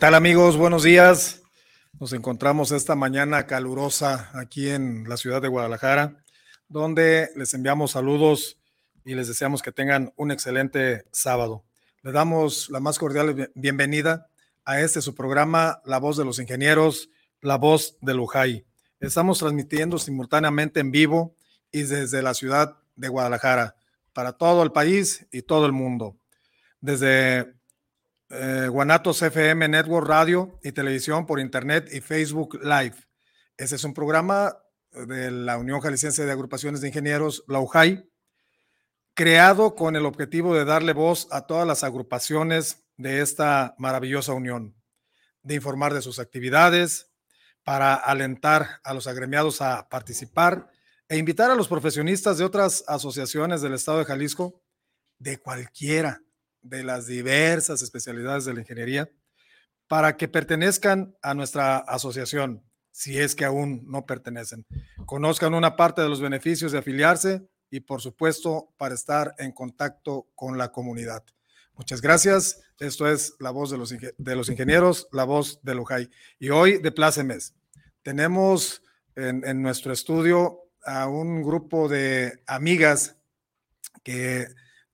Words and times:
¿Qué 0.00 0.06
tal 0.06 0.14
amigos? 0.14 0.56
Buenos 0.56 0.82
días. 0.82 1.42
Nos 2.00 2.14
encontramos 2.14 2.72
esta 2.72 2.94
mañana 2.94 3.46
calurosa 3.46 4.30
aquí 4.32 4.70
en 4.70 5.06
la 5.06 5.18
ciudad 5.18 5.42
de 5.42 5.48
Guadalajara, 5.48 6.24
donde 6.70 7.28
les 7.36 7.52
enviamos 7.52 7.90
saludos 7.90 8.56
y 9.04 9.14
les 9.14 9.28
deseamos 9.28 9.60
que 9.60 9.72
tengan 9.72 10.10
un 10.16 10.30
excelente 10.30 11.04
sábado. 11.12 11.66
Le 12.00 12.12
damos 12.12 12.70
la 12.70 12.80
más 12.80 12.98
cordial 12.98 13.50
bienvenida 13.54 14.30
a 14.64 14.80
este 14.80 15.02
su 15.02 15.14
programa, 15.14 15.82
La 15.84 15.98
Voz 15.98 16.16
de 16.16 16.24
los 16.24 16.38
Ingenieros, 16.38 17.10
La 17.42 17.58
Voz 17.58 17.98
de 18.00 18.14
Lujay. 18.14 18.64
Estamos 19.00 19.40
transmitiendo 19.40 19.98
simultáneamente 19.98 20.80
en 20.80 20.92
vivo 20.92 21.36
y 21.70 21.82
desde 21.82 22.22
la 22.22 22.32
ciudad 22.32 22.78
de 22.96 23.08
Guadalajara 23.08 23.76
para 24.14 24.32
todo 24.32 24.62
el 24.62 24.72
país 24.72 25.26
y 25.30 25.42
todo 25.42 25.66
el 25.66 25.72
mundo. 25.72 26.16
Desde 26.80 27.59
eh, 28.30 28.68
Guanatos 28.68 29.22
FM 29.22 29.68
Network 29.68 30.06
Radio 30.06 30.58
y 30.62 30.72
Televisión 30.72 31.26
por 31.26 31.40
Internet 31.40 31.88
y 31.92 32.00
Facebook 32.00 32.60
Live. 32.62 32.94
Ese 33.56 33.74
es 33.74 33.84
un 33.84 33.92
programa 33.92 34.56
de 34.92 35.30
la 35.32 35.58
Unión 35.58 35.80
Jalisciense 35.80 36.24
de 36.24 36.32
Agrupaciones 36.32 36.80
de 36.80 36.88
Ingenieros, 36.88 37.44
la 37.48 37.58
UJAI, 37.58 38.08
creado 39.14 39.74
con 39.74 39.96
el 39.96 40.06
objetivo 40.06 40.54
de 40.54 40.64
darle 40.64 40.92
voz 40.92 41.26
a 41.32 41.46
todas 41.46 41.66
las 41.66 41.82
agrupaciones 41.82 42.84
de 42.96 43.20
esta 43.20 43.74
maravillosa 43.78 44.32
unión, 44.32 44.76
de 45.42 45.56
informar 45.56 45.92
de 45.92 46.02
sus 46.02 46.18
actividades, 46.18 47.10
para 47.64 47.94
alentar 47.94 48.80
a 48.84 48.94
los 48.94 49.06
agremiados 49.06 49.60
a 49.60 49.88
participar 49.88 50.70
e 51.08 51.18
invitar 51.18 51.50
a 51.50 51.54
los 51.54 51.68
profesionistas 51.68 52.38
de 52.38 52.44
otras 52.44 52.84
asociaciones 52.86 53.60
del 53.60 53.74
Estado 53.74 53.98
de 53.98 54.04
Jalisco, 54.04 54.62
de 55.18 55.38
cualquiera 55.38 56.22
de 56.62 56.84
las 56.84 57.06
diversas 57.06 57.82
especialidades 57.82 58.44
de 58.44 58.54
la 58.54 58.60
ingeniería 58.60 59.10
para 59.88 60.16
que 60.16 60.28
pertenezcan 60.28 61.16
a 61.20 61.34
nuestra 61.34 61.78
asociación, 61.78 62.62
si 62.92 63.18
es 63.18 63.34
que 63.34 63.44
aún 63.44 63.82
no 63.86 64.06
pertenecen. 64.06 64.64
Conozcan 65.04 65.54
una 65.54 65.74
parte 65.74 66.00
de 66.00 66.08
los 66.08 66.20
beneficios 66.20 66.72
de 66.72 66.78
afiliarse 66.78 67.42
y, 67.70 67.80
por 67.80 68.00
supuesto, 68.00 68.72
para 68.76 68.94
estar 68.94 69.34
en 69.38 69.52
contacto 69.52 70.28
con 70.34 70.58
la 70.58 70.70
comunidad. 70.70 71.24
Muchas 71.74 72.00
gracias. 72.00 72.60
Esto 72.78 73.08
es 73.08 73.34
la 73.40 73.50
voz 73.50 73.70
de 73.70 73.78
los, 73.78 73.90
de 73.90 74.36
los 74.36 74.48
ingenieros, 74.48 75.08
la 75.12 75.24
voz 75.24 75.60
de 75.62 75.74
Lujay. 75.74 76.08
Y 76.38 76.50
hoy 76.50 76.78
de 76.78 76.92
Plácemes. 76.92 77.54
Tenemos 78.02 78.82
en, 79.16 79.44
en 79.44 79.60
nuestro 79.60 79.92
estudio 79.92 80.70
a 80.84 81.08
un 81.08 81.42
grupo 81.42 81.88
de 81.88 82.42
amigas 82.46 83.16
que 84.02 84.46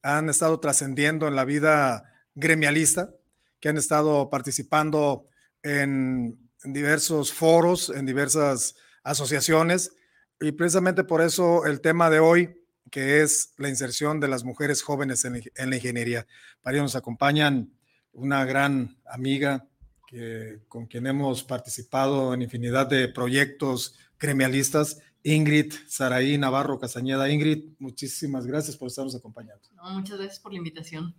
han 0.07 0.29
estado 0.29 0.61
trascendiendo 0.61 1.27
en 1.27 1.35
la 1.35 1.45
vida 1.45 2.05
gremialista, 2.37 3.13
que 3.59 3.69
han 3.69 3.77
estado 3.77 4.31
participando 4.31 5.27
en, 5.65 6.39
diversos 6.63 7.33
foros, 7.33 7.91
en 7.91 8.07
diversas 8.07 8.77
asociaciones, 9.03 9.97
y 10.41 10.53
precisamente 10.53 11.03
por 11.03 11.23
eso 11.23 11.67
el 11.67 11.81
tema 11.81 12.09
de 12.09 12.21
hoy, 12.21 12.63
que 12.93 13.23
es 13.23 13.53
la 13.57 13.69
inserción 13.69 14.21
de 14.21 14.29
las 14.29 14.45
mujeres 14.45 14.81
jóvenes 14.81 15.25
en, 15.25 15.43
la 15.57 15.77
ingeniería. 15.77 16.25
Para 16.63 16.77
ello 16.77 16.85
nos 16.85 16.95
acompañan 16.95 17.73
una 18.13 18.45
gran 18.45 18.99
amiga 19.07 19.67
que, 20.07 20.61
con 20.69 20.87
quien 20.87 21.09
hemos 21.09 21.43
participado 21.43 22.33
en 22.33 22.43
infinidad 22.43 22.87
de 22.87 23.09
proyectos 23.09 23.99
gremialistas 24.21 25.01
Ingrid 25.27 25.75
Saraí 25.89 26.39
Navarro 26.39 26.79
Casañeda. 26.79 27.29
Ingrid, 27.29 27.73
muchísimas 27.81 28.47
gracias 28.47 28.77
por 28.77 28.87
estarnos 28.87 29.17
acompañando. 29.17 29.61
muchas 29.93 30.19
gracias 30.19 30.39
por 30.39 30.53
la 30.53 30.59
invitación. 30.59 31.17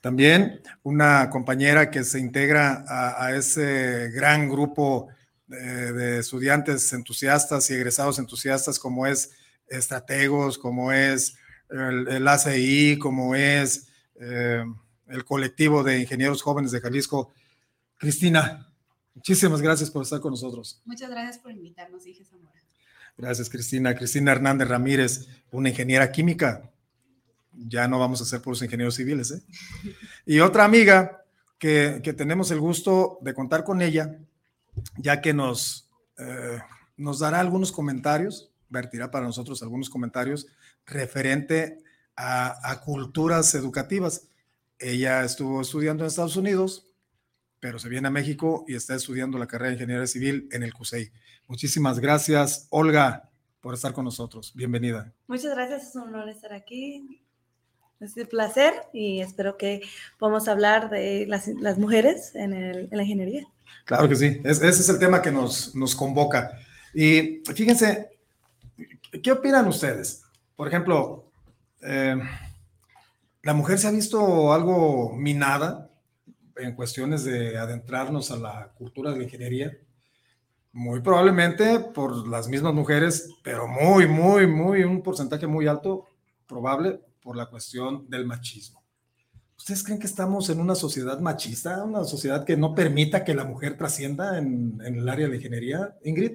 También 0.00 0.60
una 0.82 1.30
compañera 1.30 1.88
que 1.88 2.02
se 2.02 2.18
integra 2.18 2.84
a, 2.88 3.32
ese 3.36 4.10
gran 4.10 4.48
grupo 4.48 5.06
de, 5.46 6.18
estudiantes 6.18 6.92
entusiastas 6.92 7.70
y 7.70 7.74
egresados 7.74 8.18
entusiastas 8.18 8.78
como 8.78 9.06
es 9.06 9.30
Estrategos, 9.68 10.58
como 10.58 10.92
es 10.92 11.36
el, 11.70 12.26
ACI, 12.26 12.98
como 12.98 13.36
es 13.36 13.88
eh, 14.16 14.64
el 15.06 15.24
colectivo 15.24 15.84
de 15.84 16.00
ingenieros 16.00 16.42
jóvenes 16.42 16.72
de 16.72 16.80
Jalisco. 16.80 17.32
Cristina, 17.96 18.68
muchísimas 19.14 19.62
gracias 19.62 19.90
por 19.90 20.02
estar 20.02 20.20
con 20.20 20.32
nosotros. 20.32 20.82
Muchas 20.84 21.08
gracias 21.08 21.38
por 21.38 21.52
invitarnos, 21.52 22.02
dije 22.02 22.24
Zamora. 22.24 22.63
Gracias, 23.16 23.48
Cristina. 23.48 23.94
Cristina 23.94 24.32
Hernández 24.32 24.68
Ramírez, 24.68 25.28
una 25.52 25.68
ingeniera 25.68 26.10
química. 26.10 26.70
Ya 27.52 27.86
no 27.86 27.98
vamos 27.98 28.20
a 28.20 28.24
ser 28.24 28.42
puros 28.42 28.62
ingenieros 28.62 28.96
civiles. 28.96 29.30
¿eh? 29.30 29.42
Y 30.26 30.40
otra 30.40 30.64
amiga 30.64 31.24
que, 31.58 32.00
tenemos 32.16 32.50
el 32.50 32.60
gusto 32.60 33.18
de 33.22 33.34
contar 33.34 33.64
con 33.64 33.80
ella, 33.82 34.18
ya 34.96 35.20
que 35.20 35.32
nos, 35.32 35.88
eh, 36.18 36.58
nos 36.96 37.20
dará 37.20 37.40
algunos 37.40 37.72
comentarios, 37.72 38.50
vertirá 38.68 39.10
para 39.10 39.26
nosotros 39.26 39.62
algunos 39.62 39.88
comentarios 39.88 40.46
referente 40.84 41.78
a, 42.16 42.70
a 42.70 42.80
culturas 42.80 43.54
educativas. 43.54 44.26
Ella 44.78 45.24
estuvo 45.24 45.60
estudiando 45.60 46.02
en 46.02 46.08
Estados 46.08 46.36
Unidos, 46.36 46.88
pero 47.64 47.78
se 47.78 47.88
viene 47.88 48.08
a 48.08 48.10
México 48.10 48.66
y 48.68 48.74
está 48.74 48.94
estudiando 48.94 49.38
la 49.38 49.46
carrera 49.46 49.68
de 49.68 49.76
ingeniería 49.76 50.06
civil 50.06 50.50
en 50.52 50.64
el 50.64 50.74
CUSEI. 50.74 51.10
Muchísimas 51.48 51.98
gracias, 51.98 52.66
Olga, 52.68 53.30
por 53.62 53.72
estar 53.72 53.94
con 53.94 54.04
nosotros. 54.04 54.52
Bienvenida. 54.54 55.14
Muchas 55.28 55.54
gracias, 55.54 55.88
es 55.88 55.96
un 55.96 56.02
honor 56.02 56.28
estar 56.28 56.52
aquí. 56.52 57.22
Es 58.00 58.18
un 58.18 58.26
placer 58.26 58.74
y 58.92 59.22
espero 59.22 59.56
que 59.56 59.80
podamos 60.18 60.46
hablar 60.46 60.90
de 60.90 61.24
las, 61.26 61.48
mujeres 61.78 62.34
en, 62.34 62.90
la 62.90 63.02
ingeniería. 63.02 63.46
Claro 63.86 64.10
que 64.10 64.16
sí, 64.16 64.42
ese 64.44 64.68
es 64.68 64.88
el 64.90 64.98
tema 64.98 65.22
que 65.22 65.32
nos, 65.32 65.74
nos 65.74 65.96
convoca. 65.96 66.58
Y 66.92 67.40
fíjense, 67.46 68.10
¿qué 69.22 69.32
opinan 69.32 69.66
ustedes? 69.68 70.22
Por 70.54 70.68
ejemplo, 70.68 71.30
eh, 71.80 72.14
¿la 73.42 73.54
mujer 73.54 73.78
se 73.78 73.86
ha 73.86 73.90
visto 73.90 74.52
algo 74.52 75.14
minada 75.16 75.90
en 76.56 76.74
cuestiones 76.74 77.24
de 77.24 77.56
adentrarnos 77.58 78.30
a 78.30 78.36
la 78.36 78.72
cultura 78.76 79.10
de 79.10 79.18
la 79.18 79.24
ingeniería, 79.24 79.76
muy 80.72 81.00
probablemente 81.00 81.78
por 81.78 82.28
las 82.28 82.48
mismas 82.48 82.74
mujeres, 82.74 83.30
pero 83.42 83.68
muy, 83.68 84.06
muy, 84.06 84.46
muy, 84.46 84.82
un 84.82 85.02
porcentaje 85.02 85.46
muy 85.46 85.66
alto, 85.66 86.08
probable 86.46 87.00
por 87.22 87.36
la 87.36 87.46
cuestión 87.46 88.08
del 88.08 88.26
machismo. 88.26 88.82
¿Ustedes 89.56 89.84
creen 89.84 90.00
que 90.00 90.06
estamos 90.06 90.50
en 90.50 90.60
una 90.60 90.74
sociedad 90.74 91.20
machista, 91.20 91.84
una 91.84 92.04
sociedad 92.04 92.44
que 92.44 92.56
no 92.56 92.74
permita 92.74 93.24
que 93.24 93.34
la 93.34 93.44
mujer 93.44 93.76
trascienda 93.76 94.36
en, 94.38 94.80
en 94.84 94.96
el 94.96 95.08
área 95.08 95.26
de 95.26 95.30
la 95.30 95.36
ingeniería, 95.36 95.96
Ingrid? 96.04 96.32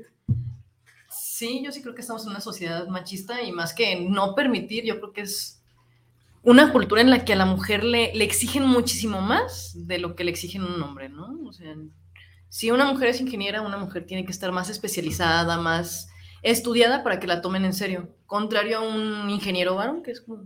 Sí, 1.10 1.62
yo 1.64 1.72
sí 1.72 1.82
creo 1.82 1.94
que 1.94 2.02
estamos 2.02 2.24
en 2.24 2.30
una 2.30 2.42
sociedad 2.42 2.88
machista 2.88 3.42
y 3.44 3.52
más 3.52 3.74
que 3.74 4.00
no 4.00 4.36
permitir, 4.36 4.86
yo 4.86 5.00
creo 5.00 5.12
que 5.12 5.22
es 5.22 5.59
una 6.44 6.72
cultura 6.72 7.02
en 7.02 7.10
la 7.10 7.26
que 7.26 7.34
a 7.34 7.36
la 7.36 7.46
mujer 7.46 7.84
le, 7.84 8.14
le, 8.14 8.24
exigen 8.24 8.64
muchísimo 8.66 9.22
más 9.22 9.74
de 9.76 10.00
lo 10.00 10.16
que 10.16 10.24
le 10.24 10.32
exigen 10.32 10.64
a 10.64 10.68
un 10.68 10.82
hombre, 10.82 11.10
¿no? 11.10 11.38
O 11.46 11.54
sea, 11.54 11.76
si 12.50 12.72
una 12.72 12.86
mujer 12.86 13.10
es 13.10 13.22
ingeniera, 13.22 13.62
una 13.62 13.78
mujer 13.78 14.06
tiene 14.06 14.26
que 14.26 14.32
estar 14.32 14.52
más 14.52 14.70
especializada, 14.70 15.58
más 15.58 16.10
estudiada 16.42 17.04
para 17.04 17.20
que 17.20 17.28
la 17.28 17.42
tomen 17.42 17.66
en 17.66 17.74
serio. 17.74 18.16
Contrario 18.26 18.80
a 18.80 18.82
un 18.82 19.30
ingeniero 19.30 19.76
varón, 19.76 20.02
que 20.02 20.12
es 20.12 20.22
como, 20.22 20.46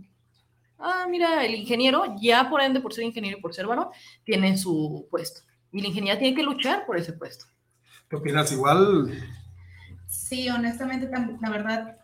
ah, 0.78 1.06
mira, 1.08 1.44
el 1.44 1.54
ingeniero, 1.54 2.14
ya 2.20 2.50
por 2.50 2.60
ende, 2.60 2.80
por 2.80 2.92
ser 2.92 3.04
ingeniero 3.04 3.38
y 3.38 3.40
por 3.40 3.54
ser 3.54 3.66
varón, 3.66 3.88
tiene 4.24 4.58
su 4.58 5.06
puesto. 5.10 5.42
Y 5.72 5.80
la 5.80 5.88
ingeniería 5.88 6.18
tiene 6.18 6.36
que 6.36 6.42
luchar 6.42 6.86
por 6.86 6.98
ese 6.98 7.12
puesto. 7.12 7.46
¿Qué 8.08 8.16
opinas? 8.16 8.52
Igual. 8.52 9.10
Sí, 10.06 10.48
honestamente, 10.48 11.08
la 11.40 11.50
verdad, 11.50 12.03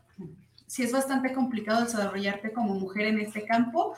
sí 0.71 0.85
es 0.85 0.93
bastante 0.93 1.33
complicado 1.33 1.85
desarrollarte 1.85 2.53
como 2.53 2.75
mujer 2.75 3.07
en 3.07 3.19
este 3.19 3.45
campo, 3.45 3.97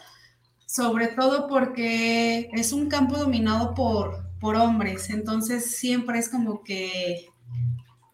sobre 0.64 1.08
todo 1.08 1.46
porque 1.46 2.48
es 2.54 2.72
un 2.72 2.88
campo 2.88 3.18
dominado 3.18 3.74
por, 3.74 4.24
por 4.40 4.56
hombres, 4.56 5.10
entonces 5.10 5.76
siempre 5.76 6.18
es 6.18 6.30
como 6.30 6.62
que, 6.62 7.28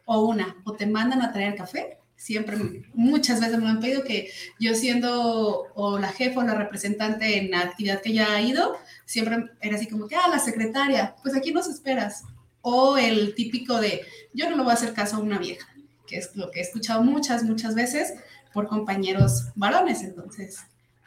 o 0.06 0.26
una, 0.26 0.56
o 0.64 0.72
te 0.72 0.86
mandan 0.88 1.22
a 1.22 1.32
traer 1.32 1.54
café, 1.54 1.98
siempre, 2.16 2.56
muchas 2.94 3.40
veces 3.40 3.60
me 3.60 3.68
han 3.68 3.78
pedido 3.78 4.02
que 4.02 4.32
yo 4.58 4.74
siendo 4.74 5.68
o 5.76 5.98
la 6.00 6.08
jefa 6.08 6.40
o 6.40 6.42
la 6.42 6.54
representante 6.54 7.38
en 7.38 7.52
la 7.52 7.60
actividad 7.60 8.02
que 8.02 8.12
ya 8.12 8.34
ha 8.34 8.42
ido, 8.42 8.76
siempre 9.04 9.52
era 9.60 9.76
así 9.76 9.86
como 9.86 10.08
que, 10.08 10.16
ah, 10.16 10.26
la 10.28 10.40
secretaria, 10.40 11.14
pues 11.22 11.36
aquí 11.36 11.52
nos 11.52 11.68
esperas. 11.68 12.24
O 12.60 12.98
el 12.98 13.36
típico 13.36 13.80
de, 13.80 14.04
yo 14.34 14.50
no 14.50 14.56
le 14.56 14.62
voy 14.64 14.72
a 14.72 14.74
hacer 14.74 14.94
caso 14.94 15.14
a 15.14 15.20
una 15.20 15.38
vieja, 15.38 15.68
que 16.08 16.16
es 16.16 16.34
lo 16.34 16.50
que 16.50 16.58
he 16.58 16.62
escuchado 16.62 17.04
muchas, 17.04 17.44
muchas 17.44 17.76
veces, 17.76 18.14
por 18.52 18.66
compañeros 18.68 19.48
varones, 19.54 20.02
entonces 20.02 20.58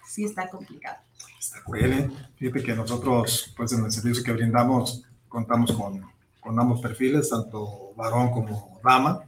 sí 0.06 0.26
está 0.26 0.50
complicado. 0.50 0.98
Está 1.40 1.62
cruel, 1.64 1.94
¿eh? 1.94 2.10
Fíjate 2.36 2.64
que 2.64 2.76
nosotros, 2.76 3.54
pues 3.56 3.72
en 3.74 3.86
el 3.86 3.92
servicio 3.92 4.24
que 4.24 4.34
brindamos, 4.34 5.04
contamos 5.28 5.72
con, 5.72 6.06
con 6.40 6.60
ambos 6.60 6.82
perfiles, 6.82 7.30
tanto 7.30 7.94
varón 7.96 8.32
como 8.32 8.80
dama, 8.84 9.24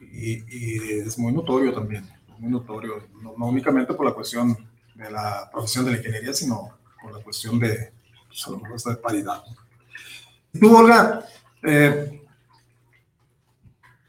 y, 0.00 0.32
y, 0.48 1.00
es 1.00 1.18
muy 1.18 1.32
notorio 1.32 1.72
también, 1.72 2.08
muy 2.38 2.50
notorio, 2.50 3.08
no, 3.20 3.32
únicamente 3.46 3.94
por 3.94 4.06
la 4.06 4.12
cuestión 4.12 4.56
de 4.94 5.10
la 5.10 5.48
profesión 5.50 5.84
de 5.84 5.92
la 5.92 5.96
ingeniería, 5.98 6.32
sino 6.32 6.78
por 7.00 7.16
la 7.16 7.22
cuestión 7.22 7.58
de, 7.58 7.92
pues, 8.68 8.84
de 8.84 8.96
paridad. 8.96 9.42
Tú, 10.58 10.76
Olga, 10.76 11.24
eh, 11.62 12.22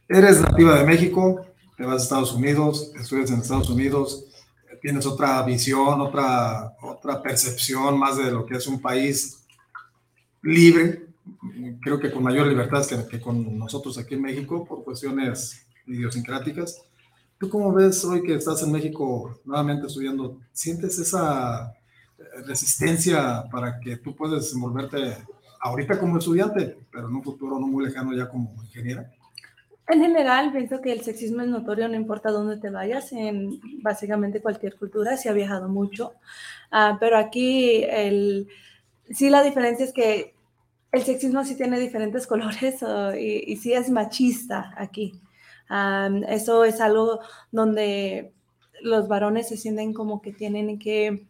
eres 0.10 0.42
nativa 0.42 0.78
de 0.78 0.86
México, 0.86 1.46
te 1.84 1.88
vas 1.88 2.00
a 2.00 2.04
Estados 2.04 2.34
Unidos, 2.34 2.94
estudias 2.96 3.30
en 3.30 3.42
Estados 3.42 3.70
Unidos, 3.70 4.24
tienes 4.82 5.06
otra 5.06 5.44
visión, 5.44 6.00
otra, 6.00 6.78
otra 6.82 7.22
percepción 7.22 8.00
más 8.00 8.18
de 8.18 8.32
lo 8.32 8.46
que 8.46 8.56
es 8.56 8.66
un 8.68 8.82
país 8.82 9.44
libre, 10.42 11.08
creo 11.82 12.00
que 12.00 12.10
con 12.10 12.24
mayor 12.24 12.48
libertad 12.48 12.86
que, 12.88 13.06
que 13.06 13.20
con 13.20 13.60
nosotros 13.60 13.98
aquí 13.98 14.14
en 14.14 14.22
México 14.22 14.64
por 14.64 14.86
cuestiones 14.86 15.66
idiosincráticas. 15.86 16.82
¿Tú 17.38 17.50
cómo 17.50 17.74
ves 17.74 18.06
hoy 18.06 18.24
que 18.24 18.36
estás 18.36 18.64
en 18.64 18.72
México 18.72 19.42
nuevamente 19.44 19.88
estudiando? 19.88 20.40
¿Sientes 20.54 20.98
esa 21.00 21.74
eh, 22.18 22.24
resistencia 22.46 23.44
para 23.52 23.78
que 23.82 23.98
tú 23.98 24.16
puedas 24.16 24.44
desenvolverte 24.46 25.18
ahorita 25.60 26.00
como 26.00 26.18
estudiante, 26.18 26.78
pero 26.90 27.10
en 27.10 27.16
un 27.16 27.24
futuro 27.24 27.60
no 27.60 27.68
muy 27.68 27.84
lejano 27.84 28.14
ya 28.14 28.30
como 28.30 28.54
ingeniera? 28.64 29.12
En 29.94 30.02
general, 30.02 30.52
pienso 30.52 30.82
que 30.82 30.92
el 30.92 31.02
sexismo 31.02 31.44
es 31.44 31.50
notorio, 31.50 31.88
no 31.88 31.94
importa 31.94 32.32
dónde 32.32 32.58
te 32.58 32.72
vayas, 32.72 33.12
en 33.12 33.62
básicamente 33.84 34.42
cualquier 34.42 34.76
cultura, 34.76 35.18
se 35.18 35.30
ha 35.30 35.34
viajado 35.34 35.70
mucho, 35.70 36.16
uh, 36.72 36.98
pero 37.00 37.16
aquí 37.16 37.84
el, 37.84 38.48
sí 39.12 39.30
la 39.30 39.44
diferencia 39.44 39.86
es 39.86 39.94
que 39.94 40.34
el 40.92 41.04
sexismo 41.04 41.44
sí 41.46 41.56
tiene 41.56 41.80
diferentes 41.80 42.26
colores 42.34 42.84
y, 43.16 43.52
y, 43.52 43.56
sí 43.58 43.74
es 43.74 43.92
machista 43.92 44.74
aquí. 44.78 45.14
Um, 45.70 46.24
eso 46.24 46.66
es 46.66 46.82
algo 46.82 47.20
donde 47.52 48.34
los 48.82 49.08
varones 49.08 49.48
se 49.48 49.58
sienten 49.58 49.94
como 49.94 50.24
que 50.24 50.34
tienen 50.34 50.80
que 50.80 51.28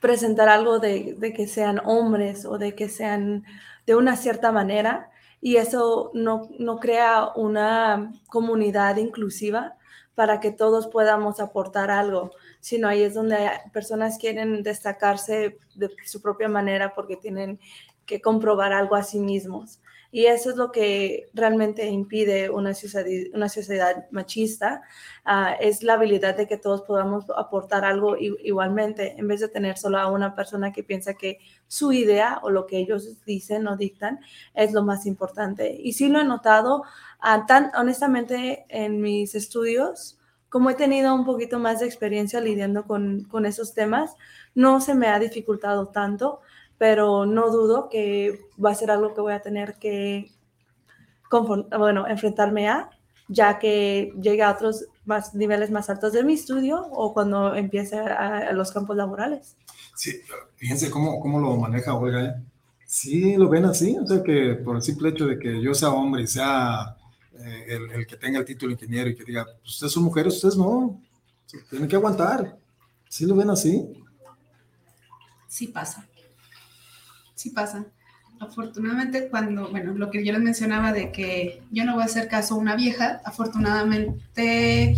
presentar 0.00 0.48
algo 0.48 0.78
de, 0.78 1.16
de 1.18 1.32
que 1.32 1.48
sean 1.48 1.80
hombres 1.84 2.44
o 2.44 2.56
de 2.56 2.76
que 2.76 2.88
sean 2.88 3.42
de 3.84 3.96
una 3.96 4.14
cierta 4.14 4.52
manera 4.52 5.09
y 5.40 5.56
eso 5.56 6.10
no, 6.14 6.48
no 6.58 6.78
crea 6.78 7.32
una 7.34 8.12
comunidad 8.28 8.96
inclusiva 8.96 9.76
para 10.14 10.40
que 10.40 10.50
todos 10.50 10.86
podamos 10.86 11.40
aportar 11.40 11.90
algo, 11.90 12.32
sino 12.60 12.88
ahí 12.88 13.02
es 13.02 13.14
donde 13.14 13.50
personas 13.72 14.18
quieren 14.18 14.62
destacarse 14.62 15.58
de 15.74 15.90
su 16.04 16.20
propia 16.20 16.48
manera 16.48 16.94
porque 16.94 17.16
tienen 17.16 17.58
que 18.04 18.20
comprobar 18.20 18.72
algo 18.72 18.96
a 18.96 19.02
sí 19.02 19.18
mismos. 19.18 19.80
Y 20.12 20.26
eso 20.26 20.50
es 20.50 20.56
lo 20.56 20.72
que 20.72 21.30
realmente 21.34 21.86
impide 21.86 22.50
una 22.50 22.74
sociedad, 22.74 23.06
una 23.32 23.48
sociedad 23.48 24.06
machista, 24.10 24.82
uh, 25.24 25.54
es 25.60 25.82
la 25.82 25.94
habilidad 25.94 26.36
de 26.36 26.48
que 26.48 26.56
todos 26.56 26.82
podamos 26.82 27.26
aportar 27.36 27.84
algo 27.84 28.16
igualmente, 28.18 29.14
en 29.16 29.28
vez 29.28 29.40
de 29.40 29.48
tener 29.48 29.78
solo 29.78 29.98
a 29.98 30.10
una 30.10 30.34
persona 30.34 30.72
que 30.72 30.82
piensa 30.82 31.14
que 31.14 31.38
su 31.68 31.92
idea 31.92 32.40
o 32.42 32.50
lo 32.50 32.66
que 32.66 32.78
ellos 32.78 33.24
dicen 33.24 33.68
o 33.68 33.76
dictan 33.76 34.18
es 34.54 34.72
lo 34.72 34.82
más 34.82 35.06
importante. 35.06 35.76
Y 35.80 35.92
sí 35.92 36.08
lo 36.08 36.20
he 36.20 36.24
notado, 36.24 36.82
uh, 37.22 37.46
tan 37.46 37.70
honestamente 37.76 38.66
en 38.68 39.00
mis 39.00 39.34
estudios, 39.36 40.18
como 40.48 40.70
he 40.70 40.74
tenido 40.74 41.14
un 41.14 41.24
poquito 41.24 41.60
más 41.60 41.78
de 41.78 41.86
experiencia 41.86 42.40
lidiando 42.40 42.84
con, 42.84 43.22
con 43.24 43.46
esos 43.46 43.72
temas, 43.72 44.16
no 44.56 44.80
se 44.80 44.96
me 44.96 45.06
ha 45.06 45.20
dificultado 45.20 45.86
tanto 45.88 46.40
pero 46.80 47.26
no 47.26 47.50
dudo 47.50 47.90
que 47.90 48.40
va 48.56 48.70
a 48.70 48.74
ser 48.74 48.90
algo 48.90 49.12
que 49.12 49.20
voy 49.20 49.34
a 49.34 49.42
tener 49.42 49.74
que 49.74 50.32
bueno, 51.30 52.08
enfrentarme 52.08 52.70
a, 52.70 52.88
ya 53.28 53.58
que 53.58 54.14
llegue 54.18 54.42
a 54.42 54.52
otros 54.52 54.86
más, 55.04 55.34
niveles 55.34 55.70
más 55.70 55.90
altos 55.90 56.14
de 56.14 56.24
mi 56.24 56.32
estudio 56.32 56.80
o 56.90 57.12
cuando 57.12 57.54
empiece 57.54 57.98
a, 57.98 58.48
a 58.48 58.52
los 58.52 58.72
campos 58.72 58.96
laborales. 58.96 59.58
Sí, 59.94 60.22
fíjense 60.56 60.90
cómo, 60.90 61.20
cómo 61.20 61.38
lo 61.38 61.54
maneja 61.58 61.92
Olga. 61.92 62.24
¿eh? 62.24 62.34
Sí, 62.86 63.36
lo 63.36 63.50
ven 63.50 63.66
así, 63.66 63.98
o 63.98 64.06
sea 64.06 64.22
que 64.22 64.54
por 64.54 64.76
el 64.76 64.82
simple 64.82 65.10
hecho 65.10 65.26
de 65.26 65.38
que 65.38 65.60
yo 65.60 65.74
sea 65.74 65.90
hombre 65.90 66.22
y 66.22 66.28
sea 66.28 66.96
eh, 67.34 67.66
el, 67.68 67.90
el, 67.90 68.06
que 68.06 68.16
tenga 68.16 68.38
el 68.38 68.46
título 68.46 68.72
ingeniero 68.72 69.10
y 69.10 69.16
que 69.16 69.24
diga, 69.24 69.44
pues, 69.44 69.74
ustedes 69.74 69.92
son 69.92 70.04
mujeres, 70.04 70.32
ustedes 70.36 70.56
no, 70.56 70.98
tienen 71.68 71.88
que 71.88 71.96
aguantar. 71.96 72.56
¿Sí 73.06 73.26
lo 73.26 73.36
ven 73.36 73.50
así? 73.50 73.86
Sí 75.46 75.66
pasa 75.66 76.06
sí 77.40 77.50
pasa. 77.50 77.86
Afortunadamente, 78.38 79.28
cuando, 79.28 79.70
bueno, 79.70 79.94
lo 79.94 80.10
que 80.10 80.24
yo 80.24 80.32
les 80.32 80.42
mencionaba 80.42 80.92
de 80.92 81.10
que 81.10 81.62
yo 81.70 81.84
no 81.84 81.94
voy 81.94 82.02
a 82.02 82.06
hacer 82.06 82.28
caso 82.28 82.54
a 82.54 82.58
una 82.58 82.76
vieja, 82.76 83.20
afortunadamente 83.24 84.94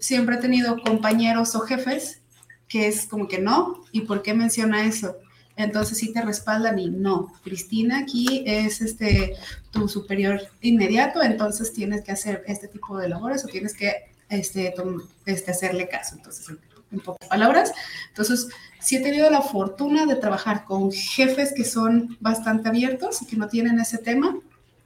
siempre 0.00 0.36
he 0.36 0.38
tenido 0.38 0.80
compañeros 0.82 1.54
o 1.54 1.60
jefes 1.60 2.20
que 2.68 2.86
es 2.86 3.06
como 3.06 3.28
que 3.28 3.38
no, 3.38 3.82
¿y 3.92 4.02
por 4.02 4.22
qué 4.22 4.34
menciona 4.34 4.84
eso? 4.86 5.16
Entonces 5.56 5.98
sí 5.98 6.12
te 6.12 6.20
respaldan 6.22 6.78
y 6.78 6.90
no, 6.90 7.32
Cristina 7.42 8.00
aquí 8.00 8.44
es 8.46 8.80
este 8.80 9.34
tu 9.70 9.88
superior 9.88 10.42
inmediato, 10.60 11.22
entonces 11.22 11.72
tienes 11.72 12.02
que 12.02 12.12
hacer 12.12 12.44
este 12.46 12.68
tipo 12.68 12.98
de 12.98 13.08
labores 13.08 13.44
o 13.44 13.48
tienes 13.48 13.74
que 13.74 14.12
este, 14.28 14.74
este 15.26 15.50
hacerle 15.50 15.88
caso. 15.88 16.16
Entonces, 16.16 16.46
en 16.92 17.00
pocas 17.00 17.28
palabras. 17.28 17.72
Entonces, 18.08 18.48
sí 18.80 18.96
he 18.96 19.00
tenido 19.00 19.30
la 19.30 19.42
fortuna 19.42 20.06
de 20.06 20.16
trabajar 20.16 20.64
con 20.64 20.92
jefes 20.92 21.52
que 21.54 21.64
son 21.64 22.16
bastante 22.20 22.68
abiertos 22.68 23.22
y 23.22 23.26
que 23.26 23.36
no 23.36 23.48
tienen 23.48 23.78
ese 23.80 23.98
tema, 23.98 24.36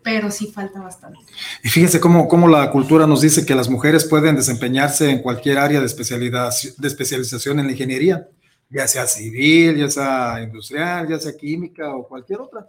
pero 0.02 0.30
sí 0.30 0.50
falta 0.52 0.80
bastante. 0.80 1.18
Y 1.62 1.68
fíjense 1.68 2.00
cómo, 2.00 2.26
cómo 2.28 2.48
la 2.48 2.70
cultura 2.70 3.06
nos 3.06 3.20
dice 3.20 3.46
que 3.46 3.54
las 3.54 3.68
mujeres 3.68 4.04
pueden 4.04 4.36
desempeñarse 4.36 5.10
en 5.10 5.22
cualquier 5.22 5.58
área 5.58 5.80
de, 5.80 5.86
especialidad, 5.86 6.52
de 6.76 6.88
especialización 6.88 7.60
en 7.60 7.66
la 7.66 7.72
ingeniería, 7.72 8.28
ya 8.68 8.88
sea 8.88 9.06
civil, 9.06 9.76
ya 9.76 9.88
sea 9.88 10.42
industrial, 10.42 11.08
ya 11.08 11.18
sea 11.18 11.36
química 11.36 11.94
o 11.94 12.06
cualquier 12.06 12.40
otra. 12.40 12.66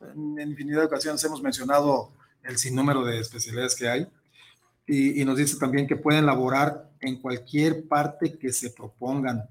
En, 0.00 0.38
en 0.38 0.50
infinidad 0.50 0.80
de 0.80 0.86
ocasiones 0.86 1.22
hemos 1.24 1.42
mencionado 1.42 2.10
el 2.42 2.58
sinnúmero 2.58 3.04
de 3.04 3.20
especialidades 3.20 3.74
que 3.74 3.88
hay 3.88 4.06
y, 4.86 5.20
y 5.20 5.24
nos 5.24 5.36
dice 5.36 5.58
también 5.58 5.86
que 5.86 5.96
pueden 5.96 6.26
laborar 6.26 6.90
en 7.00 7.16
cualquier 7.20 7.86
parte 7.88 8.38
que 8.38 8.52
se 8.52 8.70
propongan, 8.70 9.42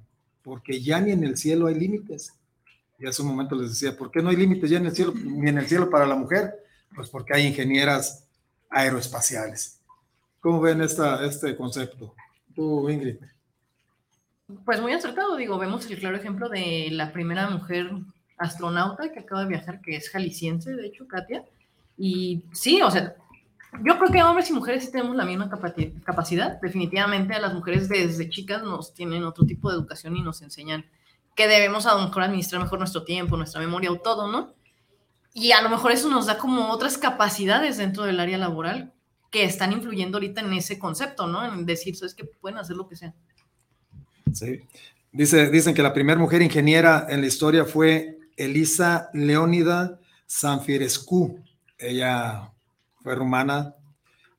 porque 0.46 0.80
ya 0.80 1.02
ni 1.02 1.12
en 1.12 1.24
el 1.24 1.36
cielo 1.36 1.66
hay 1.66 1.74
límites. 1.74 2.32
Y 3.00 3.08
hace 3.08 3.24
un 3.24 3.30
momento 3.30 3.56
les 3.56 3.72
decía, 3.72 3.98
¿por 3.98 4.12
qué 4.12 4.22
no 4.22 4.30
hay 4.30 4.36
límites 4.36 4.70
ya 4.70 4.78
en 4.78 4.86
el 4.86 4.96
cielo, 4.96 5.12
ni 5.16 5.50
en 5.50 5.58
el 5.58 5.66
cielo 5.66 5.90
para 5.90 6.06
la 6.06 6.16
mujer? 6.16 6.54
Pues 6.96 7.10
porque 7.10 7.34
hay 7.34 7.48
ingenieras 7.48 8.28
aeroespaciales. 8.70 9.82
¿Cómo 10.40 10.62
ven 10.62 10.82
esta, 10.82 11.26
este 11.26 11.58
concepto? 11.58 12.14
Tú, 12.54 12.88
Ingrid. 12.90 13.18
Pues 14.64 14.80
muy 14.80 14.94
acertado, 14.94 15.36
digo, 15.36 15.58
vemos 15.58 15.90
el 15.90 15.98
claro 15.98 16.16
ejemplo 16.16 16.48
de 16.48 16.90
la 16.92 17.12
primera 17.12 17.50
mujer 17.50 17.90
astronauta 18.38 19.12
que 19.12 19.22
acaba 19.22 19.42
de 19.42 19.50
viajar, 19.50 19.82
que 19.82 19.96
es 19.96 20.10
jalisciense, 20.12 20.76
de 20.76 20.86
hecho, 20.86 21.08
Katia. 21.08 21.44
Y 21.98 22.44
sí, 22.54 22.84
o 22.84 22.92
sea, 22.92 23.16
yo 23.84 23.98
creo 23.98 24.12
que 24.12 24.24
hombres 24.24 24.50
y 24.50 24.54
mujeres 24.54 24.86
sí 24.86 24.92
tenemos 24.92 25.16
la 25.16 25.26
misma 25.26 25.50
capacidad. 25.50 26.60
Definitivamente 26.62 27.34
a 27.34 27.40
las 27.40 27.54
mujeres 27.54 27.90
desde 27.90 28.30
chicas 28.30 28.64
nos 28.64 28.94
tienen 28.94 29.24
otro 29.24 29.46
tipo 29.46 29.70
de 29.70 29.76
educación 29.76 30.16
y 30.16 30.22
nos 30.22 30.42
enseñan 30.42 30.86
que 31.36 31.48
debemos 31.48 31.86
a 31.86 31.96
lo 31.96 32.08
mejor 32.08 32.24
administrar 32.24 32.62
mejor 32.62 32.80
nuestro 32.80 33.04
tiempo, 33.04 33.38
nuestra 33.38 33.60
memoria 33.60 33.92
o 33.92 34.00
todo, 34.00 34.32
¿no? 34.32 34.54
Y 35.34 35.52
a 35.52 35.62
lo 35.62 35.70
mejor 35.70 35.92
eso 35.92 36.10
nos 36.10 36.28
da 36.28 36.38
como 36.38 36.70
otras 36.70 36.98
capacidades 36.98 37.78
dentro 37.78 38.04
del 38.04 38.20
área 38.20 38.38
laboral 38.38 38.94
que 39.32 39.44
están 39.44 39.74
influyendo 39.74 40.18
ahorita 40.18 40.42
en 40.42 40.54
ese 40.54 40.80
concepto, 40.80 41.28
¿no? 41.28 41.46
En 41.46 41.66
decir, 41.66 41.96
¿sabes 41.98 42.16
que 42.16 42.24
pueden 42.24 42.58
hacer 42.58 42.78
lo 42.78 42.88
que 42.88 42.96
sea. 42.96 43.14
Sí. 44.32 44.62
Dice, 45.12 45.50
dicen 45.50 45.74
que 45.74 45.84
la 45.84 45.94
primera 45.94 46.20
mujer 46.20 46.42
ingeniera 46.42 47.06
en 47.10 47.20
la 47.20 47.28
historia 47.28 47.66
fue 47.66 48.18
Elisa 48.38 49.10
Leónida 49.14 50.00
Sanfirescu. 50.26 51.40
Ella 51.78 52.54
fue 53.06 53.14
rumana. 53.14 53.76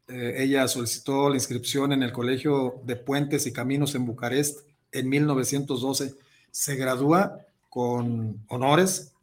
Eh, 0.09 0.35
ella 0.39 0.67
solicitó 0.67 1.29
la 1.29 1.37
inscripción 1.37 1.93
en 1.93 2.03
el 2.03 2.11
Colegio 2.11 2.81
de 2.83 2.97
Puentes 2.97 3.47
y 3.47 3.53
Caminos 3.53 3.95
en 3.95 4.05
Bucarest 4.05 4.67
en 4.91 5.09
1912. 5.09 6.17
Se 6.51 6.75
gradúa 6.75 7.39
con 7.69 8.45
honores 8.49 9.15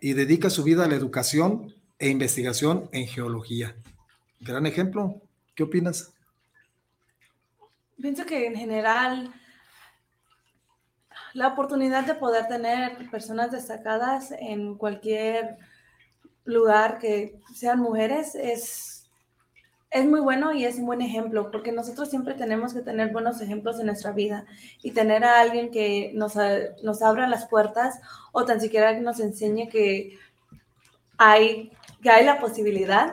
y 0.00 0.14
dedica 0.14 0.48
su 0.48 0.64
vida 0.64 0.86
a 0.86 0.88
la 0.88 0.94
educación 0.94 1.74
e 1.98 2.08
investigación 2.08 2.88
en 2.92 3.06
geología. 3.08 3.76
Gran 4.40 4.64
ejemplo. 4.64 5.20
¿Qué 5.54 5.64
opinas? 5.64 6.14
Pienso 8.00 8.24
que 8.24 8.46
en 8.46 8.56
general 8.56 9.34
la 11.34 11.48
oportunidad 11.48 12.06
de 12.06 12.14
poder 12.14 12.48
tener 12.48 13.10
personas 13.10 13.52
destacadas 13.52 14.30
en 14.30 14.78
cualquier 14.78 15.58
lugar 16.44 16.98
que 16.98 17.38
sean 17.54 17.80
mujeres 17.80 18.34
es, 18.34 19.08
es 19.90 20.06
muy 20.06 20.20
bueno 20.20 20.52
y 20.52 20.64
es 20.64 20.78
un 20.78 20.86
buen 20.86 21.02
ejemplo, 21.02 21.50
porque 21.50 21.72
nosotros 21.72 22.10
siempre 22.10 22.34
tenemos 22.34 22.74
que 22.74 22.80
tener 22.80 23.12
buenos 23.12 23.40
ejemplos 23.40 23.78
en 23.78 23.86
nuestra 23.86 24.12
vida 24.12 24.46
y 24.82 24.92
tener 24.92 25.24
a 25.24 25.40
alguien 25.40 25.70
que 25.70 26.12
nos, 26.14 26.34
nos 26.82 27.02
abra 27.02 27.28
las 27.28 27.46
puertas 27.46 28.00
o 28.32 28.44
tan 28.44 28.60
siquiera 28.60 28.94
que 28.94 29.00
nos 29.00 29.20
enseñe 29.20 29.68
que 29.68 30.18
hay, 31.18 31.70
que 32.02 32.10
hay 32.10 32.24
la 32.24 32.40
posibilidad, 32.40 33.12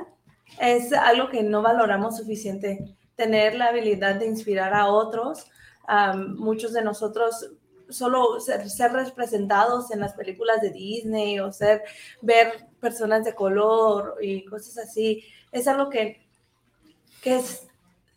es 0.60 0.94
algo 0.94 1.30
que 1.30 1.44
no 1.44 1.62
valoramos 1.62 2.18
suficiente. 2.18 2.96
Tener 3.16 3.56
la 3.56 3.68
habilidad 3.68 4.16
de 4.16 4.26
inspirar 4.26 4.74
a 4.74 4.88
otros. 4.88 5.46
Um, 5.88 6.36
muchos 6.38 6.74
de 6.74 6.84
nosotros 6.84 7.52
solo 7.90 8.40
ser, 8.40 8.62
representados 8.92 9.92
en 9.92 10.00
las 10.00 10.14
películas 10.14 10.62
de 10.62 10.72
Disney 10.72 11.40
o 11.40 11.52
ser, 11.52 11.84
ver 12.22 12.68
personas 12.80 13.24
de 13.26 13.36
color 13.36 14.16
y 14.22 14.46
cosas 14.46 14.78
así. 14.78 15.24
Es 15.52 15.68
algo 15.68 15.90
que, 15.90 16.22
que 17.22 17.38
es 17.38 17.68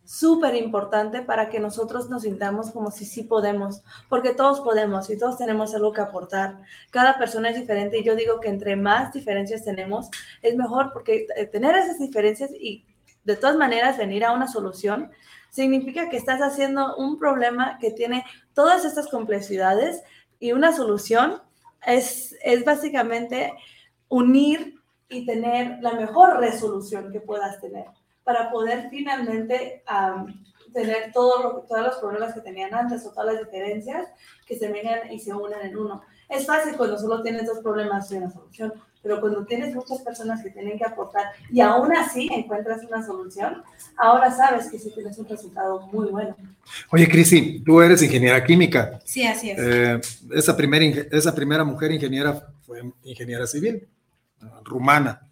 súper 0.04 0.54
importante 0.56 1.22
para 1.22 1.48
que 1.48 1.60
nosotros 1.60 2.10
nos 2.10 2.22
sintamos 2.22 2.70
como 2.70 2.90
si 2.90 3.04
sí 3.04 3.22
podemos, 3.22 3.82
porque 4.08 4.34
todos 4.34 4.60
podemos 4.60 5.08
y 5.10 5.18
todos 5.18 5.38
tenemos 5.38 5.74
algo 5.74 5.92
que 5.92 6.00
aportar. 6.00 6.60
Cada 6.90 7.18
persona 7.18 7.50
es 7.50 7.56
diferente 7.56 7.98
y 7.98 8.04
yo 8.04 8.14
digo 8.14 8.40
que 8.40 8.48
entre 8.48 8.76
más 8.76 9.12
diferencias 9.12 9.64
tenemos, 9.64 10.10
es 10.42 10.56
mejor 10.56 10.92
porque 10.92 11.26
eh, 11.36 11.46
tener 11.46 11.76
esas 11.76 11.98
diferencias 11.98 12.50
y 12.50 12.84
de 13.24 13.36
todas 13.36 13.56
maneras 13.56 13.96
venir 13.96 14.24
a 14.24 14.32
una 14.32 14.48
solución 14.48 15.10
significa 15.52 16.08
que 16.08 16.16
estás 16.16 16.40
haciendo 16.40 16.96
un 16.96 17.18
problema 17.18 17.78
que 17.78 17.90
tiene 17.90 18.24
todas 18.54 18.84
estas 18.84 19.08
complejidades 19.08 20.02
y 20.40 20.52
una 20.52 20.72
solución 20.72 21.42
es, 21.86 22.34
es 22.42 22.64
básicamente 22.64 23.52
unir 24.08 24.80
y 25.08 25.26
tener 25.26 25.78
la 25.82 25.92
mejor 25.92 26.38
resolución 26.38 27.12
que 27.12 27.20
puedas 27.20 27.60
tener 27.60 27.84
para 28.24 28.50
poder 28.50 28.88
finalmente 28.88 29.84
tener 30.72 31.12
todo 31.12 31.66
todos 31.68 31.82
los 31.82 31.96
problemas 31.96 32.32
que 32.32 32.40
tenían 32.40 32.72
antes 32.72 33.04
o 33.04 33.10
todas 33.10 33.34
las 33.34 33.44
diferencias 33.44 34.08
que 34.46 34.56
se 34.56 34.72
vengan 34.72 35.12
y 35.12 35.18
se 35.18 35.34
unan 35.34 35.60
en 35.66 35.76
uno. 35.76 36.02
Es 36.30 36.46
fácil 36.46 36.76
cuando 36.78 36.98
solo 36.98 37.22
tienes 37.22 37.46
dos 37.46 37.58
problemas 37.58 38.10
y 38.10 38.16
una 38.16 38.30
solución, 38.30 38.72
pero 39.02 39.20
cuando 39.20 39.44
tienes 39.44 39.74
muchas 39.74 40.00
personas 40.00 40.42
que 40.42 40.50
tienen 40.50 40.78
que 40.78 40.84
aportar 40.84 41.26
y 41.50 41.60
aún 41.60 41.94
así 41.94 42.28
encuentras 42.32 42.82
una 42.84 43.04
solución, 43.04 43.62
ahora 43.96 44.30
sabes 44.30 44.70
que 44.70 44.78
sí 44.78 44.92
tienes 44.94 45.18
un 45.18 45.28
resultado 45.28 45.86
muy 45.88 46.08
bueno. 46.10 46.36
Oye, 46.90 47.08
Crisi, 47.08 47.60
tú 47.64 47.80
eres 47.80 48.02
ingeniera 48.02 48.44
química. 48.44 49.00
Sí, 49.04 49.26
así 49.26 49.50
es. 49.50 49.58
Eh, 49.58 50.00
esa, 50.32 50.56
primera, 50.56 50.84
esa 51.10 51.34
primera 51.34 51.64
mujer 51.64 51.90
ingeniera 51.90 52.48
fue 52.62 52.80
ingeniera 53.02 53.46
civil, 53.46 53.88
rumana. 54.64 55.28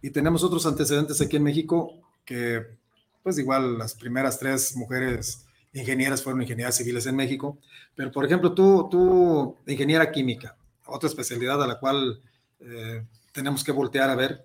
Y 0.00 0.10
tenemos 0.10 0.42
otros 0.42 0.64
antecedentes 0.64 1.20
aquí 1.20 1.36
en 1.36 1.42
México 1.42 1.94
que 2.24 2.78
pues 3.22 3.38
igual 3.38 3.76
las 3.76 3.94
primeras 3.94 4.38
tres 4.38 4.74
mujeres 4.76 5.44
ingenieras 5.72 6.22
fueron 6.22 6.42
ingenieras 6.42 6.76
civiles 6.76 7.06
en 7.06 7.16
México, 7.16 7.58
pero 7.94 8.10
por 8.10 8.24
ejemplo 8.24 8.54
tú, 8.54 8.88
tú 8.90 9.56
ingeniera 9.66 10.10
química, 10.10 10.56
otra 10.86 11.08
especialidad 11.08 11.62
a 11.62 11.66
la 11.66 11.78
cual 11.78 12.22
eh, 12.60 13.04
tenemos 13.32 13.64
que 13.64 13.72
voltear 13.72 14.10
a 14.10 14.14
ver, 14.14 14.44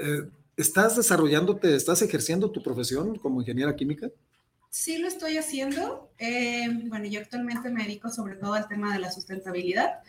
eh, 0.00 0.28
¿estás 0.56 0.96
desarrollándote, 0.96 1.74
estás 1.74 2.02
ejerciendo 2.02 2.50
tu 2.50 2.62
profesión 2.62 3.18
como 3.18 3.40
ingeniera 3.40 3.74
química? 3.74 4.08
Sí, 4.70 4.98
lo 4.98 5.08
estoy 5.08 5.36
haciendo. 5.36 6.10
Eh, 6.18 6.68
bueno, 6.84 7.06
yo 7.06 7.20
actualmente 7.20 7.70
me 7.70 7.82
dedico 7.82 8.08
sobre 8.08 8.36
todo 8.36 8.54
al 8.54 8.68
tema 8.68 8.92
de 8.92 9.00
la 9.00 9.10
sustentabilidad. 9.10 10.00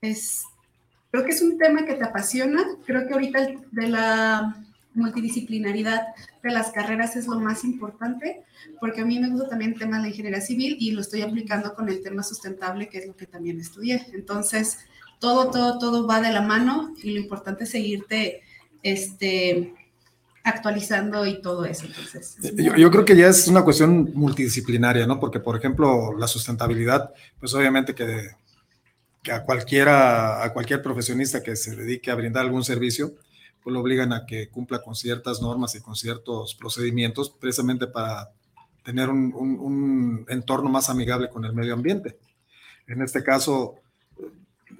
Es, 0.00 0.44
creo 1.10 1.24
que 1.24 1.32
es 1.32 1.42
un 1.42 1.58
tema 1.58 1.84
que 1.84 1.94
te 1.94 2.04
apasiona. 2.04 2.62
Creo 2.86 3.06
que 3.06 3.14
ahorita 3.14 3.48
de 3.72 3.88
la 3.88 4.64
multidisciplinaridad 4.94 6.02
de 6.42 6.50
las 6.50 6.70
carreras 6.70 7.16
es 7.16 7.26
lo 7.26 7.38
más 7.40 7.64
importante, 7.64 8.44
porque 8.80 9.02
a 9.02 9.04
mí 9.04 9.18
me 9.18 9.30
gusta 9.30 9.50
también 9.50 9.72
el 9.72 9.78
tema 9.78 9.96
de 9.96 10.02
la 10.02 10.08
ingeniería 10.08 10.40
civil 10.40 10.76
y 10.80 10.92
lo 10.92 11.00
estoy 11.00 11.22
aplicando 11.22 11.74
con 11.74 11.88
el 11.88 12.02
tema 12.02 12.22
sustentable, 12.22 12.88
que 12.88 12.98
es 12.98 13.06
lo 13.06 13.16
que 13.16 13.26
también 13.26 13.60
estudié. 13.60 14.06
Entonces, 14.12 14.78
todo, 15.20 15.50
todo, 15.50 15.78
todo 15.78 16.06
va 16.06 16.20
de 16.20 16.32
la 16.32 16.42
mano 16.42 16.94
y 17.02 17.12
lo 17.12 17.20
importante 17.20 17.64
es 17.64 17.70
seguirte 17.70 18.42
este, 18.82 19.74
actualizando 20.42 21.26
y 21.26 21.40
todo 21.40 21.64
eso. 21.64 21.86
Entonces, 21.86 22.36
yo, 22.56 22.74
yo, 22.74 22.90
creo 22.90 23.04
que 23.04 23.16
ya 23.16 23.28
es 23.28 23.46
una 23.46 23.62
cuestión 23.62 24.10
multidisciplinaria, 24.14 25.06
¿no? 25.06 25.20
Porque, 25.20 25.38
por 25.38 25.56
ejemplo, 25.56 26.12
la 26.18 26.26
sustentabilidad, 26.26 27.12
pues 27.38 27.54
obviamente 27.54 27.94
que, 27.94 28.30
que 29.22 29.32
a 29.32 29.44
cualquiera, 29.44 30.42
a 30.42 30.52
cualquier 30.52 30.82
profesionista 30.82 31.42
que 31.42 31.54
se 31.54 31.76
dedique 31.76 32.10
a 32.10 32.14
brindar 32.14 32.44
algún 32.44 32.64
servicio, 32.64 33.14
pues 33.62 33.74
lo 33.74 33.80
obligan 33.80 34.12
a 34.12 34.24
que 34.24 34.48
cumpla 34.48 34.80
con 34.80 34.94
ciertas 34.94 35.42
normas 35.42 35.74
y 35.74 35.80
con 35.80 35.94
ciertos 35.94 36.54
procedimientos, 36.54 37.30
precisamente 37.30 37.86
para 37.86 38.30
tener 38.82 39.10
un, 39.10 39.34
un, 39.34 40.24
entorno 40.28 40.70
más 40.70 40.88
amigable 40.88 41.28
con 41.28 41.44
el 41.44 41.52
medio 41.52 41.74
ambiente. 41.74 42.18
En 42.86 43.02
este 43.02 43.22
caso, 43.22 43.74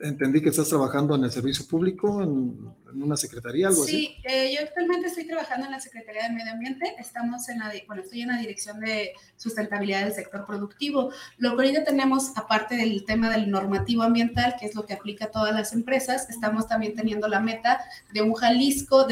entendí 0.01 0.41
que 0.41 0.49
estás 0.49 0.69
trabajando 0.69 1.15
en 1.15 1.25
el 1.25 1.31
servicio 1.31 1.67
público, 1.67 2.23
en, 2.23 2.75
una 2.93 3.17
secretaría, 3.17 3.69
algo 3.69 3.85
sí, 3.85 3.91
así. 3.91 4.07
Sí, 4.07 4.17
eh, 4.25 4.53
yo 4.53 4.65
actualmente 4.67 5.07
estoy 5.07 5.25
trabajando 5.27 5.67
en 5.67 5.73
la 5.73 5.81
Secretaría 5.81 6.25
de 6.25 6.31
Medio 6.31 6.53
Ambiente. 6.53 6.97
Estamos 6.99 7.49
en 7.49 7.61
la, 7.61 7.73
bueno, 7.87 8.03
estoy 8.03 8.23
en 8.23 8.29
la 8.29 8.39
dirección 8.39 8.81
de 8.81 9.13
sustentabilidad 9.37 10.05
del 10.05 10.13
sector 10.13 10.45
productivo. 10.45 11.13
Lo 11.39 11.51
que 11.51 11.63
ahorita 11.63 11.85
tenemos, 11.85 12.37
aparte 12.37 12.77
del 12.77 13.05
tema 13.05 13.31
del 13.31 13.49
normativo 13.49 14.03
ambiental, 14.03 14.57
que 14.59 14.67
es 14.67 14.75
lo 14.75 14.87
que 14.87 14.95
aplica 14.95 15.27
a 15.27 15.31
todas 15.31 15.55
las 15.55 15.73
empresas, 15.73 16.29
estamos 16.31 16.67
también 16.67 16.97
teniendo 16.97 17.29
la 17.29 17.39
meta 17.39 17.81
de 18.13 18.23
un 18.23 18.35
Jalisco, 18.35 19.07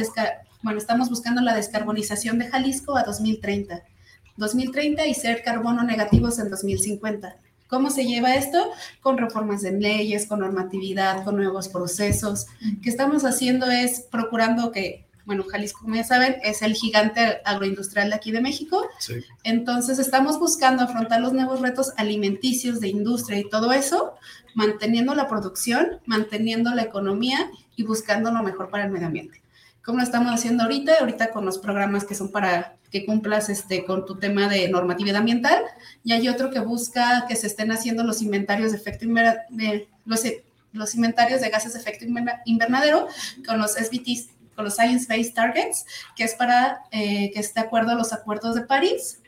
bueno, 0.62 0.78
estamos 0.78 1.08
buscando 1.08 1.40
la 1.40 1.54
descarbonización 1.54 2.38
de 2.40 2.48
Jalisco 2.48 2.96
a 2.96 3.04
2030. 3.04 3.84
2030 4.36 5.06
y 5.06 5.14
ser 5.14 5.42
carbono 5.42 5.84
negativos 5.84 6.38
en 6.40 6.50
2050. 6.50 7.36
¿Cómo 7.68 7.90
se 7.90 8.06
lleva 8.06 8.34
esto? 8.34 8.70
Con 9.00 9.18
reformas 9.18 9.62
en 9.64 9.80
leyes, 9.80 10.26
con 10.26 10.40
normatividad, 10.40 11.24
con 11.24 11.36
nuevos 11.36 11.68
procesos. 11.68 12.46
¿Qué 12.82 12.88
estamos 12.88 13.24
haciendo 13.24 13.70
es 13.70 14.00
procurando 14.10 14.72
que, 14.72 15.06
bueno, 15.26 15.44
Jalisco, 15.44 15.80
como 15.82 15.94
ya 15.94 16.04
saben, 16.04 16.36
es 16.42 16.62
el 16.62 16.74
gigante 16.74 17.40
agroindustrial 17.44 18.08
de 18.08 18.16
aquí 18.16 18.32
de 18.32 18.40
México. 18.40 18.88
Sí. 18.98 19.16
Entonces, 19.44 19.98
estamos 19.98 20.38
buscando 20.38 20.82
afrontar 20.82 21.20
los 21.20 21.34
nuevos 21.34 21.60
retos 21.60 21.92
alimenticios 21.98 22.80
de 22.80 22.88
industria 22.88 23.38
y 23.38 23.48
todo 23.48 23.72
eso, 23.72 24.14
manteniendo 24.54 25.14
la 25.14 25.28
producción, 25.28 26.00
manteniendo 26.06 26.74
la 26.74 26.82
economía 26.82 27.50
y 27.76 27.82
buscando 27.82 28.32
lo 28.32 28.42
mejor 28.42 28.70
para 28.70 28.84
el 28.84 28.90
medio 28.90 29.08
ambiente. 29.08 29.42
¿Cómo 29.88 30.00
lo 30.00 30.04
estamos 30.04 30.30
haciendo 30.34 30.64
ahorita? 30.64 30.96
Ahorita 31.00 31.30
con 31.30 31.46
los 31.46 31.56
programas 31.56 32.04
que 32.04 32.14
son 32.14 32.30
para 32.30 32.76
que 32.90 33.06
cumplas 33.06 33.48
este, 33.48 33.86
con 33.86 34.04
tu 34.04 34.18
tema 34.18 34.46
de 34.46 34.68
normatividad 34.68 35.16
ambiental 35.16 35.62
y 36.04 36.12
hay 36.12 36.28
otro 36.28 36.50
que 36.50 36.60
busca 36.60 37.24
que 37.26 37.34
se 37.36 37.46
estén 37.46 37.72
haciendo 37.72 38.04
los 38.04 38.20
inventarios 38.20 38.72
de 38.72 38.76
efecto 38.76 39.06
de 39.48 39.88
los, 40.04 40.22
los 40.72 40.94
inventarios 40.94 41.40
de 41.40 41.48
gases 41.48 41.72
de 41.72 41.80
efecto 41.80 42.04
invernadero 42.44 43.08
con 43.46 43.58
los 43.58 43.76
SBTs, 43.76 44.28
con 44.54 44.66
los 44.66 44.74
Science 44.74 45.06
Based 45.08 45.32
Targets, 45.32 45.86
que 46.14 46.24
es 46.24 46.34
para 46.34 46.82
eh, 46.90 47.30
que 47.32 47.40
esté 47.40 47.60
de 47.60 47.66
acuerdo 47.66 47.92
a 47.92 47.94
los 47.94 48.12
acuerdos 48.12 48.56
de 48.56 48.66
París 48.66 49.20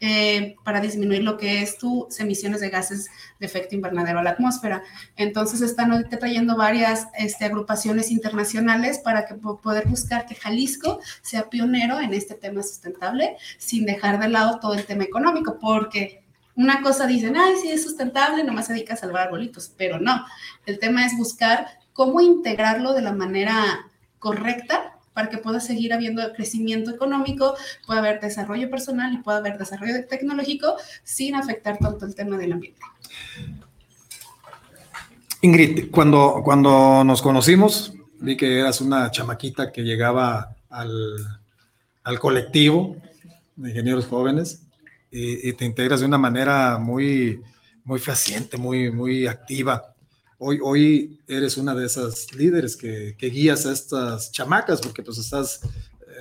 eh, 0.00 0.56
para 0.64 0.80
disminuir 0.80 1.22
lo 1.22 1.36
que 1.36 1.62
es 1.62 1.78
tus 1.78 2.18
emisiones 2.20 2.60
de 2.60 2.70
gases 2.70 3.08
de 3.38 3.46
efecto 3.46 3.74
invernadero 3.74 4.18
a 4.18 4.22
la 4.22 4.30
atmósfera. 4.30 4.82
Entonces 5.16 5.60
están 5.60 6.08
trayendo 6.08 6.56
varias 6.56 7.08
este, 7.18 7.44
agrupaciones 7.44 8.10
internacionales 8.10 8.98
para 8.98 9.26
que, 9.26 9.34
poder 9.34 9.88
buscar 9.88 10.26
que 10.26 10.34
Jalisco 10.34 11.00
sea 11.22 11.48
pionero 11.48 12.00
en 12.00 12.14
este 12.14 12.34
tema 12.34 12.62
sustentable 12.62 13.36
sin 13.58 13.86
dejar 13.86 14.18
de 14.18 14.28
lado 14.28 14.58
todo 14.60 14.74
el 14.74 14.84
tema 14.84 15.04
económico, 15.04 15.58
porque 15.60 16.22
una 16.54 16.82
cosa 16.82 17.06
dicen, 17.06 17.36
ay, 17.36 17.54
sí 17.62 17.70
es 17.70 17.84
sustentable, 17.84 18.42
nomás 18.42 18.66
se 18.66 18.72
dedica 18.72 18.94
a 18.94 18.96
salvar 18.96 19.28
arbolitos, 19.28 19.72
pero 19.76 20.00
no, 20.00 20.24
el 20.66 20.78
tema 20.78 21.06
es 21.06 21.16
buscar 21.16 21.66
cómo 21.92 22.20
integrarlo 22.20 22.94
de 22.94 23.02
la 23.02 23.12
manera 23.12 23.86
correcta 24.18 24.97
para 25.18 25.30
que 25.30 25.38
pueda 25.38 25.58
seguir 25.58 25.92
habiendo 25.92 26.32
crecimiento 26.32 26.92
económico, 26.92 27.56
pueda 27.84 27.98
haber 27.98 28.20
desarrollo 28.20 28.70
personal 28.70 29.12
y 29.12 29.16
pueda 29.18 29.38
haber 29.38 29.58
desarrollo 29.58 30.06
tecnológico 30.06 30.76
sin 31.02 31.34
afectar 31.34 31.76
tanto 31.76 32.06
el 32.06 32.14
tema 32.14 32.38
del 32.38 32.52
ambiente. 32.52 32.80
Ingrid, 35.40 35.90
cuando, 35.90 36.40
cuando 36.44 37.02
nos 37.02 37.20
conocimos, 37.20 37.94
vi 38.20 38.36
que 38.36 38.60
eras 38.60 38.80
una 38.80 39.10
chamaquita 39.10 39.72
que 39.72 39.82
llegaba 39.82 40.54
al, 40.70 41.16
al 42.04 42.20
colectivo 42.20 42.96
de 43.56 43.70
ingenieros 43.70 44.06
jóvenes 44.06 44.62
y, 45.10 45.52
te 45.54 45.64
integras 45.64 45.98
de 45.98 46.06
una 46.06 46.18
manera 46.18 46.78
muy, 46.78 47.42
muy 47.82 47.98
fehaciente, 47.98 48.56
muy, 48.56 48.92
muy 48.92 49.26
activa. 49.26 49.96
Hoy, 50.40 50.60
hoy 50.62 51.20
eres 51.26 51.56
una 51.56 51.74
de 51.74 51.84
esas 51.84 52.32
líderes 52.32 52.76
que, 52.76 53.16
que 53.18 53.26
guías 53.28 53.66
a 53.66 53.72
estas 53.72 54.30
chamacas, 54.30 54.80
porque 54.80 55.02
pues 55.02 55.18
estás 55.18 55.60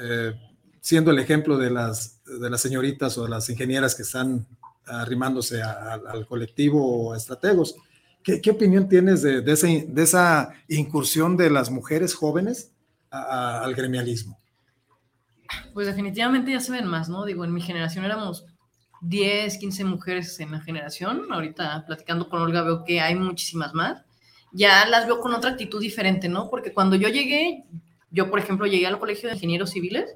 eh, 0.02 0.34
siendo 0.82 1.12
el 1.12 1.20
ejemplo 1.20 1.56
de 1.56 1.70
las, 1.70 2.24
de 2.26 2.50
las 2.50 2.60
señoritas 2.60 3.16
o 3.20 3.26
de 3.26 3.30
las 3.30 3.48
ingenieras 3.48 3.94
que 3.94 4.02
están 4.02 4.48
arrimándose 4.88 5.62
a, 5.62 5.72
a, 5.72 5.94
al 5.94 6.26
colectivo 6.26 7.10
o 7.10 7.14
a 7.14 7.18
estrategos. 7.18 7.76
¿Qué, 8.24 8.42
¿Qué, 8.42 8.50
opinión 8.50 8.90
tienes 8.90 9.22
de, 9.22 9.42
de, 9.42 9.86
de, 9.88 10.04
esa 10.04 10.52
incursión 10.68 11.38
de 11.38 11.52
las 11.52 11.70
mujeres 11.70 12.16
jóvenes 12.16 12.72
a, 13.12 13.62
al 13.62 13.76
gremialismo? 13.76 14.40
Pues 15.76 15.86
definitivamente 15.86 16.52
ya 16.52 16.60
se 16.60 16.72
ven 16.72 16.88
más, 16.88 17.08
¿no? 17.08 17.24
Digo, 17.24 17.46
en 17.46 17.54
mi 17.54 17.62
generación 17.62 18.04
éramos 18.04 18.46
10, 19.02 19.60
15 19.60 19.84
mujeres 19.84 20.40
en 20.40 20.54
la 20.54 20.60
generación. 20.60 21.32
Ahorita 21.32 21.86
platicando 21.86 22.28
con 22.28 22.42
Olga 22.42 22.64
veo 22.64 22.84
que 22.84 23.00
hay 23.00 23.14
muchísimas 23.14 23.76
más 23.76 24.07
ya 24.52 24.86
las 24.88 25.06
veo 25.06 25.20
con 25.20 25.34
otra 25.34 25.52
actitud 25.52 25.82
diferente, 25.82 26.30
¿no? 26.30 26.50
Porque 26.50 26.74
cuando 26.74 26.96
yo 26.96 27.10
llegué, 27.10 27.64
yo 28.12 28.30
por 28.30 28.40
ejemplo 28.40 28.66
llegué 28.66 28.88
al 28.88 29.00
colegio 29.00 29.30
de 29.30 29.36
ingenieros 29.36 29.72
civiles, 29.72 30.16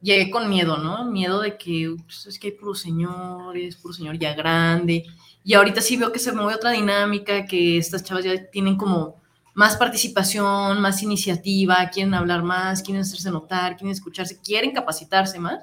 llegué 0.00 0.30
con 0.30 0.48
miedo, 0.48 0.76
¿no? 0.76 1.04
Miedo 1.10 1.40
de 1.40 1.56
que 1.56 1.94
pues, 2.04 2.26
es 2.26 2.38
que 2.38 2.48
hay 2.48 2.52
puros 2.52 2.80
señores, 2.80 3.76
puro 3.76 3.94
señor 3.94 4.18
ya 4.18 4.34
grande. 4.34 5.04
Y 5.42 5.54
ahorita 5.54 5.80
sí 5.80 5.96
veo 5.96 6.12
que 6.12 6.18
se 6.18 6.32
mueve 6.32 6.54
otra 6.54 6.70
dinámica, 6.72 7.46
que 7.46 7.78
estas 7.78 8.04
chavas 8.04 8.24
ya 8.24 8.50
tienen 8.50 8.76
como 8.76 9.22
más 9.54 9.76
participación, 9.76 10.80
más 10.80 11.02
iniciativa, 11.02 11.88
quieren 11.90 12.12
hablar 12.14 12.42
más, 12.42 12.82
quieren 12.82 13.02
hacerse 13.02 13.30
notar, 13.30 13.76
quieren 13.76 13.92
escucharse, 13.92 14.40
quieren 14.40 14.72
capacitarse 14.72 15.38
más. 15.38 15.60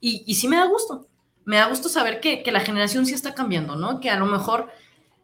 Y, 0.00 0.22
y 0.26 0.34
sí 0.36 0.48
me 0.48 0.56
da 0.56 0.66
gusto, 0.66 1.06
me 1.44 1.56
da 1.56 1.68
gusto 1.68 1.88
saber 1.88 2.20
que, 2.20 2.42
que, 2.42 2.52
la 2.52 2.60
generación 2.60 3.04
sí 3.06 3.14
está 3.14 3.34
cambiando, 3.34 3.76
¿no? 3.76 4.00
Que 4.00 4.10
a 4.10 4.18
lo 4.18 4.26
mejor 4.26 4.70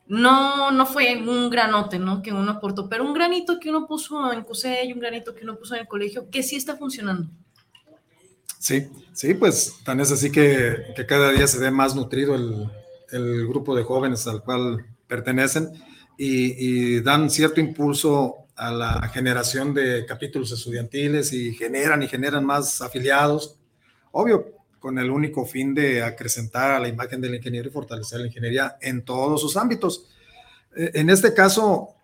no, 0.06 0.70
no 0.70 0.86
fue 0.86 1.16
un 1.16 1.48
granote, 1.48 1.98
¿no? 1.98 2.22
Que 2.22 2.32
uno 2.32 2.50
aportó, 2.50 2.88
pero 2.88 3.04
un 3.04 3.14
granito 3.14 3.58
que 3.60 3.70
uno 3.70 3.86
puso 3.86 4.32
en 4.32 4.42
CUSEI, 4.42 4.92
un 4.92 5.00
granito 5.00 5.34
que 5.34 5.44
uno 5.44 5.56
puso 5.56 5.74
en 5.74 5.82
el 5.82 5.88
colegio, 5.88 6.28
que 6.30 6.42
sí 6.42 6.56
está 6.56 6.76
funcionando. 6.76 7.28
Sí, 8.58 8.86
sí, 9.12 9.34
pues 9.34 9.76
tan 9.84 10.00
es 10.00 10.12
así 10.12 10.30
que, 10.30 10.92
que 10.94 11.06
cada 11.06 11.32
día 11.32 11.46
se 11.46 11.58
ve 11.58 11.70
más 11.70 11.96
nutrido 11.96 12.34
el, 12.34 12.70
el, 13.10 13.46
grupo 13.48 13.74
de 13.74 13.82
jóvenes 13.82 14.26
al 14.28 14.42
cual 14.42 14.84
pertenecen 15.08 15.70
y, 16.16 16.94
y, 16.96 17.00
dan 17.00 17.28
cierto 17.28 17.60
impulso 17.60 18.46
a 18.54 18.70
la 18.70 19.08
generación 19.08 19.74
de 19.74 20.06
capítulos 20.06 20.52
estudiantiles 20.52 21.32
y 21.32 21.54
generan 21.54 22.02
y 22.02 22.08
generan 22.08 22.44
más 22.44 22.80
afiliados. 22.80 23.58
Obvio, 24.12 24.61
con 24.82 24.98
el 24.98 25.10
único 25.10 25.46
fin 25.46 25.74
de 25.74 26.02
acrecentar 26.02 26.80
la 26.80 26.88
imagen 26.88 27.20
del 27.20 27.36
ingeniero 27.36 27.68
y 27.68 27.72
fortalecer 27.72 28.20
la 28.20 28.26
ingeniería 28.26 28.76
en 28.80 29.04
todos 29.04 29.40
sus 29.40 29.56
ámbitos. 29.56 30.08
Eh, 30.76 30.90
en 30.94 31.08
este 31.08 31.32
caso, 31.32 31.94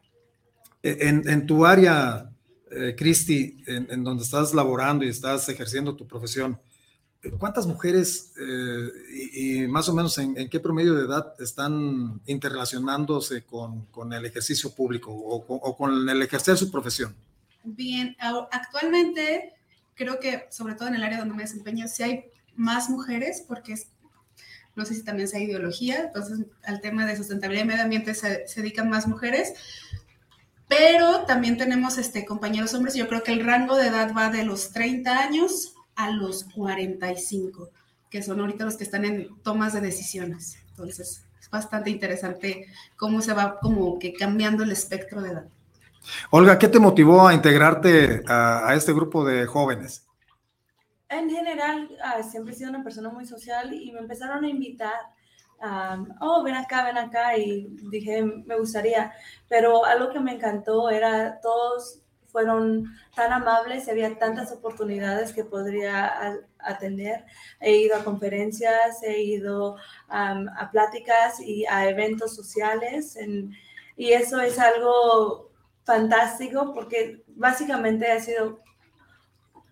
eh, 0.80 0.96
en, 1.00 1.28
en 1.28 1.44
tu 1.44 1.66
área, 1.66 2.30
eh, 2.70 2.94
Cristi, 2.96 3.64
en, 3.66 3.88
en, 3.90 4.04
donde 4.04 4.22
estás 4.22 4.54
laborando 4.54 5.04
y 5.04 5.08
estás 5.08 5.48
ejerciendo 5.48 5.96
tu 5.96 6.06
profesión, 6.06 6.56
¿cuántas 7.36 7.66
mujeres 7.66 8.32
eh, 8.40 8.88
y, 9.12 9.64
y, 9.64 9.66
más 9.66 9.88
o 9.88 9.94
menos 9.94 10.16
en, 10.18 10.38
en, 10.38 10.48
qué 10.48 10.60
promedio 10.60 10.94
de 10.94 11.06
edad 11.06 11.34
están 11.40 12.20
interrelacionándose 12.26 13.42
con, 13.42 13.86
con 13.86 14.12
el 14.12 14.24
ejercicio 14.24 14.70
público 14.70 15.10
o, 15.12 15.44
o 15.48 15.76
con 15.76 16.08
el 16.08 16.22
ejercer 16.22 16.56
su 16.56 16.70
profesión? 16.70 17.12
Bien, 17.64 18.16
actualmente 18.52 19.54
creo 19.96 20.20
que 20.20 20.46
sobre 20.50 20.74
todo 20.74 20.88
en 20.88 20.94
el 20.94 21.02
área 21.02 21.18
donde 21.18 21.34
me 21.34 21.42
desempeño, 21.42 21.88
sí 21.88 22.04
hay 22.04 22.24
más 22.58 22.90
mujeres, 22.90 23.42
porque 23.46 23.72
es, 23.72 23.88
no 24.74 24.84
sé 24.84 24.94
si 24.94 25.04
también 25.04 25.28
sea 25.28 25.40
ideología, 25.40 26.04
entonces 26.06 26.46
al 26.64 26.80
tema 26.80 27.06
de 27.06 27.16
sustentabilidad 27.16 27.64
y 27.64 27.68
medio 27.68 27.82
ambiente 27.82 28.14
se, 28.14 28.44
dedican 28.56 28.90
más 28.90 29.06
mujeres, 29.06 29.54
pero 30.66 31.24
también 31.24 31.56
tenemos 31.56 31.96
este, 31.96 32.26
compañeros 32.26 32.74
hombres, 32.74 32.94
yo 32.94 33.08
creo 33.08 33.22
que 33.22 33.32
el 33.32 33.46
rango 33.46 33.76
de 33.76 33.86
edad 33.86 34.12
va 34.14 34.28
de 34.28 34.44
los 34.44 34.72
30 34.72 35.18
años 35.18 35.74
a 35.94 36.10
los 36.10 36.44
45, 36.54 37.70
que 38.10 38.22
son 38.22 38.40
ahorita 38.40 38.64
los 38.64 38.76
que 38.76 38.84
están 38.84 39.04
en 39.04 39.28
tomas 39.42 39.72
de 39.72 39.80
decisiones. 39.80 40.58
Entonces, 40.70 41.24
es 41.40 41.50
bastante 41.50 41.90
interesante 41.90 42.66
cómo 42.96 43.22
se 43.22 43.32
va 43.32 43.58
como 43.60 43.98
que 43.98 44.12
cambiando 44.12 44.64
el 44.64 44.72
espectro 44.72 45.22
de 45.22 45.30
edad. 45.30 45.46
Olga, 46.30 46.58
¿qué 46.58 46.68
te 46.68 46.78
motivó 46.78 47.26
a 47.26 47.34
integrarte 47.34 48.22
a 48.26 48.74
este 48.74 48.92
grupo 48.92 49.24
de 49.24 49.46
jóvenes? 49.46 50.07
En 51.08 51.30
general 51.30 51.88
siempre 52.28 52.52
he 52.52 52.56
sido 52.56 52.70
una 52.70 52.84
persona 52.84 53.08
muy 53.10 53.26
social 53.26 53.72
y 53.72 53.92
me 53.92 54.00
empezaron 54.00 54.44
a 54.44 54.48
invitar, 54.48 54.98
um, 55.62 56.08
oh, 56.20 56.42
ven 56.42 56.54
acá, 56.54 56.84
ven 56.84 56.98
acá, 56.98 57.36
y 57.36 57.68
dije, 57.90 58.22
me 58.22 58.56
gustaría, 58.56 59.12
pero 59.48 59.84
algo 59.84 60.10
que 60.12 60.20
me 60.20 60.32
encantó 60.34 60.90
era 60.90 61.40
todos 61.40 62.02
fueron 62.26 62.84
tan 63.14 63.32
amables, 63.32 63.88
había 63.88 64.18
tantas 64.18 64.52
oportunidades 64.52 65.32
que 65.32 65.44
podría 65.44 66.38
atender. 66.58 67.24
He 67.58 67.78
ido 67.78 67.96
a 67.96 68.04
conferencias, 68.04 69.02
he 69.02 69.22
ido 69.22 69.76
um, 70.10 70.46
a 70.56 70.68
pláticas 70.70 71.40
y 71.40 71.64
a 71.66 71.88
eventos 71.88 72.36
sociales 72.36 73.16
en, 73.16 73.54
y 73.96 74.12
eso 74.12 74.40
es 74.40 74.58
algo 74.58 75.50
fantástico 75.84 76.74
porque 76.74 77.24
básicamente 77.28 78.12
ha 78.12 78.20
sido 78.20 78.60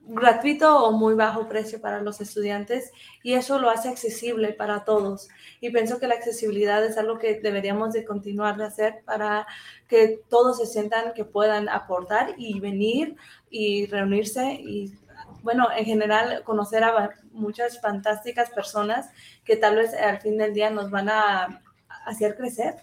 gratuito 0.08 0.84
o 0.84 0.92
muy 0.92 1.14
bajo 1.14 1.48
precio 1.48 1.80
para 1.80 2.00
los 2.00 2.20
estudiantes 2.20 2.92
y 3.22 3.34
eso 3.34 3.58
lo 3.58 3.70
hace 3.70 3.88
accesible 3.88 4.52
para 4.52 4.84
todos. 4.84 5.28
Y 5.60 5.70
pienso 5.70 5.98
que 5.98 6.06
la 6.06 6.14
accesibilidad 6.14 6.84
es 6.84 6.96
algo 6.96 7.18
que 7.18 7.40
deberíamos 7.40 7.92
de 7.92 8.04
continuar 8.04 8.56
de 8.56 8.64
hacer 8.64 9.02
para 9.04 9.46
que 9.88 10.20
todos 10.28 10.58
se 10.58 10.66
sientan 10.66 11.12
que 11.14 11.24
puedan 11.24 11.68
aportar 11.68 12.34
y 12.38 12.60
venir 12.60 13.16
y 13.50 13.86
reunirse 13.86 14.52
y, 14.54 14.94
bueno, 15.42 15.68
en 15.76 15.84
general 15.84 16.42
conocer 16.44 16.84
a 16.84 17.10
muchas 17.32 17.80
fantásticas 17.80 18.50
personas 18.50 19.10
que 19.44 19.56
tal 19.56 19.76
vez 19.76 19.92
al 19.94 20.20
fin 20.20 20.38
del 20.38 20.54
día 20.54 20.70
nos 20.70 20.90
van 20.90 21.08
a 21.08 21.62
hacer 22.04 22.36
crecer. 22.36 22.74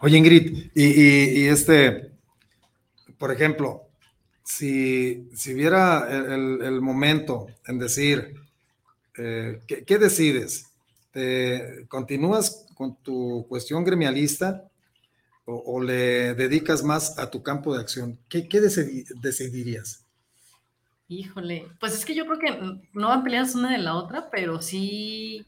Oye, 0.00 0.18
Ingrid, 0.18 0.70
y, 0.74 0.84
y, 0.84 1.40
y 1.40 1.48
este, 1.48 2.12
por 3.16 3.32
ejemplo, 3.32 3.87
si, 4.48 5.28
si 5.34 5.52
viera 5.52 6.08
el, 6.08 6.62
el, 6.62 6.80
momento 6.80 7.48
en 7.66 7.78
decir, 7.78 8.34
eh, 9.18 9.60
¿qué, 9.66 9.84
¿qué, 9.84 9.98
decides? 9.98 10.70
¿Te 11.10 11.86
continúas 11.88 12.66
con 12.74 12.96
tu 12.96 13.44
cuestión 13.46 13.84
gremialista 13.84 14.64
o, 15.44 15.82
le 15.82 16.32
dedicas 16.34 16.82
más 16.82 17.18
a 17.18 17.30
tu 17.30 17.42
campo 17.42 17.74
de 17.74 17.82
acción? 17.82 18.18
¿Qué, 18.26 18.48
qué 18.48 18.62
decidirías? 18.62 20.06
Híjole, 21.08 21.68
pues 21.78 21.92
es 21.92 22.06
que 22.06 22.14
yo 22.14 22.24
creo 22.24 22.38
que 22.38 22.80
no 22.94 23.08
van 23.08 23.24
peleadas 23.24 23.54
una 23.54 23.72
de 23.72 23.78
la 23.78 23.96
otra, 23.96 24.30
pero 24.30 24.62
sí 24.62 25.46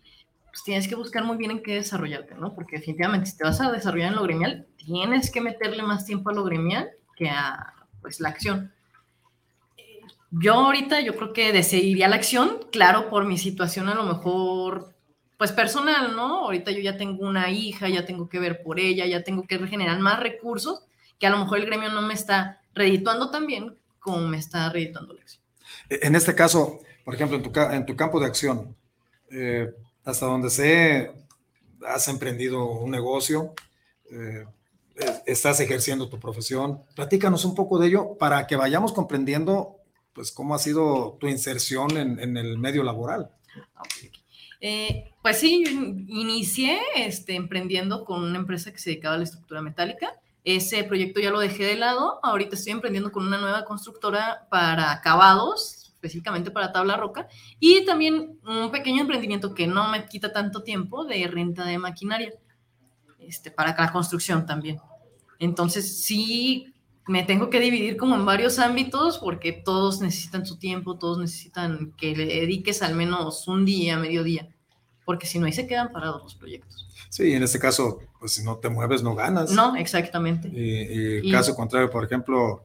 pues 0.51 0.63
tienes 0.63 0.87
que 0.87 0.95
buscar 0.95 1.25
muy 1.25 1.39
bien 1.39 1.53
en 1.53 1.63
qué 1.63 1.77
desarrollarte, 1.77 2.35
¿no? 2.35 2.55
Porque 2.55 2.77
definitivamente 2.77 3.31
si 3.31 3.39
te 3.39 3.45
vas 3.45 3.63
a 3.63 3.73
desarrollar 3.73 4.11
en 4.11 4.17
lo 4.17 4.25
gremial, 4.25 4.67
tienes 4.77 5.31
que 5.31 5.41
meterle 5.41 5.83
más 5.83 6.05
tiempo 6.05 6.29
a 6.29 6.35
lo 6.35 6.45
gremial 6.45 6.91
que 7.17 7.31
a 7.31 7.75
pues 8.03 8.21
la 8.21 8.29
acción. 8.29 8.73
Yo 10.31 10.55
ahorita 10.55 11.01
yo 11.01 11.17
creo 11.17 11.33
que 11.33 11.53
decidiría 11.53 12.09
la 12.09 12.17
acción, 12.17 12.59
claro, 12.71 13.11
por 13.11 13.25
mi 13.25 13.37
situación 13.37 13.89
a 13.89 13.95
lo 13.95 14.05
mejor, 14.05 14.95
pues 15.37 15.51
personal, 15.53 16.15
¿no? 16.15 16.45
Ahorita 16.45 16.71
yo 16.71 16.81
ya 16.81 16.97
tengo 16.97 17.27
una 17.27 17.51
hija, 17.51 17.89
ya 17.89 18.05
tengo 18.05 18.29
que 18.29 18.39
ver 18.39 18.63
por 18.63 18.79
ella, 18.79 19.07
ya 19.07 19.25
tengo 19.25 19.45
que 19.45 19.59
generar 19.67 19.99
más 19.99 20.21
recursos, 20.21 20.83
que 21.19 21.27
a 21.27 21.31
lo 21.31 21.39
mejor 21.39 21.59
el 21.59 21.67
gremio 21.67 21.91
no 21.91 22.03
me 22.03 22.15
está 22.15 22.61
redituando 22.75 23.31
tan 23.31 23.47
bien 23.47 23.77
como 23.99 24.27
me 24.29 24.39
está 24.39 24.71
redituando 24.71 25.15
la 25.15 25.21
acción. 25.21 25.43
En 25.89 26.15
este 26.15 26.35
caso, 26.35 26.81
por 27.05 27.15
ejemplo, 27.15 27.37
en 27.37 27.43
tu, 27.43 27.61
en 27.61 27.87
tu 27.87 27.97
campo 27.97 28.21
de 28.21 28.27
acción, 28.27 28.77
eh, 29.31 29.69
hasta 30.05 30.27
donde 30.27 30.51
sé, 30.51 31.13
has 31.87 32.07
emprendido 32.09 32.65
un 32.67 32.91
negocio, 32.91 33.55
eh, 34.11 34.45
estás 35.27 35.61
ejerciendo 35.61 36.09
tu 36.09 36.19
profesión. 36.19 36.83
Platícanos 36.95 37.45
un 37.45 37.55
poco 37.55 37.79
de 37.79 37.89
ello 37.89 38.17
para 38.19 38.47
que 38.47 38.57
vayamos 38.57 38.93
comprendiendo 38.93 39.80
pues, 40.21 40.33
cómo 40.33 40.55
ha 40.55 40.59
sido 40.59 41.17
tu 41.19 41.29
inserción 41.29 41.97
en, 41.97 42.37
el 42.37 42.59
medio 42.59 42.83
laboral. 42.83 43.31
Eh, 44.61 45.15
pues 45.23 45.39
sí, 45.39 45.65
inicié 46.09 46.79
este, 46.95 47.37
emprendiendo 47.37 48.05
con 48.05 48.23
una 48.23 48.39
empresa 48.39 48.71
que 48.71 48.79
se 48.79 48.91
dedicaba 48.91 49.15
a 49.15 49.19
la 49.19 49.25
estructura 49.25 49.63
metálica. 49.63 50.13
Ese 50.45 50.85
proyecto 50.85 51.21
ya 51.21 51.31
lo 51.31 51.41
dejé 51.41 51.65
de 51.65 51.77
lado. 51.77 52.21
Ahorita 52.23 52.55
estoy 52.55 52.73
emprendiendo 52.73 53.11
con 53.13 53.27
una 53.27 53.39
nueva 53.39 53.65
constructora 53.65 54.47
para 54.51 54.93
acabados, 54.93 55.91
específicamente 55.95 56.51
para 56.51 56.71
tabla 56.71 56.99
roca, 56.99 57.27
y 57.59 57.87
también 57.87 58.39
un 58.45 58.71
pequeño 58.71 59.01
emprendimiento 59.01 59.55
que 59.55 59.67
no 59.67 59.89
me 59.89 60.05
quita 60.05 60.35
tanto 60.35 60.63
tiempo 60.63 61.07
de 61.07 61.27
renta 61.29 61.65
de 61.65 61.79
maquinaria, 61.79 62.35
este, 63.21 63.51
para 63.51 63.75
la 63.75 63.91
construcción 63.91 64.45
también. 64.45 64.79
Entonces, 65.39 66.03
sí, 66.05 66.75
me 67.11 67.25
tengo 67.25 67.51
que 67.51 67.59
dividir 67.59 67.97
como 67.97 68.15
en 68.15 68.25
varios 68.25 68.61
ámbitos 68.61 69.19
porque 69.19 69.53
todos 69.53 70.01
necesitan 70.01 70.47
su 70.47 70.59
tiempo, 70.59 70.97
todos 70.97 71.19
necesitan 71.19 71.93
que 71.97 72.15
le 72.15 72.27
dediques 72.27 72.83
al 72.83 72.95
menos 72.95 73.49
un 73.49 73.65
día, 73.65 73.99
medio 73.99 74.23
día, 74.23 74.49
porque 75.05 75.27
si 75.27 75.41
no, 75.41 75.47
ahí 75.47 75.53
se 75.53 75.67
quedan 75.67 75.91
parados 75.91 76.23
los 76.23 76.37
proyectos. 76.37 76.87
Sí, 77.09 77.33
en 77.33 77.43
este 77.43 77.59
caso, 77.59 77.99
pues 78.21 78.31
si 78.31 78.45
no 78.45 78.59
te 78.59 78.69
mueves, 78.69 79.03
no 79.03 79.17
ganas. 79.17 79.51
No, 79.51 79.75
exactamente. 79.75 80.49
Y, 80.49 80.61
y, 80.61 81.29
y 81.29 81.33
caso 81.33 81.57
contrario, 81.57 81.91
por 81.91 82.05
ejemplo, 82.05 82.65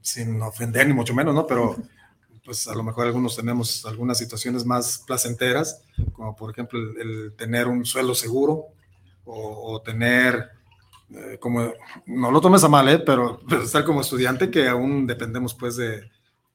sin 0.00 0.40
ofender 0.40 0.86
ni 0.86 0.94
mucho 0.94 1.12
menos, 1.12 1.34
¿no? 1.34 1.46
Pero 1.46 1.76
pues 2.46 2.68
a 2.68 2.74
lo 2.74 2.82
mejor 2.82 3.06
algunos 3.06 3.36
tenemos 3.36 3.84
algunas 3.84 4.16
situaciones 4.16 4.64
más 4.64 5.04
placenteras, 5.06 5.82
como 6.14 6.34
por 6.34 6.50
ejemplo 6.52 6.78
el, 6.78 7.00
el 7.02 7.32
tener 7.34 7.68
un 7.68 7.84
sueldo 7.84 8.14
seguro 8.14 8.68
o, 9.26 9.74
o 9.74 9.82
tener 9.82 10.57
eh, 11.10 11.38
como, 11.40 11.72
no 12.06 12.30
lo 12.30 12.40
tomes 12.40 12.62
a 12.64 12.68
mal, 12.68 12.88
¿eh? 12.88 12.98
pero, 12.98 13.40
estar 13.62 13.84
como 13.84 14.00
estudiante 14.00 14.50
que 14.50 14.68
aún 14.68 15.06
dependemos 15.06 15.54
pues 15.54 15.76
de, 15.76 16.10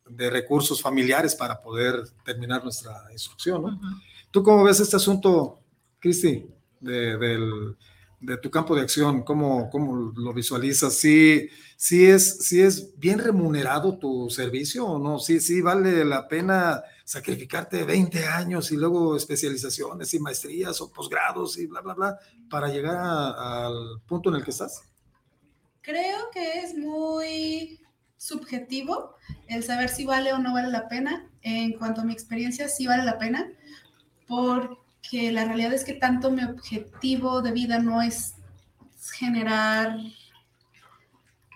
de 0.10 0.30
recursos 0.30 0.82
familiares 0.82 1.36
para 1.36 1.62
poder 1.62 2.04
terminar 2.24 2.64
nuestra 2.64 3.04
instrucción, 3.12 3.62
¿no? 3.62 3.68
Uh 3.68 3.72
-huh. 3.72 4.02
¿Tú 4.32 4.44
cómo 4.44 4.64
ves 4.64 4.80
este 4.80 4.96
asunto, 4.96 5.60
Cristi, 6.00 6.46
de, 6.80 7.18
del, 7.18 7.76
de 8.20 8.38
tu 8.38 8.50
campo 8.50 8.76
de 8.76 8.82
acción, 8.82 9.24
¿cómo, 9.24 9.70
cómo 9.70 10.12
lo 10.16 10.34
visualizas? 10.34 10.96
¿Sí, 10.96 11.50
sí, 11.76 12.06
es, 12.06 12.40
¿Sí 12.40 12.62
es 12.62 12.98
bien 12.98 13.20
remunerado 13.20 13.98
tu 13.98 14.30
servicio 14.30 14.86
o 14.86 14.98
no? 14.98 15.20
¿Sí, 15.20 15.40
sí 15.40 15.62
vale 15.62 16.06
la 16.06 16.28
pena 16.28 16.82
sacrificarte 17.04 17.84
20 17.84 18.28
años 18.28 18.72
y 18.72 18.78
luego 18.78 19.16
especializaciones 19.16 20.14
y 20.14 20.20
maestrías 20.20 20.80
o 20.82 20.92
posgrados 20.92 21.58
y 21.58 21.68
bla, 21.68 21.82
bla, 21.82 21.94
bla, 21.94 22.20
para 22.50 22.70
llegar 22.70 22.96
al 22.96 24.02
punto 24.08 24.30
en 24.30 24.36
el 24.36 24.44
que 24.44 24.52
estás? 24.52 24.82
Creo 25.82 26.30
que 26.32 26.60
es 26.60 26.76
muy 26.78 27.80
subjetivo 28.18 29.16
el 29.48 29.64
saber 29.64 29.90
si 29.90 30.06
vale 30.06 30.32
o 30.32 30.38
no 30.38 30.54
vale 30.54 30.70
la 30.70 30.88
pena. 30.88 31.30
En 31.42 31.74
cuanto 31.74 32.02
a 32.02 32.06
mi 32.06 32.14
experiencia, 32.14 32.70
sí 32.70 32.88
vale 32.88 33.04
la 33.04 33.18
pena, 33.18 33.52
porque 34.28 35.32
la 35.32 35.44
realidad 35.44 35.74
es 35.74 35.84
que 35.84 35.94
tanto 35.94 36.32
mi 36.32 36.44
objetivo 36.44 37.42
de 37.42 37.52
vida 37.52 37.80
no 37.80 38.02
es 38.02 38.36
generar 39.12 39.98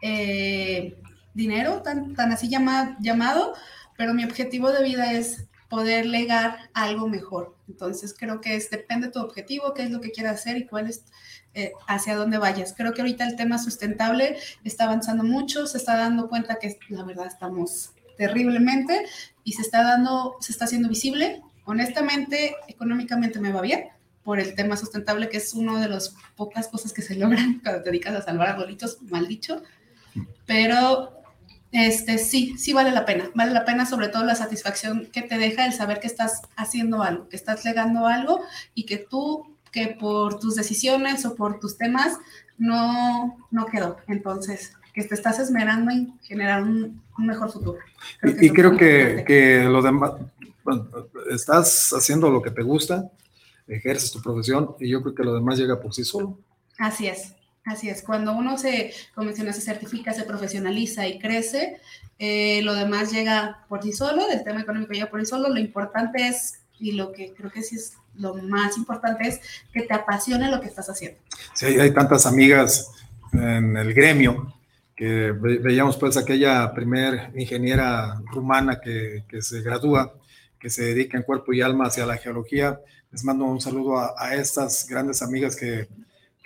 eh, 0.01 0.99
dinero, 1.33 1.81
tan, 1.81 2.13
tan 2.15 2.33
así 2.33 2.49
llamado, 2.49 3.53
pero 3.97 4.13
mi 4.13 4.23
objetivo 4.23 4.71
de 4.71 4.83
vida 4.83 5.11
es 5.11 5.47
poder 5.69 6.05
legar 6.05 6.69
algo 6.73 7.07
mejor. 7.09 7.55
Entonces 7.67 8.15
creo 8.17 8.39
que 8.39 8.55
es, 8.55 8.69
depende 8.69 9.07
de 9.07 9.13
tu 9.13 9.19
objetivo, 9.19 9.73
qué 9.73 9.83
es 9.83 9.91
lo 9.91 9.99
que 9.99 10.11
quieras 10.11 10.39
hacer 10.39 10.57
y 10.57 10.65
cuál 10.65 10.87
es 10.87 11.03
eh, 11.53 11.73
hacia 11.87 12.15
dónde 12.15 12.37
vayas. 12.37 12.73
Creo 12.75 12.93
que 12.93 13.01
ahorita 13.01 13.25
el 13.27 13.35
tema 13.35 13.57
sustentable 13.57 14.37
está 14.63 14.85
avanzando 14.85 15.23
mucho, 15.23 15.67
se 15.67 15.77
está 15.77 15.97
dando 15.97 16.29
cuenta 16.29 16.59
que 16.59 16.77
la 16.89 17.03
verdad 17.03 17.27
estamos 17.27 17.91
terriblemente 18.17 19.05
y 19.43 19.53
se 19.53 19.61
está 19.61 19.83
dando, 19.83 20.37
se 20.39 20.51
está 20.51 20.65
haciendo 20.65 20.87
visible. 20.87 21.41
Honestamente, 21.65 22.55
económicamente 22.67 23.39
me 23.39 23.51
va 23.51 23.61
bien 23.61 23.89
por 24.23 24.39
el 24.39 24.55
tema 24.55 24.77
sustentable, 24.77 25.29
que 25.29 25.37
es 25.37 25.53
una 25.53 25.79
de 25.79 25.89
las 25.89 26.15
pocas 26.35 26.67
cosas 26.67 26.93
que 26.93 27.01
se 27.01 27.15
logran 27.15 27.59
cuando 27.63 27.83
te 27.83 27.89
dedicas 27.89 28.15
a 28.15 28.21
salvar 28.21 28.49
arbolitos, 28.49 29.01
mal 29.03 29.27
dicho. 29.27 29.63
Pero 30.45 31.16
este, 31.71 32.17
sí, 32.17 32.57
sí 32.57 32.73
vale 32.73 32.91
la 32.91 33.05
pena. 33.05 33.29
Vale 33.35 33.51
la 33.51 33.65
pena 33.65 33.85
sobre 33.85 34.09
todo 34.09 34.23
la 34.23 34.35
satisfacción 34.35 35.07
que 35.11 35.21
te 35.21 35.37
deja 35.37 35.65
el 35.65 35.73
saber 35.73 35.99
que 35.99 36.07
estás 36.07 36.41
haciendo 36.55 37.03
algo, 37.03 37.27
que 37.29 37.35
estás 37.35 37.65
legando 37.65 38.07
algo 38.07 38.41
y 38.73 38.85
que 38.85 38.97
tú 38.97 39.45
que 39.71 39.87
por 39.87 40.39
tus 40.39 40.55
decisiones 40.55 41.25
o 41.25 41.35
por 41.35 41.59
tus 41.59 41.77
temas 41.77 42.17
no, 42.57 43.37
no 43.51 43.65
quedó. 43.67 43.97
Entonces, 44.07 44.73
que 44.93 45.03
te 45.03 45.13
estás 45.13 45.39
esmerando 45.39 45.91
en 45.91 46.17
generar 46.21 46.63
un, 46.63 47.01
mejor 47.17 47.51
futuro. 47.51 47.79
y, 48.23 48.49
creo 48.49 48.77
que, 48.77 49.23
que, 49.27 49.63
lo 49.63 49.81
demás, 49.81 50.13
estás 51.29 51.93
haciendo 51.93 52.29
lo 52.31 52.41
que 52.41 52.51
te 52.51 52.63
gusta, 52.63 53.11
ejerces 53.67 54.11
tu 54.11 54.21
profesión 54.21 54.75
y 54.79 54.89
yo 54.89 55.01
creo 55.01 55.15
que 55.15 55.23
lo 55.23 55.33
demás 55.33 55.57
llega 55.57 55.79
por 55.79 55.93
sí 55.93 56.03
solo. 56.03 56.39
Así 56.79 57.07
es, 57.07 57.33
así 57.67 57.89
es. 57.89 58.01
Cuando 58.01 58.33
uno 58.33 58.57
se, 58.57 58.93
como 59.13 59.31
se 59.33 59.53
certifica, 59.53 60.13
se 60.13 60.23
profesionaliza 60.23 61.07
y 61.07 61.19
crece, 61.19 61.79
eh, 62.19 62.61
lo 62.63 62.73
demás 62.73 63.11
llega 63.11 63.65
por 63.69 63.83
sí 63.83 63.91
solo, 63.91 64.27
del 64.27 64.43
tema 64.43 64.61
económico 64.61 64.93
llega 64.93 65.09
por 65.09 65.19
sí 65.19 65.25
solo. 65.25 65.49
Lo 65.49 65.59
importante 65.59 66.27
es, 66.27 66.61
y 66.79 66.93
lo 66.93 67.11
que 67.11 67.33
creo 67.33 67.51
que 67.51 67.63
sí 67.63 67.75
es 67.75 67.93
lo 68.15 68.33
más 68.35 68.77
importante 68.77 69.27
es 69.27 69.39
que 69.71 69.83
te 69.83 69.93
apasione 69.93 70.49
lo 70.49 70.59
que 70.59 70.67
estás 70.67 70.89
haciendo. 70.89 71.19
Sí, 71.53 71.65
hay 71.65 71.91
tantas 71.91 72.25
amigas 72.25 72.91
en 73.33 73.77
el 73.77 73.93
gremio 73.93 74.53
que 74.95 75.31
veíamos 75.31 75.95
pues 75.97 76.17
aquella 76.17 76.73
primer 76.73 77.31
ingeniera 77.35 78.19
rumana 78.31 78.81
que, 78.81 79.23
que, 79.27 79.43
se 79.43 79.61
gradúa, 79.61 80.15
que 80.59 80.71
se 80.71 80.85
dedica 80.85 81.17
en 81.17 81.23
cuerpo 81.23 81.53
y 81.53 81.61
alma 81.61 81.85
hacia 81.85 82.07
la 82.07 82.17
geología. 82.17 82.79
Les 83.11 83.23
mando 83.23 83.45
un 83.45 83.61
saludo 83.61 83.99
a, 84.17 84.33
estas 84.33 84.87
grandes 84.89 85.21
amigas 85.21 85.55
que, 85.55 85.87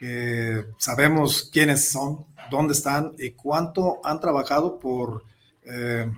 que, 0.01 0.65
sabemos 0.79 1.51
quiénes 1.53 1.89
son, 1.89 2.25
dónde 2.49 2.73
están 2.73 3.13
y 3.19 3.31
cuánto 3.31 4.03
han 4.03 4.19
trabajado 4.19 4.79
por, 4.79 5.23
eh, 5.63 6.11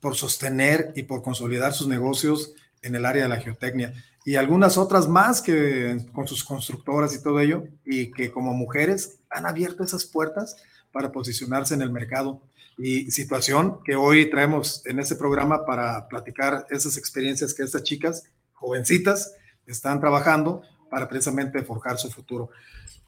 por 0.00 0.14
sostener 0.14 0.92
y 0.94 1.04
por 1.04 1.22
consolidar 1.22 1.72
sus 1.72 1.88
negocios 1.88 2.52
en 2.82 2.94
el 2.94 3.06
área 3.06 3.22
de 3.22 3.30
la 3.30 3.40
geotecnia 3.40 3.94
y 4.22 4.36
algunas 4.36 4.76
otras 4.76 5.08
más 5.08 5.40
que 5.40 6.04
con 6.12 6.28
sus 6.28 6.44
constructoras 6.44 7.14
y 7.14 7.22
todo 7.22 7.40
ello, 7.40 7.64
y 7.86 8.10
que 8.10 8.30
como 8.30 8.52
mujeres 8.52 9.20
han 9.30 9.46
abierto 9.46 9.82
esas 9.82 10.04
puertas 10.04 10.56
para 10.92 11.10
posicionarse 11.12 11.72
en 11.72 11.80
el 11.80 11.90
mercado. 11.90 12.42
Y 12.76 13.10
situación 13.10 13.78
que 13.82 13.96
hoy 13.96 14.28
traemos 14.28 14.84
en 14.84 14.98
este 14.98 15.16
programa 15.16 15.64
para 15.64 16.06
platicar 16.08 16.66
esas 16.68 16.98
experiencias 16.98 17.54
que 17.54 17.62
estas 17.62 17.84
chicas, 17.84 18.24
jovencitas, 18.52 19.32
están 19.66 19.98
trabajando 19.98 20.60
para 20.90 21.08
precisamente 21.08 21.62
forjar 21.62 21.98
su 21.98 22.10
futuro. 22.10 22.50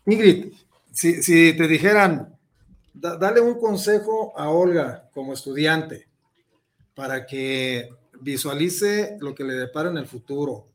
Ingrid, 0.06 0.52
si, 0.92 1.20
te 1.56 1.68
dijeran, 1.68 2.36
dale 2.92 3.40
un 3.40 3.58
consejo 3.58 4.32
a 4.36 4.48
Olga 4.50 5.08
como 5.12 5.32
estudiante 5.32 6.08
para 6.94 7.26
que 7.26 7.88
visualice 8.20 9.16
lo 9.20 9.34
que 9.34 9.44
le 9.44 9.54
depara 9.54 9.90
en 9.90 9.98
el 9.98 10.06
futuro, 10.06 10.70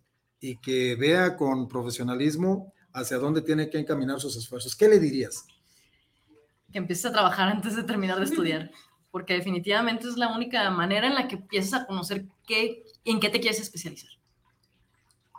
y 0.46 0.58
que 0.58 0.96
vea 0.96 1.36
con 1.36 1.68
profesionalismo 1.68 2.72
hacia 2.94 3.18
dónde 3.18 3.42
tiene 3.42 3.70
que 3.70 3.80
encaminar 3.80 4.20
sus 4.20 4.38
esfuerzos. 4.38 4.76
¿Qué 4.76 4.88
le 4.88 5.00
dirías? 5.00 5.46
Que 6.72 6.78
empieces 6.78 7.06
a 7.06 7.12
trabajar 7.12 7.50
antes 7.50 7.76
de 7.76 7.84
terminar 7.84 8.20
de 8.20 8.26
estudiar, 8.26 8.72
porque 9.10 9.34
definitivamente 9.34 10.08
es 10.08 10.18
la 10.18 10.36
única 10.36 10.70
manera 10.70 11.08
en 11.08 11.16
la 11.16 11.28
que 11.28 11.36
empiezas 11.36 11.82
a 11.82 11.86
conocer 11.88 12.26
qué, 12.46 12.84
en 13.04 13.20
qué 13.20 13.30
te 13.30 13.40
quieres 13.40 13.60
especializar. 13.60 14.12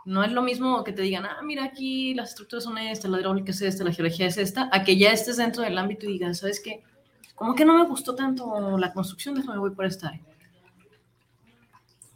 No 0.07 0.23
es 0.23 0.31
lo 0.31 0.41
mismo 0.41 0.85
que 0.85 0.93
te 0.93 1.01
digan, 1.01 1.25
ah, 1.25 1.41
mira 1.43 1.65
aquí 1.65 2.13
las 2.13 2.29
estructuras 2.29 2.63
son 2.63 2.77
estas, 2.77 3.11
la 3.11 3.19
hidráulica 3.19 3.51
es 3.51 3.61
esta, 3.61 3.83
la 3.83 3.91
geología 3.91 4.27
es 4.27 4.37
esta, 4.37 4.69
a 4.71 4.85
que 4.85 4.97
ya 4.97 5.11
estés 5.11 5.35
dentro 5.35 5.63
del 5.63 5.77
ámbito 5.77 6.05
y 6.05 6.13
digas, 6.13 6.37
¿sabes 6.37 6.61
qué? 6.63 6.81
Como 7.35 7.55
que 7.55 7.65
no 7.65 7.77
me 7.77 7.85
gustó 7.85 8.15
tanto 8.15 8.77
la 8.77 8.93
construcción, 8.93 9.35
déjame 9.35 9.59
voy 9.59 9.71
por 9.71 9.83
esta 9.83 10.07
área. 10.07 10.21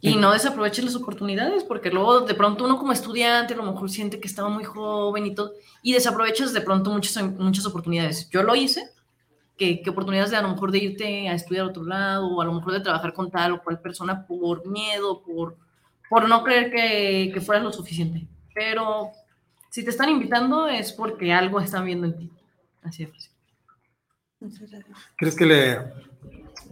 Y 0.00 0.16
no 0.16 0.32
desaproveches 0.32 0.86
las 0.86 0.94
oportunidades, 0.94 1.64
porque 1.64 1.90
luego 1.90 2.22
de 2.22 2.32
pronto 2.32 2.64
uno 2.64 2.78
como 2.78 2.92
estudiante 2.92 3.52
a 3.52 3.58
lo 3.58 3.70
mejor 3.70 3.90
siente 3.90 4.18
que 4.18 4.26
estaba 4.26 4.48
muy 4.48 4.64
joven 4.64 5.26
y 5.26 5.34
todo, 5.34 5.52
y 5.82 5.92
desaprovechas 5.92 6.54
de 6.54 6.62
pronto 6.62 6.90
muchas, 6.90 7.22
muchas 7.22 7.66
oportunidades. 7.66 8.26
Yo 8.30 8.42
lo 8.42 8.56
hice, 8.56 8.88
que, 9.58 9.82
que, 9.82 9.90
oportunidades 9.90 10.30
de 10.30 10.38
a 10.38 10.42
lo 10.42 10.48
mejor 10.48 10.72
de 10.72 10.78
irte 10.78 11.28
a 11.28 11.34
estudiar 11.34 11.66
a 11.66 11.68
otro 11.68 11.84
lado, 11.84 12.26
o 12.26 12.40
a 12.40 12.46
lo 12.46 12.54
mejor 12.54 12.72
de 12.72 12.80
trabajar 12.80 13.12
con 13.12 13.30
tal 13.30 13.52
o 13.52 13.62
cual 13.62 13.80
persona 13.80 14.26
por 14.26 14.66
miedo, 14.66 15.22
por, 15.22 15.58
por 16.12 16.28
no 16.28 16.44
creer 16.44 16.70
que, 16.70 17.30
que 17.32 17.40
fueras 17.40 17.64
lo 17.64 17.72
suficiente. 17.72 18.28
Pero 18.54 19.12
si 19.70 19.82
te 19.82 19.88
están 19.88 20.10
invitando 20.10 20.68
es 20.68 20.92
porque 20.92 21.32
algo 21.32 21.58
están 21.58 21.86
viendo 21.86 22.06
en 22.06 22.18
ti. 22.18 22.30
Así 22.82 23.04
es. 23.04 23.30
¿Crees 25.16 25.34
que 25.34 25.46
le, 25.46 25.78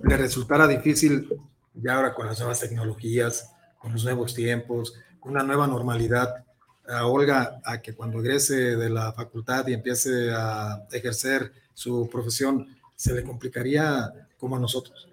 le 0.03 0.17
resultara 0.19 0.69
difícil 0.69 1.27
ya 1.73 1.95
ahora 1.95 2.13
con 2.13 2.27
las 2.27 2.39
nuevas 2.39 2.61
tecnologías, 2.61 3.51
con 3.79 3.93
los 3.93 4.05
nuevos 4.05 4.35
tiempos, 4.35 4.93
con 5.19 5.33
una 5.33 5.43
nueva 5.43 5.67
normalidad, 5.67 6.45
a 6.87 7.07
Olga 7.07 7.63
a 7.65 7.81
que 7.81 7.95
cuando 7.95 8.19
egrese 8.19 8.77
de 8.77 8.91
la 8.91 9.11
facultad 9.15 9.67
y 9.69 9.73
empiece 9.73 10.33
a 10.35 10.85
ejercer 10.93 11.51
su 11.73 12.11
profesión, 12.13 12.77
se 12.95 13.15
le 13.15 13.23
complicaría 13.23 14.13
como 14.37 14.57
a 14.57 14.61
nosotros. 14.61 15.09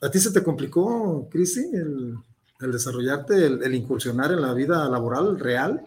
¿A 0.00 0.10
ti 0.10 0.18
se 0.18 0.32
te 0.32 0.42
complicó, 0.42 1.28
Crisi, 1.28 1.68
el, 1.74 2.16
el 2.60 2.72
desarrollarte, 2.72 3.46
el, 3.46 3.74
incursionar 3.74 4.32
en 4.32 4.42
la 4.42 4.52
vida 4.52 4.88
laboral 4.88 5.38
real? 5.38 5.84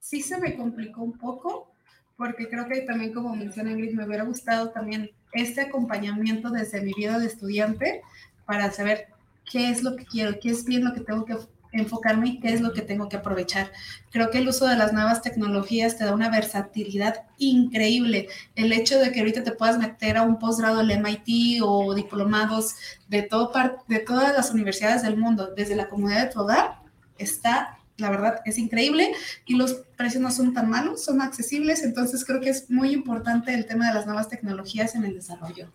Sí 0.00 0.22
se 0.22 0.38
me 0.38 0.56
complicó 0.56 1.02
un 1.02 1.16
poco, 1.16 1.72
porque 2.16 2.48
creo 2.48 2.68
que 2.68 2.82
también, 2.82 3.12
como 3.12 3.34
menciona 3.34 3.72
Ingrid, 3.72 3.94
me 3.94 4.06
hubiera 4.06 4.24
gustado 4.24 4.70
también 4.70 5.10
este 5.32 5.62
acompañamiento 5.62 6.50
desde 6.50 6.82
mi 6.82 6.92
vida 6.92 7.18
de 7.18 7.26
estudiante, 7.26 8.02
para 8.44 8.70
saber 8.70 9.08
qué 9.50 9.70
es 9.70 9.82
lo 9.82 9.96
que 9.96 10.04
quiero, 10.04 10.38
qué 10.40 10.50
es 10.50 10.64
bien 10.64 10.84
lo 10.84 10.94
que 10.94 11.00
tengo 11.00 11.24
que 11.24 11.36
enfocarme 11.78 12.28
y 12.28 12.40
qué 12.40 12.52
es 12.52 12.60
lo 12.60 12.72
que 12.72 12.82
tengo 12.82 13.08
que 13.08 13.16
aprovechar. 13.16 13.72
Creo 14.10 14.30
que 14.30 14.38
el 14.38 14.48
uso 14.48 14.66
de 14.66 14.76
las 14.76 14.92
nuevas 14.92 15.22
tecnologías 15.22 15.96
te 15.96 16.04
da 16.04 16.14
una 16.14 16.30
versatilidad 16.30 17.24
increíble. 17.38 18.28
El 18.54 18.72
hecho 18.72 18.98
de 18.98 19.12
que 19.12 19.20
ahorita 19.20 19.42
te 19.44 19.52
puedas 19.52 19.78
meter 19.78 20.16
a 20.16 20.22
un 20.22 20.38
posgrado 20.38 20.78
del 20.78 21.00
MIT 21.00 21.62
o 21.62 21.94
diplomados 21.94 22.74
de, 23.08 23.22
todo 23.22 23.52
de 23.88 23.98
todas 24.00 24.34
las 24.34 24.50
universidades 24.50 25.02
del 25.02 25.16
mundo 25.16 25.52
desde 25.56 25.76
la 25.76 25.88
comunidad 25.88 26.26
de 26.26 26.32
tu 26.32 26.40
hogar 26.40 26.80
está, 27.18 27.78
la 27.96 28.10
verdad, 28.10 28.40
es 28.44 28.58
increíble 28.58 29.12
y 29.46 29.56
los 29.56 29.74
precios 29.96 30.22
no 30.22 30.30
son 30.30 30.52
tan 30.54 30.68
malos, 30.68 31.04
son 31.04 31.20
accesibles. 31.20 31.82
Entonces 31.82 32.24
creo 32.24 32.40
que 32.40 32.50
es 32.50 32.70
muy 32.70 32.92
importante 32.92 33.54
el 33.54 33.66
tema 33.66 33.88
de 33.88 33.94
las 33.94 34.06
nuevas 34.06 34.28
tecnologías 34.28 34.94
en 34.94 35.04
el 35.04 35.14
desarrollo 35.14 35.68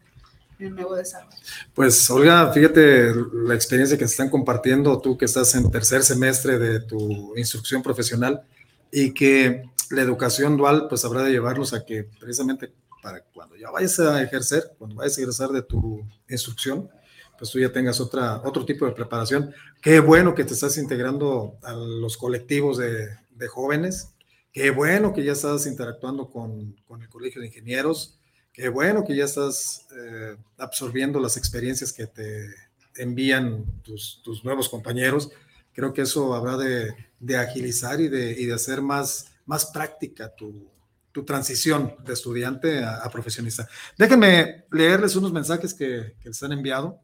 el 0.63 0.76
nuevo 0.76 0.95
desarrollo. 0.95 1.36
Pues 1.74 2.10
Olga, 2.10 2.52
fíjate 2.52 3.13
la 3.34 3.56
experiencia 3.56 3.97
que 3.97 4.06
están 4.06 4.30
compartiendo 4.30 5.00
tú 5.00 5.17
que 5.17 5.26
estás 5.26 5.54
en 5.56 5.69
tercer 5.71 6.04
semestre 6.04 6.60
de 6.60 6.80
tu 6.82 7.36
instrucción 7.38 7.82
profesional 7.82 8.43
y 8.91 9.13
que 9.13 9.63
la 9.89 10.02
educación 10.02 10.58
dual 10.58 10.88
pues 10.88 11.04
habrá 11.06 11.24
de 11.24 11.32
llevarlos 11.32 11.74
a 11.74 11.86
que 11.86 12.08
precisamente 12.19 12.74
para 13.02 13.21
cuando 13.21 13.56
ya 13.56 13.71
vayas 13.71 14.00
a 14.00 14.21
ejercer, 14.21 14.71
cuando 14.78 14.97
vayas 14.97 15.17
a 15.17 15.21
egresar 15.21 15.50
de 15.50 15.63
tu 15.63 16.06
instrucción, 16.30 16.89
pues 17.38 17.50
tú 17.50 17.60
ya 17.60 17.71
tengas 17.71 18.00
otra, 18.00 18.41
otro 18.43 18.63
tipo 18.65 18.86
de 18.86 18.91
preparación. 18.91 19.54
Qué 19.82 20.00
bueno 20.00 20.36
que 20.36 20.43
te 20.43 20.54
estás 20.54 20.78
integrando 20.78 21.58
a 21.63 21.74
los 21.74 22.15
colectivos 22.17 22.78
de, 22.78 23.10
de 23.32 23.47
jóvenes 23.47 24.10
Qué 24.52 24.69
bueno 24.69 25.13
que 25.13 25.24
ya 25.24 25.32
estás 25.32 25.65
interactuando 25.65 26.30
con, 26.30 26.76
con 26.86 27.02
el 27.02 27.08
Colegio 27.08 27.39
de 27.39 27.47
Ingenieros. 27.47 28.19
Qué 28.53 28.67
bueno 28.67 29.05
que 29.05 29.15
ya 29.15 29.25
estás 29.25 29.87
eh, 29.95 30.35
absorbiendo 30.57 31.19
las 31.19 31.37
experiencias 31.37 31.93
que 31.93 32.07
te 32.07 32.47
envían 32.95 33.65
tus, 33.81 34.21
tus, 34.23 34.43
nuevos 34.43 34.67
compañeros. 34.67 35.31
Creo 35.73 35.93
que 35.93 36.01
eso 36.01 36.33
habrá 36.33 36.57
de, 36.57 36.93
de 37.19 37.37
agilizar 37.37 38.01
y 38.01 38.09
de, 38.09 38.31
y 38.31 38.45
de, 38.45 38.53
hacer 38.53 38.81
más, 38.81 39.31
más 39.45 39.67
práctica 39.67 40.35
tu, 40.35 40.67
tu 41.13 41.23
transición 41.23 41.95
de 42.05 42.11
estudiante 42.11 42.83
a, 42.83 42.97
a, 42.97 43.09
profesionista. 43.09 43.69
Déjenme 43.97 44.65
leerles 44.69 45.15
unos 45.15 45.31
mensajes 45.31 45.73
que, 45.73 46.15
que 46.19 46.29
les 46.29 46.43
han 46.43 46.51
enviado. 46.51 46.99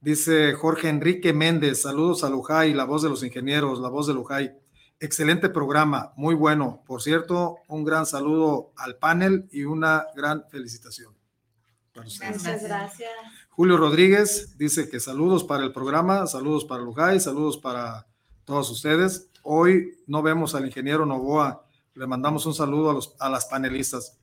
Dice 0.00 0.52
Jorge 0.52 0.88
Enrique 0.88 1.32
Méndez, 1.32 1.82
saludos 1.82 2.22
a 2.22 2.30
Lujay, 2.30 2.74
la 2.74 2.84
voz 2.84 3.02
de 3.02 3.08
los 3.08 3.24
ingenieros, 3.24 3.80
la 3.80 3.88
voz 3.88 4.06
de 4.06 4.14
Lujay. 4.14 4.52
Excelente 4.98 5.50
programa, 5.50 6.12
muy 6.16 6.34
bueno. 6.34 6.82
Por 6.86 7.02
cierto, 7.02 7.58
un 7.68 7.84
gran 7.84 8.06
saludo 8.06 8.72
al 8.76 8.96
panel 8.96 9.46
y 9.52 9.64
una 9.64 10.06
gran 10.14 10.44
felicitación. 10.48 11.14
Para 11.94 12.06
ustedes. 12.06 12.38
Muchas 12.38 12.62
gracias. 12.62 13.10
Julio 13.50 13.76
Rodríguez 13.76 14.56
dice 14.56 14.88
que 14.88 14.98
saludos 14.98 15.44
para 15.44 15.64
el 15.64 15.72
programa, 15.72 16.26
saludos 16.26 16.64
para 16.64 16.82
Lujay, 16.82 17.20
saludos 17.20 17.58
para 17.58 18.06
todos 18.44 18.70
ustedes. 18.70 19.28
Hoy 19.42 19.98
no 20.06 20.22
vemos 20.22 20.54
al 20.54 20.64
ingeniero 20.64 21.04
Novoa, 21.04 21.66
le 21.94 22.06
mandamos 22.06 22.46
un 22.46 22.54
saludo 22.54 22.90
a, 22.90 22.94
los, 22.94 23.14
a 23.18 23.28
las 23.28 23.44
panelistas. 23.46 24.18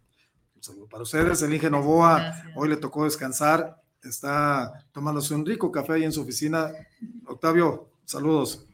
Un 0.56 0.64
saludo 0.64 0.88
para 0.88 1.04
ustedes. 1.04 1.42
El 1.44 1.54
ingeniero 1.54 1.82
Novoa 1.82 2.18
gracias. 2.18 2.48
hoy 2.56 2.70
le 2.70 2.78
tocó 2.78 3.04
descansar, 3.04 3.80
está 4.04 4.86
tomándose 4.92 5.36
un 5.36 5.46
rico 5.46 5.72
café 5.72 5.94
ahí 5.94 6.04
en 6.04 6.12
su 6.12 6.22
oficina. 6.22 6.72
Octavio, 7.28 7.90
saludos. 8.06 8.66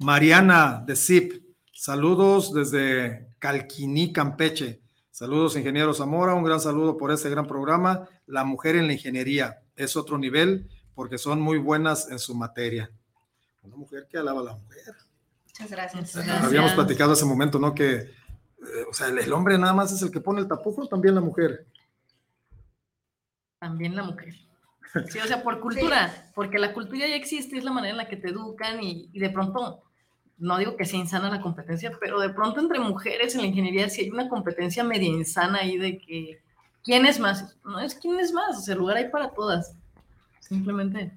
Mariana 0.00 0.82
de 0.86 0.96
ZIP, 0.96 1.44
saludos 1.74 2.54
desde 2.54 3.28
Calquiní, 3.38 4.14
Campeche. 4.14 4.80
Saludos, 5.10 5.56
ingeniero 5.56 5.92
Zamora, 5.92 6.34
un 6.34 6.42
gran 6.42 6.58
saludo 6.58 6.96
por 6.96 7.12
este 7.12 7.28
gran 7.28 7.46
programa. 7.46 8.08
La 8.24 8.42
mujer 8.44 8.76
en 8.76 8.86
la 8.86 8.94
ingeniería 8.94 9.60
es 9.76 9.96
otro 9.96 10.16
nivel 10.16 10.70
porque 10.94 11.18
son 11.18 11.42
muy 11.42 11.58
buenas 11.58 12.10
en 12.10 12.18
su 12.18 12.34
materia. 12.34 12.90
Una 13.60 13.76
mujer 13.76 14.06
que 14.08 14.16
alaba 14.16 14.40
a 14.40 14.44
la 14.44 14.52
mujer. 14.54 14.94
Muchas 15.44 15.70
gracias. 15.70 16.14
gracias. 16.16 16.44
Habíamos 16.44 16.72
platicado 16.72 17.12
hace 17.12 17.26
momento, 17.26 17.58
¿no? 17.58 17.74
Que, 17.74 17.96
eh, 17.96 18.10
o 18.90 18.94
sea, 18.94 19.08
el, 19.08 19.18
el, 19.18 19.32
hombre 19.34 19.58
nada 19.58 19.74
más 19.74 19.92
es 19.92 20.00
el 20.00 20.10
que 20.10 20.20
pone 20.20 20.40
el 20.40 20.48
tapujo, 20.48 20.88
también 20.88 21.14
la 21.14 21.20
mujer. 21.20 21.66
También 23.58 23.94
la 23.94 24.04
mujer. 24.04 24.34
Sí, 25.08 25.20
o 25.20 25.24
sea, 25.24 25.44
por 25.44 25.60
cultura, 25.60 26.08
sí. 26.10 26.32
porque 26.34 26.58
la 26.58 26.72
cultura 26.72 27.06
ya 27.06 27.14
existe, 27.14 27.56
es 27.56 27.62
la 27.62 27.70
manera 27.70 27.92
en 27.92 27.96
la 27.96 28.08
que 28.08 28.16
te 28.16 28.30
educan 28.30 28.82
y, 28.82 29.08
y 29.12 29.20
de 29.20 29.30
pronto 29.30 29.84
no 30.40 30.58
digo 30.58 30.76
que 30.76 30.86
sea 30.86 30.98
insana 30.98 31.30
la 31.30 31.40
competencia, 31.40 31.92
pero 32.00 32.18
de 32.18 32.30
pronto 32.30 32.60
entre 32.60 32.80
mujeres 32.80 33.34
en 33.34 33.42
la 33.42 33.46
ingeniería 33.46 33.88
sí 33.88 34.02
hay 34.02 34.10
una 34.10 34.28
competencia 34.28 34.82
media 34.82 35.08
insana 35.08 35.58
ahí 35.58 35.76
de 35.76 35.98
que 35.98 36.40
quién 36.82 37.06
es 37.06 37.20
más. 37.20 37.56
No 37.64 37.78
es 37.78 37.94
quién 37.94 38.18
es 38.18 38.32
más, 38.32 38.58
o 38.58 38.60
sea, 38.60 38.74
el 38.74 38.80
lugar 38.80 38.96
hay 38.96 39.10
para 39.10 39.30
todas. 39.30 39.74
Simplemente. 40.40 41.12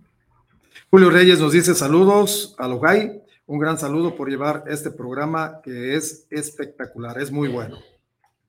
Julio 0.91 1.09
Reyes 1.09 1.39
nos 1.39 1.53
dice 1.53 1.73
saludos 1.73 2.53
a 2.59 2.67
Logay, 2.67 3.23
un 3.47 3.59
gran 3.59 3.79
saludo 3.79 4.15
por 4.15 4.29
llevar 4.29 4.65
este 4.67 4.91
programa 4.91 5.61
que 5.63 5.95
es 5.95 6.27
espectacular, 6.29 7.19
es 7.19 7.31
muy 7.31 7.47
bueno. 7.47 7.79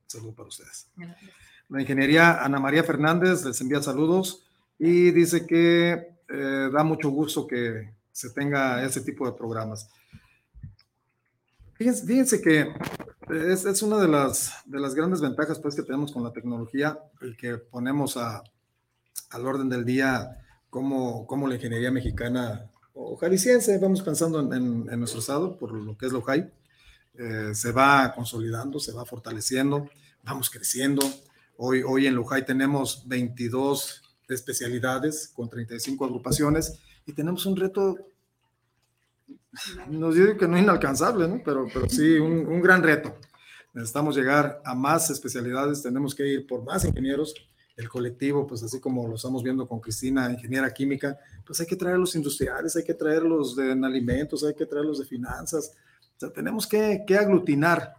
Saludo 0.06 0.32
para 0.32 0.48
ustedes. 0.48 0.88
Gracias. 0.96 1.30
La 1.68 1.80
ingeniería 1.80 2.44
Ana 2.44 2.58
María 2.58 2.84
Fernández 2.84 3.44
les 3.44 3.60
envía 3.60 3.80
saludos 3.80 4.44
y 4.78 5.10
dice 5.12 5.46
que 5.46 6.14
eh, 6.28 6.70
da 6.72 6.84
mucho 6.84 7.10
gusto 7.10 7.46
que 7.46 7.90
se 8.12 8.30
tenga 8.30 8.84
ese 8.84 9.00
tipo 9.00 9.26
de 9.26 9.32
programas. 9.36 9.88
Fíjense, 11.84 12.06
fíjense 12.06 12.40
que 12.40 12.72
es, 13.28 13.66
es, 13.66 13.82
una 13.82 13.98
de 13.98 14.08
las, 14.08 14.54
de 14.64 14.80
las 14.80 14.94
grandes 14.94 15.20
ventajas 15.20 15.58
pues, 15.58 15.76
que 15.76 15.82
tenemos 15.82 16.12
con 16.12 16.24
la 16.24 16.32
tecnología, 16.32 16.98
el 17.20 17.36
que 17.36 17.58
ponemos 17.58 18.16
a, 18.16 18.42
al 19.28 19.46
orden 19.46 19.68
del 19.68 19.84
día 19.84 20.38
cómo, 20.70 21.26
cómo 21.26 21.46
la 21.46 21.56
ingeniería 21.56 21.90
mexicana 21.90 22.70
o 22.94 23.16
jalisciense, 23.16 23.76
vamos 23.76 24.00
pensando 24.00 24.40
en, 24.40 24.50
en, 24.54 24.90
en 24.90 24.98
nuestro 24.98 25.20
estado, 25.20 25.58
por 25.58 25.72
lo 25.72 25.94
que 25.98 26.06
es 26.06 26.12
Lojai, 26.12 26.50
eh, 27.18 27.50
se 27.52 27.70
va 27.70 28.14
consolidando, 28.14 28.80
se 28.80 28.92
va 28.92 29.04
fortaleciendo, 29.04 29.86
vamos 30.22 30.48
creciendo. 30.48 31.02
Hoy, 31.58 31.82
hoy 31.86 32.06
en 32.06 32.14
Lojai 32.14 32.46
tenemos 32.46 33.06
22 33.06 34.00
especialidades 34.30 35.30
con 35.36 35.50
35 35.50 36.02
agrupaciones 36.06 36.80
y 37.04 37.12
tenemos 37.12 37.44
un 37.44 37.56
reto 37.56 37.98
nos 39.88 40.14
digo 40.14 40.36
que 40.36 40.48
no 40.48 40.58
inalcanzable, 40.58 41.28
¿no? 41.28 41.40
Pero, 41.44 41.66
pero 41.72 41.88
sí, 41.88 42.18
un, 42.18 42.60
gran 42.60 42.82
reto. 42.82 43.14
Necesitamos 43.72 44.16
llegar 44.16 44.60
a 44.64 44.74
más 44.74 45.10
especialidades, 45.10 45.82
tenemos 45.82 46.14
que 46.14 46.26
ir 46.26 46.46
por 46.46 46.64
más 46.64 46.84
ingenieros. 46.84 47.34
El 47.76 47.88
colectivo, 47.88 48.46
pues 48.46 48.62
así 48.62 48.80
como 48.80 49.08
lo 49.08 49.16
estamos 49.16 49.42
viendo 49.42 49.66
con 49.66 49.80
Cristina, 49.80 50.30
ingeniera 50.30 50.72
química, 50.72 51.18
pues 51.44 51.60
hay 51.60 51.66
que 51.66 51.74
traer 51.74 51.98
los 51.98 52.14
industriales, 52.14 52.76
hay 52.76 52.84
que 52.84 52.94
traerlos 52.94 53.56
de 53.56 53.72
en 53.72 53.84
alimentos, 53.84 54.44
hay 54.44 54.54
que 54.54 54.66
traerlos 54.66 55.00
de 55.00 55.06
finanzas. 55.06 55.72
O 56.22 56.30
tenemos 56.30 56.68
que, 56.68 57.02
que 57.04 57.16
aglutinar, 57.16 57.94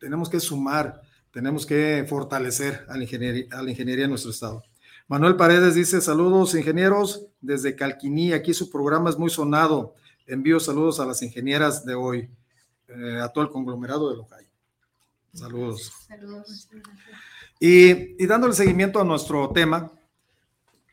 tenemos 0.00 0.28
que 0.28 0.40
sumar, 0.40 1.00
tenemos 1.30 1.64
que 1.64 2.04
fortalecer 2.08 2.84
a 2.88 2.96
la, 2.96 3.04
ingeniería, 3.04 3.46
a 3.52 3.62
la 3.62 3.70
ingeniería 3.70 4.04
en 4.04 4.10
nuestro 4.10 4.32
estado. 4.32 4.64
Manuel 5.06 5.36
Paredes 5.36 5.76
dice, 5.76 6.00
saludos 6.00 6.54
ingenieros 6.56 7.26
desde 7.40 7.76
Calquiní, 7.76 8.32
aquí 8.32 8.52
su 8.52 8.68
programa 8.68 9.10
es 9.10 9.18
muy 9.18 9.30
sonado 9.30 9.94
envío 10.26 10.60
saludos 10.60 11.00
a 11.00 11.06
las 11.06 11.22
ingenieras 11.22 11.84
de 11.84 11.94
hoy, 11.94 12.30
eh, 12.88 13.20
a 13.22 13.28
todo 13.28 13.44
el 13.44 13.50
conglomerado 13.50 14.10
de 14.10 14.16
Lojay. 14.16 14.46
Saludos. 15.32 15.92
Saludos. 16.06 16.68
Y, 17.58 18.22
y, 18.22 18.26
dándole 18.26 18.54
seguimiento 18.54 19.00
a 19.00 19.04
nuestro 19.04 19.50
tema, 19.50 19.92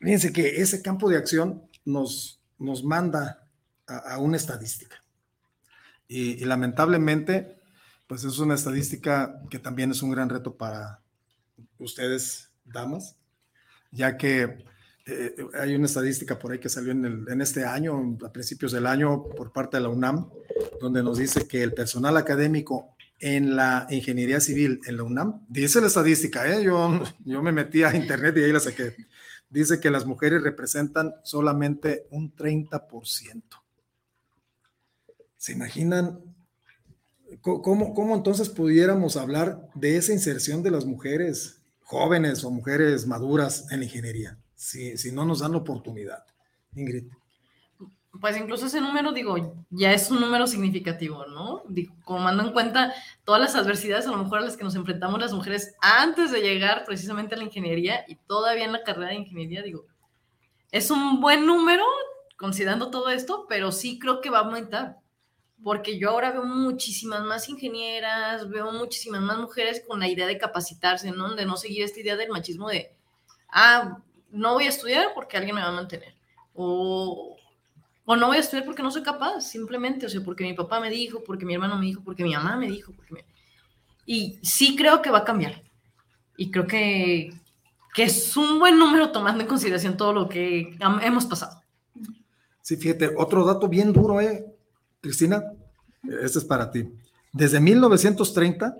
fíjense 0.00 0.32
que 0.32 0.60
ese 0.60 0.82
campo 0.82 1.08
de 1.08 1.16
acción 1.16 1.62
nos, 1.84 2.40
nos 2.58 2.82
manda 2.82 3.46
a, 3.86 4.14
a 4.14 4.18
una 4.18 4.36
estadística. 4.36 5.02
Y, 6.08 6.42
y, 6.42 6.44
lamentablemente, 6.44 7.60
pues 8.06 8.24
es 8.24 8.38
una 8.38 8.54
estadística 8.54 9.42
que 9.48 9.58
también 9.58 9.90
es 9.90 10.02
un 10.02 10.10
gran 10.10 10.28
reto 10.28 10.56
para 10.56 11.00
ustedes, 11.78 12.50
damas, 12.64 13.16
ya 13.90 14.16
que 14.16 14.64
eh, 15.04 15.34
hay 15.54 15.74
una 15.74 15.86
estadística 15.86 16.38
por 16.38 16.52
ahí 16.52 16.60
que 16.60 16.68
salió 16.68 16.92
en, 16.92 17.40
este 17.40 17.64
año, 17.64 18.18
a 18.24 18.32
principios 18.32 18.70
del 18.72 18.86
año, 18.86 19.24
por 19.24 19.52
parte 19.52 19.76
de 19.76 19.82
la 19.82 19.88
UNAM, 19.88 20.30
donde 20.80 21.02
nos 21.02 21.18
dice 21.18 21.48
que 21.48 21.62
el 21.62 21.72
personal 21.72 22.16
académico 22.16 22.94
en 23.18 23.56
la 23.56 23.86
ingeniería 23.90 24.40
civil 24.40 24.80
en 24.86 24.96
la 24.96 25.02
UNAM, 25.02 25.44
dice 25.48 25.80
la 25.80 25.88
estadística, 25.88 26.46
¿eh? 26.48 26.62
yo, 26.62 27.02
yo 27.24 27.42
me 27.42 27.52
metí 27.52 27.82
a 27.82 27.94
internet 27.94 28.36
y 28.36 28.44
ahí 28.44 28.52
la 28.52 28.60
saqué, 28.60 28.94
dice 29.50 29.80
que 29.80 29.90
las 29.90 30.06
mujeres 30.06 30.42
representan 30.42 31.14
solamente 31.24 32.06
un 32.10 32.34
30%. 32.34 33.42
¿Se 35.36 35.52
imaginan 35.52 36.20
cómo, 37.40 37.92
cómo 37.92 38.14
entonces 38.14 38.48
pudiéramos 38.48 39.16
hablar 39.16 39.68
de 39.74 39.96
esa 39.96 40.12
inserción 40.12 40.62
de 40.62 40.70
las 40.70 40.84
mujeres 40.84 41.60
jóvenes 41.80 42.44
o 42.44 42.50
mujeres 42.50 43.06
maduras 43.06 43.66
en 43.72 43.80
la 43.80 43.84
ingeniería? 43.86 44.38
Si, 44.62 44.96
si 44.96 45.10
no 45.10 45.24
nos 45.24 45.40
dan 45.40 45.52
la 45.52 45.58
oportunidad. 45.58 46.24
Ingrid. 46.76 47.10
Pues 48.20 48.36
incluso 48.36 48.66
ese 48.66 48.80
número, 48.80 49.10
digo, 49.10 49.56
ya 49.70 49.92
es 49.92 50.08
un 50.10 50.20
número 50.20 50.46
significativo, 50.46 51.26
¿no? 51.26 51.62
Digo, 51.68 51.94
tomando 52.06 52.44
en 52.44 52.52
cuenta 52.52 52.94
todas 53.24 53.40
las 53.40 53.56
adversidades 53.56 54.06
a 54.06 54.12
lo 54.12 54.18
mejor 54.18 54.38
a 54.38 54.42
las 54.42 54.56
que 54.56 54.62
nos 54.62 54.76
enfrentamos 54.76 55.18
las 55.18 55.32
mujeres 55.32 55.74
antes 55.80 56.30
de 56.30 56.42
llegar 56.42 56.84
precisamente 56.84 57.34
a 57.34 57.38
la 57.38 57.44
ingeniería 57.44 58.04
y 58.06 58.14
todavía 58.14 58.64
en 58.64 58.72
la 58.72 58.84
carrera 58.84 59.08
de 59.08 59.16
ingeniería, 59.16 59.62
digo, 59.62 59.86
es 60.70 60.90
un 60.92 61.20
buen 61.20 61.44
número 61.44 61.84
considerando 62.36 62.90
todo 62.90 63.08
esto, 63.08 63.46
pero 63.48 63.72
sí 63.72 63.98
creo 63.98 64.20
que 64.20 64.30
va 64.30 64.38
a 64.38 64.44
aumentar, 64.44 64.98
porque 65.64 65.98
yo 65.98 66.10
ahora 66.10 66.30
veo 66.30 66.44
muchísimas 66.44 67.22
más 67.22 67.48
ingenieras, 67.48 68.48
veo 68.48 68.70
muchísimas 68.70 69.22
más 69.22 69.38
mujeres 69.38 69.82
con 69.88 69.98
la 69.98 70.08
idea 70.08 70.26
de 70.26 70.38
capacitarse, 70.38 71.10
¿no? 71.10 71.34
De 71.34 71.46
no 71.46 71.56
seguir 71.56 71.82
esta 71.82 71.98
idea 71.98 72.16
del 72.16 72.30
machismo 72.30 72.68
de, 72.68 72.94
ah, 73.48 73.98
no 74.32 74.54
voy 74.54 74.64
a 74.64 74.70
estudiar 74.70 75.08
porque 75.14 75.36
alguien 75.36 75.54
me 75.54 75.62
va 75.62 75.68
a 75.68 75.72
mantener. 75.72 76.14
O, 76.54 77.36
o 78.04 78.16
no 78.16 78.26
voy 78.26 78.38
a 78.38 78.40
estudiar 78.40 78.64
porque 78.64 78.82
no 78.82 78.90
soy 78.90 79.02
capaz, 79.02 79.42
simplemente, 79.42 80.06
o 80.06 80.08
sea, 80.08 80.20
porque 80.22 80.44
mi 80.44 80.54
papá 80.54 80.80
me 80.80 80.90
dijo, 80.90 81.22
porque 81.24 81.44
mi 81.44 81.54
hermano 81.54 81.78
me 81.78 81.86
dijo, 81.86 82.02
porque 82.02 82.24
mi 82.24 82.32
mamá 82.32 82.56
me 82.56 82.68
dijo. 82.68 82.92
Y 84.04 84.38
sí 84.42 84.74
creo 84.74 85.00
que 85.00 85.10
va 85.10 85.18
a 85.18 85.24
cambiar. 85.24 85.62
Y 86.36 86.50
creo 86.50 86.66
que, 86.66 87.32
que 87.94 88.04
es 88.04 88.36
un 88.36 88.58
buen 88.58 88.78
número 88.78 89.12
tomando 89.12 89.42
en 89.42 89.48
consideración 89.48 89.96
todo 89.96 90.12
lo 90.12 90.28
que 90.28 90.76
hemos 91.02 91.26
pasado. 91.26 91.62
Sí, 92.62 92.76
fíjate, 92.76 93.12
otro 93.16 93.44
dato 93.44 93.68
bien 93.68 93.92
duro, 93.92 94.20
¿eh? 94.20 94.46
Cristina, 95.00 95.42
este 96.22 96.38
es 96.38 96.44
para 96.44 96.70
ti. 96.70 96.88
Desde 97.32 97.60
1930, 97.60 98.76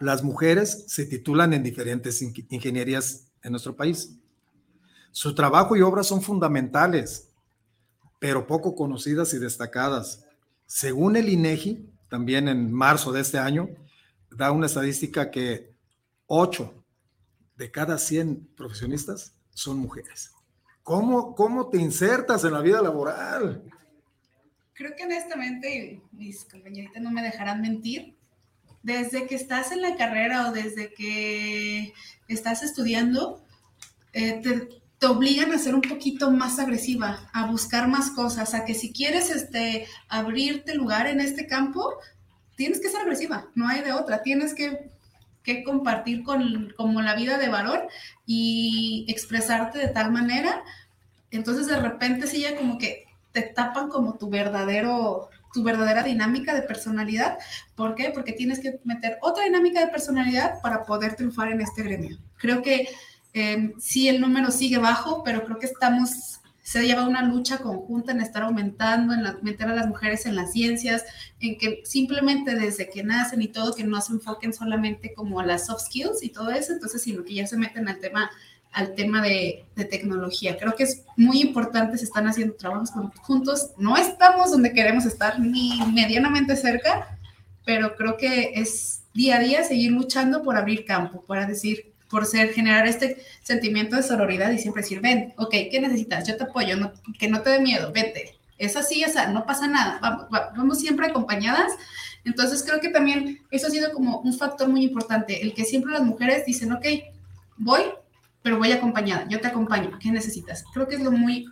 las 0.00 0.22
mujeres 0.22 0.84
se 0.86 1.06
titulan 1.06 1.52
en 1.52 1.62
diferentes 1.62 2.20
ingenierías 2.22 3.28
en 3.42 3.52
nuestro 3.52 3.74
país. 3.74 4.18
Su 5.14 5.32
trabajo 5.32 5.76
y 5.76 5.80
obras 5.80 6.08
son 6.08 6.20
fundamentales, 6.22 7.30
pero 8.18 8.48
poco 8.48 8.74
conocidas 8.74 9.32
y 9.32 9.38
destacadas. 9.38 10.26
Según 10.66 11.14
el 11.14 11.28
INEGI, 11.28 11.88
también 12.08 12.48
en 12.48 12.72
marzo 12.72 13.12
de 13.12 13.20
este 13.20 13.38
año, 13.38 13.68
da 14.28 14.50
una 14.50 14.66
estadística 14.66 15.30
que 15.30 15.72
8 16.26 16.84
de 17.54 17.70
cada 17.70 17.96
100 17.96 18.54
profesionistas 18.56 19.36
son 19.50 19.78
mujeres. 19.78 20.32
¿Cómo, 20.82 21.36
¿Cómo 21.36 21.68
te 21.68 21.78
insertas 21.78 22.42
en 22.42 22.52
la 22.52 22.60
vida 22.60 22.82
laboral? 22.82 23.62
Creo 24.72 24.96
que 24.96 25.04
honestamente, 25.04 26.02
mis 26.10 26.44
compañeritas 26.44 27.00
no 27.00 27.12
me 27.12 27.22
dejarán 27.22 27.62
mentir, 27.62 28.16
desde 28.82 29.28
que 29.28 29.36
estás 29.36 29.70
en 29.70 29.80
la 29.80 29.94
carrera 29.94 30.48
o 30.48 30.52
desde 30.52 30.92
que 30.92 31.94
estás 32.26 32.64
estudiando, 32.64 33.46
eh, 34.12 34.40
te, 34.42 34.83
te, 35.04 35.10
obligan 35.10 35.52
a 35.52 35.58
ser 35.58 35.74
un 35.74 35.82
poquito 35.82 36.30
más 36.30 36.58
agresiva, 36.58 37.28
a 37.32 37.46
buscar 37.46 37.88
más 37.88 38.10
cosas, 38.10 38.54
a 38.54 38.64
que 38.64 38.74
si 38.74 38.92
quieres 38.92 39.30
este, 39.30 39.86
abrirte 40.08 40.74
lugar 40.74 41.06
en 41.06 41.20
este 41.20 41.46
campo, 41.46 41.94
tienes 42.56 42.80
que 42.80 42.88
ser 42.88 43.02
agresiva, 43.02 43.46
no 43.54 43.68
hay 43.68 43.82
de 43.82 43.92
otra, 43.92 44.22
tienes 44.22 44.54
que, 44.54 44.90
que 45.42 45.62
compartir 45.62 46.22
con 46.22 46.72
como 46.76 47.02
la 47.02 47.14
vida 47.14 47.38
de 47.38 47.48
varón 47.48 47.82
y 48.26 49.04
expresarte 49.08 49.78
de 49.78 49.88
tal 49.88 50.10
manera, 50.10 50.62
entonces 51.30 51.66
de 51.66 51.76
repente 51.76 52.26
sí 52.26 52.40
ya 52.40 52.56
como 52.56 52.78
que 52.78 53.04
te 53.32 53.42
tapan 53.42 53.88
como 53.88 54.16
tu 54.16 54.30
verdadero 54.30 55.28
tu 55.52 55.62
verdadera 55.62 56.02
dinámica 56.02 56.52
de 56.52 56.62
personalidad. 56.62 57.38
¿Por 57.76 57.94
qué? 57.94 58.10
Porque 58.12 58.32
tienes 58.32 58.58
que 58.58 58.80
meter 58.82 59.18
otra 59.22 59.44
dinámica 59.44 59.78
de 59.78 59.86
personalidad 59.86 60.60
para 60.60 60.82
poder 60.82 61.14
triunfar 61.14 61.52
en 61.52 61.60
este 61.60 61.84
gremio. 61.84 62.18
Creo 62.38 62.60
que 62.60 62.88
eh, 63.34 63.74
sí 63.78 64.08
el 64.08 64.20
número 64.20 64.50
sigue 64.50 64.78
bajo, 64.78 65.22
pero 65.22 65.44
creo 65.44 65.58
que 65.58 65.66
estamos 65.66 66.40
se 66.64 66.86
lleva 66.86 67.06
una 67.06 67.22
lucha 67.22 67.58
conjunta 67.58 68.12
en 68.12 68.22
estar 68.22 68.42
aumentando, 68.42 69.12
en 69.12 69.22
meter 69.42 69.68
a 69.68 69.74
las 69.74 69.86
mujeres 69.86 70.24
en 70.24 70.34
las 70.34 70.52
ciencias, 70.52 71.04
en 71.38 71.58
que 71.58 71.82
simplemente 71.84 72.54
desde 72.54 72.88
que 72.88 73.04
nacen 73.04 73.42
y 73.42 73.48
todo, 73.48 73.74
que 73.74 73.84
no 73.84 74.00
se 74.00 74.14
enfoquen 74.14 74.54
solamente 74.54 75.12
como 75.12 75.40
a 75.40 75.44
las 75.44 75.66
soft 75.66 75.82
skills 75.82 76.22
y 76.22 76.30
todo 76.30 76.50
eso, 76.50 76.72
entonces, 76.72 77.02
sino 77.02 77.22
que 77.22 77.34
ya 77.34 77.46
se 77.46 77.58
meten 77.58 77.86
al 77.86 77.98
tema 78.00 78.30
al 78.72 78.94
tema 78.94 79.22
de, 79.22 79.66
de, 79.76 79.84
tecnología. 79.84 80.56
Creo 80.58 80.74
que 80.74 80.82
es 80.82 81.04
muy 81.16 81.40
importante, 81.40 81.96
se 81.96 82.06
están 82.06 82.26
haciendo 82.26 82.54
trabajos 82.54 82.90
juntos. 83.20 83.70
No 83.78 83.96
estamos 83.96 84.50
donde 84.50 84.72
queremos 84.72 85.06
estar, 85.06 85.38
ni 85.38 85.78
medianamente 85.92 86.56
cerca, 86.56 87.16
pero 87.64 87.94
creo 87.94 88.16
que 88.16 88.50
es 88.56 89.04
día 89.14 89.36
a 89.36 89.38
día 89.38 89.62
seguir 89.62 89.92
luchando 89.92 90.42
por 90.42 90.56
abrir 90.56 90.84
campo, 90.84 91.22
para 91.22 91.46
decir, 91.46 91.93
por 92.14 92.26
ser, 92.26 92.52
generar 92.52 92.86
este 92.86 93.16
sentimiento 93.42 93.96
de 93.96 94.04
sororidad 94.04 94.52
y 94.52 94.58
siempre 94.60 94.84
decir, 94.84 95.00
ven, 95.00 95.34
ok, 95.36 95.50
¿qué 95.68 95.80
necesitas? 95.80 96.24
Yo 96.28 96.36
te 96.36 96.44
apoyo, 96.44 96.76
no, 96.76 96.92
que 97.18 97.26
no 97.26 97.42
te 97.42 97.50
dé 97.50 97.58
miedo, 97.58 97.90
vete. 97.92 98.36
Es 98.56 98.76
así, 98.76 99.04
o 99.04 99.08
sea, 99.08 99.26
no 99.30 99.44
pasa 99.44 99.66
nada, 99.66 99.98
vamos, 100.00 100.26
vamos 100.30 100.78
siempre 100.78 101.08
acompañadas. 101.08 101.72
Entonces 102.24 102.62
creo 102.62 102.80
que 102.80 102.88
también 102.88 103.40
eso 103.50 103.66
ha 103.66 103.70
sido 103.70 103.92
como 103.92 104.20
un 104.20 104.32
factor 104.32 104.68
muy 104.68 104.84
importante, 104.84 105.42
el 105.42 105.54
que 105.54 105.64
siempre 105.64 105.90
las 105.90 106.02
mujeres 106.02 106.46
dicen, 106.46 106.70
ok, 106.70 106.86
voy, 107.56 107.82
pero 108.44 108.58
voy 108.58 108.70
acompañada, 108.70 109.26
yo 109.28 109.40
te 109.40 109.48
acompaño, 109.48 109.98
¿qué 110.00 110.12
necesitas? 110.12 110.62
Creo 110.72 110.86
que 110.86 110.94
es 110.94 111.02
lo 111.02 111.10
muy, 111.10 111.46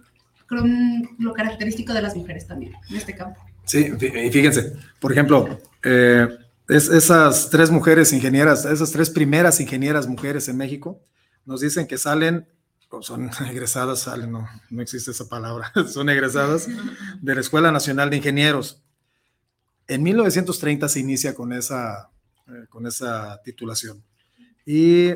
lo 1.19 1.33
característico 1.33 1.93
de 1.93 2.03
las 2.03 2.15
mujeres 2.15 2.47
también 2.47 2.75
en 2.89 2.97
este 2.97 3.17
campo. 3.17 3.41
Sí, 3.65 3.91
fíjense, 3.99 4.75
por 5.01 5.11
ejemplo, 5.11 5.59
eh, 5.83 6.29
es, 6.77 6.89
esas 6.89 7.51
tres 7.51 7.71
mujeres 7.71 8.13
ingenieras, 8.13 8.65
esas 8.65 8.91
tres 8.91 9.11
primeras 9.11 9.61
ingenieras 9.61 10.07
mujeres 10.07 10.49
en 10.49 10.57
México, 10.57 11.01
nos 11.45 11.61
dicen 11.61 11.87
que 11.87 11.99
salen, 11.99 12.49
son 13.01 13.31
egresadas, 13.51 14.01
salen, 14.01 14.33
no, 14.33 14.49
no 14.71 14.83
existe 14.83 15.11
esa 15.11 15.29
palabra, 15.29 15.73
son 15.89 16.09
egresadas 16.09 16.69
de 17.21 17.35
la 17.35 17.41
Escuela 17.41 17.73
Nacional 17.73 18.11
de 18.11 18.17
Ingenieros. 18.17 18.83
En 19.87 20.03
1930 20.03 20.89
se 20.89 21.01
inicia 21.01 21.35
con 21.35 21.53
esa, 21.53 22.11
eh, 22.49 22.67
con 22.69 22.87
esa 22.87 23.41
titulación. 23.43 24.03
Y 24.65 25.09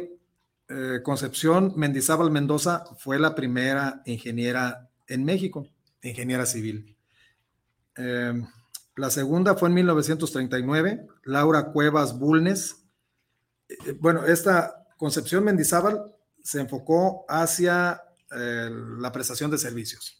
eh, 0.68 1.00
Concepción 1.02 1.72
Mendizábal 1.76 2.30
Mendoza 2.30 2.84
fue 2.98 3.18
la 3.18 3.34
primera 3.34 4.02
ingeniera 4.04 4.90
en 5.06 5.24
México, 5.24 5.68
ingeniera 6.02 6.44
civil. 6.46 6.96
Eh, 7.96 8.42
la 8.96 9.10
segunda 9.10 9.54
fue 9.54 9.68
en 9.68 9.74
1939, 9.74 11.06
Laura 11.24 11.70
Cuevas 11.72 12.18
Bulnes. 12.18 12.84
Eh, 13.68 13.92
bueno, 14.00 14.24
esta 14.24 14.86
Concepción 14.96 15.44
Mendizábal 15.44 16.12
se 16.42 16.60
enfocó 16.60 17.24
hacia 17.28 18.02
la 18.28 19.12
prestación 19.12 19.52
de 19.52 19.58
servicios. 19.58 20.18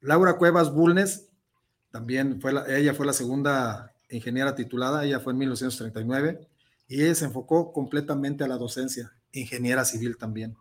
Laura 0.00 0.38
Cuevas 0.38 0.72
Bulnes, 0.72 1.26
también 1.90 2.40
fue 2.40 2.52
ella 2.74 2.94
fue 2.94 3.04
la 3.04 3.12
segunda 3.12 3.92
ingeniera 4.08 4.54
titulada, 4.54 5.04
ella 5.04 5.20
fue 5.20 5.34
en 5.34 5.40
1939, 5.40 6.48
y 6.88 7.02
ella 7.02 7.14
se 7.14 7.26
enfocó 7.26 7.72
completamente 7.72 8.44
a 8.44 8.48
la 8.48 8.56
docencia 8.56 9.12
ingeniera 9.32 9.84
civil 9.84 10.16
también. 10.16 10.56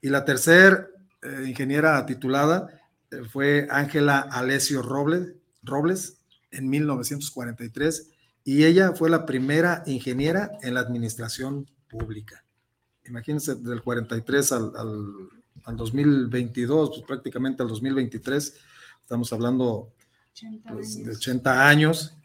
Y 0.00 0.08
la 0.08 0.24
tercera 0.24 0.88
eh, 1.22 1.44
ingeniera 1.46 2.04
titulada 2.06 2.68
eh, 3.10 3.22
fue 3.30 3.66
Ángela 3.70 4.20
Alessio 4.20 4.82
Robles, 4.82 5.32
Robles 5.62 6.15
en 6.56 6.68
1943 6.68 8.10
y 8.44 8.64
ella 8.64 8.92
fue 8.92 9.10
la 9.10 9.26
primera 9.26 9.82
ingeniera 9.86 10.52
en 10.62 10.74
la 10.74 10.80
administración 10.80 11.68
pública. 11.88 12.44
Imagínense, 13.04 13.56
del 13.56 13.82
43 13.82 14.52
al, 14.52 14.72
al, 15.64 15.76
2022, 15.76 16.90
pues 16.90 17.02
prácticamente 17.02 17.62
al 17.62 17.68
2023, 17.68 18.54
estamos 19.02 19.32
hablando 19.32 19.92
pues, 20.68 21.04
de 21.04 21.10
80 21.10 21.68
años 21.68 22.16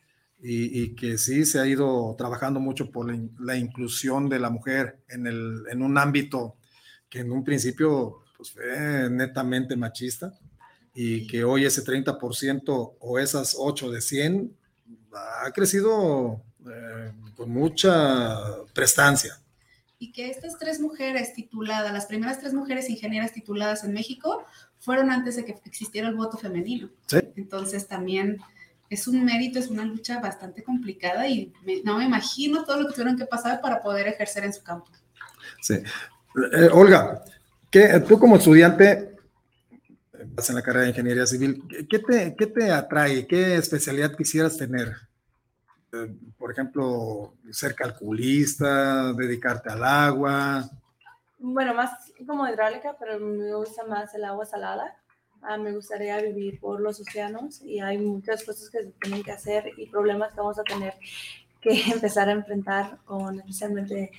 y, 0.44 0.96
que 0.96 1.18
sí 1.18 1.46
se 1.46 1.60
ha 1.60 1.68
ido 1.68 2.16
trabajando 2.18 2.60
mucho 2.60 2.92
por 2.92 3.12
la, 3.40 3.58
inclusión 3.58 4.30
de 4.30 4.40
la 4.40 4.50
mujer 4.50 5.04
en, 5.08 5.28
el, 5.28 5.64
en, 5.72 5.82
un 5.82 5.98
ámbito 5.98 6.56
que 7.10 7.20
en 7.20 7.32
un 7.32 7.44
principio 7.44 8.24
pues, 8.38 8.52
fue 8.52 9.10
netamente 9.10 9.76
machista 9.76 10.34
y 10.94 11.28
que 11.28 11.44
hoy 11.44 11.66
ese 11.66 11.84
30% 11.84 12.96
o 13.00 13.20
esas 13.20 13.56
8 13.58 13.92
de 13.92 14.02
100 14.02 14.58
ha 15.14 15.52
crecido 15.52 16.42
eh, 16.66 17.12
con 17.36 17.52
mucha 17.52 18.38
prestancia. 18.74 19.40
Y 20.00 20.12
que 20.12 20.30
estas 20.30 20.58
tres 20.58 20.80
mujeres 20.80 21.34
tituladas, 21.34 21.94
las 21.94 22.08
primeras 22.08 22.40
tres 22.40 22.54
mujeres 22.54 22.90
ingenieras 22.90 23.34
tituladas 23.34 23.84
en 23.84 23.94
México, 23.94 24.46
fueron 24.80 25.12
antes 25.12 25.36
de 25.36 25.46
que 25.46 25.56
existiera 25.66 26.08
el 26.08 26.16
voto 26.16 26.38
femenino. 26.38 26.90
¿Sí? 27.06 27.20
Entonces 27.36 27.88
también 27.88 28.40
es 28.90 29.08
un 29.08 29.24
mérito, 29.24 29.60
es 29.60 29.68
una 29.68 29.86
lucha 29.86 30.20
bastante 30.20 30.64
complicada 30.64 31.28
y 31.28 31.54
no 31.86 31.98
me 31.98 32.06
imagino 32.06 32.66
todo 32.66 32.82
lo 32.82 32.88
que 32.88 32.94
tuvieron 32.94 33.18
que 33.18 33.26
pasar 33.26 33.62
para 33.62 33.82
poder 33.82 34.08
ejercer 34.08 34.44
en 34.44 34.54
su 34.54 34.64
campo. 34.64 34.92
Sí. 35.62 35.76
Eh, 35.76 36.70
Olga, 36.74 37.24
¿qué, 37.70 38.04
tú 38.08 38.20
como 38.20 38.36
estudiante 38.36 39.11
en 40.38 40.56
la 40.56 40.62
carrera 40.62 40.84
de 40.84 40.90
ingeniería 40.90 41.26
civil, 41.26 41.64
¿qué 41.90 42.00
te, 42.00 42.36
qué 42.36 42.48
te 42.48 42.72
atrae? 42.72 43.28
¿Qué 43.28 43.56
especialidad 43.56 44.16
quisieras 44.16 44.58
tener? 44.58 44.96
Eh, 45.94 46.16
por 46.38 46.52
ejemplo, 46.52 47.34
ser 47.52 47.76
calculista, 47.76 49.14
dedicarte 49.14 49.70
al 49.70 49.84
agua. 49.84 50.70
Bueno, 51.38 51.74
más 51.74 51.92
como 52.26 52.48
hidráulica, 52.48 52.96
pero 53.00 53.20
me 53.20 53.54
gusta 53.54 53.84
más 53.86 54.14
el 54.16 54.24
agua 54.26 54.46
salada. 54.46 54.96
Ah, 55.42 55.58
me 55.58 55.72
gustaría 55.72 56.22
vivir 56.22 56.60
por 56.60 56.80
los 56.80 57.00
océanos 57.00 57.62
y 57.62 57.80
hay 57.80 57.98
muchas 57.98 58.44
cosas 58.44 58.70
que 58.70 58.84
se 58.84 58.92
tienen 59.02 59.24
que 59.24 59.32
hacer 59.32 59.72
y 59.76 59.88
problemas 59.88 60.32
que 60.32 60.38
vamos 60.38 60.60
a 60.60 60.64
tener 60.64 60.94
que 61.60 61.82
empezar 61.92 62.30
a 62.30 62.34
enfrentar 62.34 63.00
con 63.06 63.40
especialmente 63.40 64.12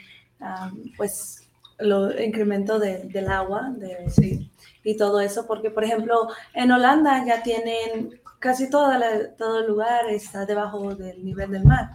pues 0.96 1.48
lo 1.78 2.20
incremento 2.20 2.78
del 2.78 3.28
agua 3.28 3.72
de, 3.76 4.10
sí, 4.10 4.50
y 4.84 4.96
todo 4.96 5.20
eso, 5.20 5.46
porque 5.46 5.70
por 5.70 5.84
ejemplo 5.84 6.28
en 6.54 6.70
Holanda 6.72 7.24
ya 7.24 7.42
tienen 7.42 8.20
casi 8.38 8.68
todo, 8.68 8.90
todo 9.38 9.60
el 9.60 9.66
lugar 9.66 10.08
está 10.10 10.44
debajo 10.44 10.94
del 10.94 11.24
nivel 11.24 11.50
del 11.52 11.64
mar. 11.64 11.90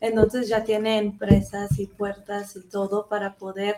Entonces 0.00 0.48
ya 0.48 0.64
tienen 0.64 1.18
presas 1.18 1.78
y 1.78 1.86
puertas 1.86 2.56
y 2.56 2.62
todo 2.68 3.08
para 3.08 3.34
poder 3.36 3.76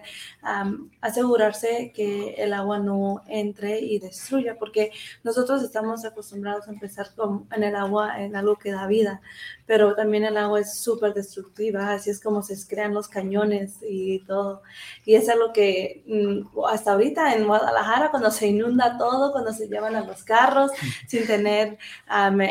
asegurarse 1.01 1.93
que 1.95 2.34
el 2.38 2.53
agua 2.53 2.78
no 2.78 3.22
entre 3.26 3.80
y 3.80 3.99
destruya, 3.99 4.59
porque 4.59 4.93
nosotros 5.22 5.62
estamos 5.62 6.05
acostumbrados 6.05 6.68
a 6.68 6.72
empezar 6.72 7.14
con, 7.14 7.47
en 7.53 7.62
el 7.62 7.76
agua 7.76 8.22
en 8.22 8.36
algo 8.36 8.57
que 8.57 8.72
da 8.72 8.86
vida, 8.86 9.20
pero 9.66 9.95
también 9.95 10.24
el 10.24 10.36
agua 10.36 10.61
es 10.61 10.78
súper 10.78 11.14
destructiva, 11.14 11.93
así 11.93 12.11
es 12.11 12.20
como 12.20 12.43
se 12.43 12.55
crean 12.66 12.95
los 12.95 13.09
cañones 13.09 13.78
y 13.82 14.20
todo. 14.20 14.62
Y 15.05 15.14
es 15.14 15.28
algo 15.28 15.53
que 15.53 16.03
mm, 16.07 16.59
hasta 16.68 16.93
ahorita 16.93 17.34
en 17.34 17.47
Guadalajara, 17.47 18.11
cuando 18.11 18.30
se 18.30 18.49
inunda 18.49 18.99
todo, 18.99 19.32
cuando 19.32 19.53
se 19.53 19.68
llevan 19.68 19.97
a 19.97 20.05
los 20.05 20.22
carros 20.24 20.70
sin 21.07 21.26
tener 21.26 21.78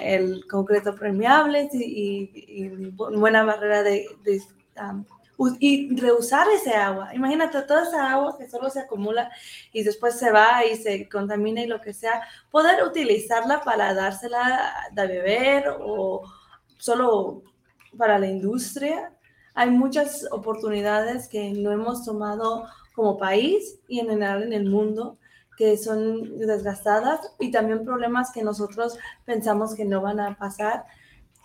el 0.03 0.47
concreto 0.47 0.95
permeable 0.95 1.69
y, 1.73 2.31
y, 2.37 2.65
y 2.65 2.91
buena 3.31 3.43
barrera 3.45 3.83
de, 3.83 4.07
y 5.59 5.95
reusar 5.95 6.47
ese 6.49 6.75
agua. 6.75 7.15
Imagínate 7.15 7.61
toda 7.63 7.83
esa 7.83 8.11
agua 8.11 8.37
que 8.37 8.49
solo 8.49 8.69
se 8.69 8.81
acumula 8.81 9.31
y 9.71 9.83
después 9.83 10.19
se 10.19 10.31
va 10.31 10.65
y 10.65 10.75
se 10.75 11.07
contamina 11.09 11.61
y 11.61 11.67
lo 11.67 11.81
que 11.81 11.93
sea, 11.93 12.21
poder 12.51 12.83
utilizarla 12.83 13.61
para 13.61 13.93
dársela 13.93 14.89
de 14.91 15.07
beber 15.07 15.77
o 15.79 16.23
solo 16.77 17.43
para 17.97 18.19
la 18.19 18.27
industria. 18.27 19.13
Hay 19.53 19.71
muchas 19.71 20.27
oportunidades 20.31 21.27
que 21.27 21.51
no 21.51 21.71
hemos 21.71 22.05
tomado 22.05 22.67
como 22.93 23.17
país 23.17 23.79
y 23.87 23.99
en 23.99 24.09
general 24.09 24.43
en 24.43 24.53
el 24.53 24.69
mundo 24.69 25.17
que 25.57 25.77
son 25.77 26.37
desgastadas 26.37 27.33
y 27.39 27.51
también 27.51 27.85
problemas 27.85 28.31
que 28.31 28.43
nosotros 28.43 28.97
pensamos 29.25 29.75
que 29.75 29.85
no 29.85 30.01
van 30.01 30.19
a 30.19 30.37
pasar, 30.37 30.85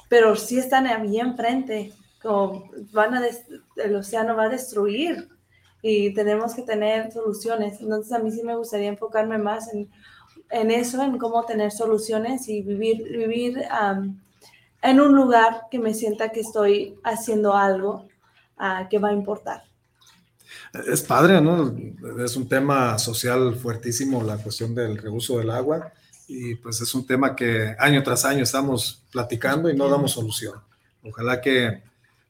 pero 0.09 0.37
sí 0.37 0.59
están 0.59 0.87
ahí 0.87 1.19
enfrente, 1.19 1.93
como 2.23 2.71
van 2.93 3.15
a 3.15 3.23
el 3.77 3.95
océano 3.95 4.37
va 4.37 4.45
a 4.45 4.49
destruir 4.49 5.29
y 5.83 6.13
tenemos 6.15 6.55
que 6.55 6.63
tener 6.63 7.13
soluciones. 7.13 7.81
Entonces 7.81 8.13
a 8.13 8.19
mí 8.19 8.31
sí 8.31 8.43
me 8.43 8.57
gustaría 8.57 8.89
enfocarme 8.89 9.39
más 9.39 9.73
en, 9.73 9.89
en 10.51 10.71
eso, 10.71 11.03
en 11.03 11.19
cómo 11.19 11.45
tener 11.45 11.71
soluciones 11.71 12.49
y 12.49 12.63
vivir, 12.63 13.05
vivir 13.05 13.63
en 14.83 15.01
un 15.01 15.15
lugar 15.15 15.63
que 15.71 15.79
me 15.79 15.95
sienta 15.95 16.31
que 16.31 16.41
estoy 16.41 16.99
haciendo 17.05 17.55
algo 17.55 18.07
uh, 18.59 18.89
que 18.89 18.99
va 18.99 19.09
a 19.09 19.13
importar. 19.13 19.65
Es 20.87 21.03
padre, 21.03 21.41
¿no? 21.41 21.75
Es 22.23 22.37
un 22.37 22.49
tema 22.49 22.99
social 22.99 23.55
fuertísimo 23.55 24.23
la 24.23 24.37
cuestión 24.39 24.75
del 24.75 24.99
reuso 24.99 25.39
del 25.39 25.51
agua 25.51 25.93
y 26.27 26.55
pues 26.57 26.81
es 26.81 26.95
un 26.95 27.07
tema 27.07 27.37
que 27.37 27.75
año 27.79 28.03
tras 28.03 28.25
año 28.25 28.43
estamos 28.43 29.03
platicando 29.13 29.71
y 29.71 29.77
no 29.77 29.89
damos 29.89 30.13
solución. 30.13 30.55
Ojalá 31.03 31.41
que 31.41 31.83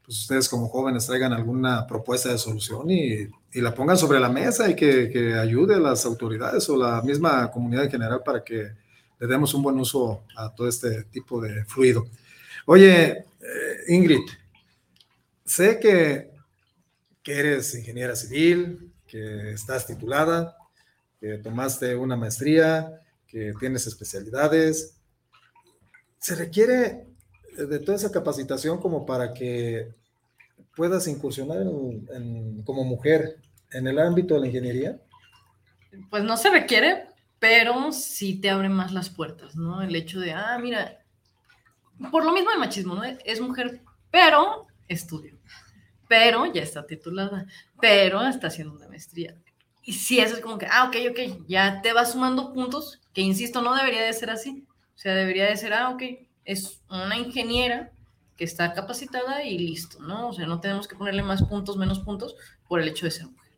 pues, 0.05 0.20
ustedes 0.20 0.49
como 0.49 0.68
jóvenes 0.68 1.07
traigan 1.07 1.32
alguna 1.32 1.86
propuesta 1.86 2.30
de 2.30 2.38
solución 2.38 2.90
y, 2.90 3.28
y 3.53 3.61
la 3.61 3.74
pongan 3.74 3.97
sobre 3.97 4.20
la 4.20 4.28
mesa 4.28 4.68
y 4.68 4.76
que, 4.76 5.09
que, 5.11 5.34
ayude 5.34 5.76
a 5.76 5.80
las 5.80 6.05
autoridades 6.05 6.68
o 6.68 6.76
la 6.76 7.01
misma 7.03 7.51
comunidad 7.51 7.84
en 7.84 7.90
general 7.90 8.22
para 8.24 8.44
que 8.44 8.72
le 9.18 9.26
demos 9.26 9.55
un 9.55 9.62
buen 9.62 9.78
uso 9.78 10.24
a 10.36 10.55
todo 10.55 10.68
este 10.68 11.05
tipo 11.05 11.40
de 11.40 11.64
fluido. 11.64 12.07
Oye, 12.66 13.11
eh, 13.12 13.24
Ingrid, 13.88 14.28
sé 15.44 15.78
que 15.80 16.36
que 17.26 17.40
eres 17.40 17.74
ingeniera 17.74 18.14
civil, 18.14 18.92
que 19.05 19.51
estás 19.51 19.84
titulada, 19.84 20.57
que 21.18 21.38
tomaste 21.38 21.97
una 21.97 22.14
maestría, 22.14 23.01
que 23.37 23.53
tienes 23.61 23.87
especialidades. 23.87 24.97
¿Se 26.18 26.34
requiere 26.34 27.07
de 27.55 27.78
toda 27.80 27.99
esa 27.99 28.11
capacitación 28.11 28.80
como 28.80 29.05
para 29.05 29.34
que 29.34 29.93
puedas 30.74 31.07
incursionar 31.07 31.59
como 32.64 32.84
mujer 32.84 33.37
en 33.72 33.87
el 33.89 33.99
ámbito 33.99 34.32
de 34.34 34.41
la 34.41 34.47
ingeniería? 34.47 34.99
Pues 36.09 36.24
no 36.24 36.39
se 36.39 36.49
requiere, 36.49 37.09
pero 37.39 37.93
sí 37.93 38.41
te 38.41 38.49
abre 38.49 38.70
más 38.70 38.93
las 38.93 39.11
puertas, 39.11 39.55
¿no? 39.55 39.82
El 39.82 39.95
hecho 39.95 40.18
de, 40.18 40.32
ah, 40.32 40.59
mira, 40.59 41.05
por 42.11 42.24
lo 42.24 42.32
mismo 42.32 42.51
el 42.53 42.59
machismo, 42.59 42.95
¿no? 42.95 43.03
Es 43.05 43.39
mujer, 43.43 43.82
pero 44.11 44.66
estudio 44.89 45.37
pero 46.09 46.47
ya 46.47 46.62
está 46.62 46.87
titulada, 46.87 47.47
pero 47.80 48.24
está 48.26 48.47
haciendo 48.47 48.74
una 48.74 48.89
maestría. 48.89 49.34
Y 49.82 49.93
si 49.93 50.18
eso 50.18 50.37
es 50.37 50.41
como 50.41 50.59
que, 50.59 50.66
ah, 50.66 50.84
ok, 50.84 50.97
ok, 51.11 51.47
ya 51.49 51.80
te 51.82 51.93
va 51.93 52.05
sumando 52.05 52.53
puntos, 52.53 53.01
que 53.17 53.23
insisto, 53.23 53.62
no 53.62 53.75
debería 53.75 54.05
de 54.05 54.12
ser 54.12 54.29
así. 54.29 54.67
O 54.95 54.99
sea, 54.99 55.14
debería 55.14 55.47
de 55.47 55.57
ser, 55.57 55.73
ah, 55.73 55.89
ok, 55.89 56.03
es 56.45 56.83
una 56.91 57.17
ingeniera 57.17 57.91
que 58.37 58.45
está 58.45 58.75
capacitada 58.75 59.43
y 59.43 59.57
listo, 59.57 59.99
¿no? 60.01 60.29
O 60.29 60.33
sea, 60.35 60.47
no 60.47 60.61
tenemos 60.61 60.87
que 60.87 60.97
ponerle 60.97 61.23
más 61.23 61.43
puntos, 61.43 61.79
menos 61.79 61.99
puntos 62.01 62.37
por 62.69 62.79
el 62.79 62.89
hecho 62.89 63.07
de 63.07 63.12
ser 63.12 63.25
mujer. 63.29 63.53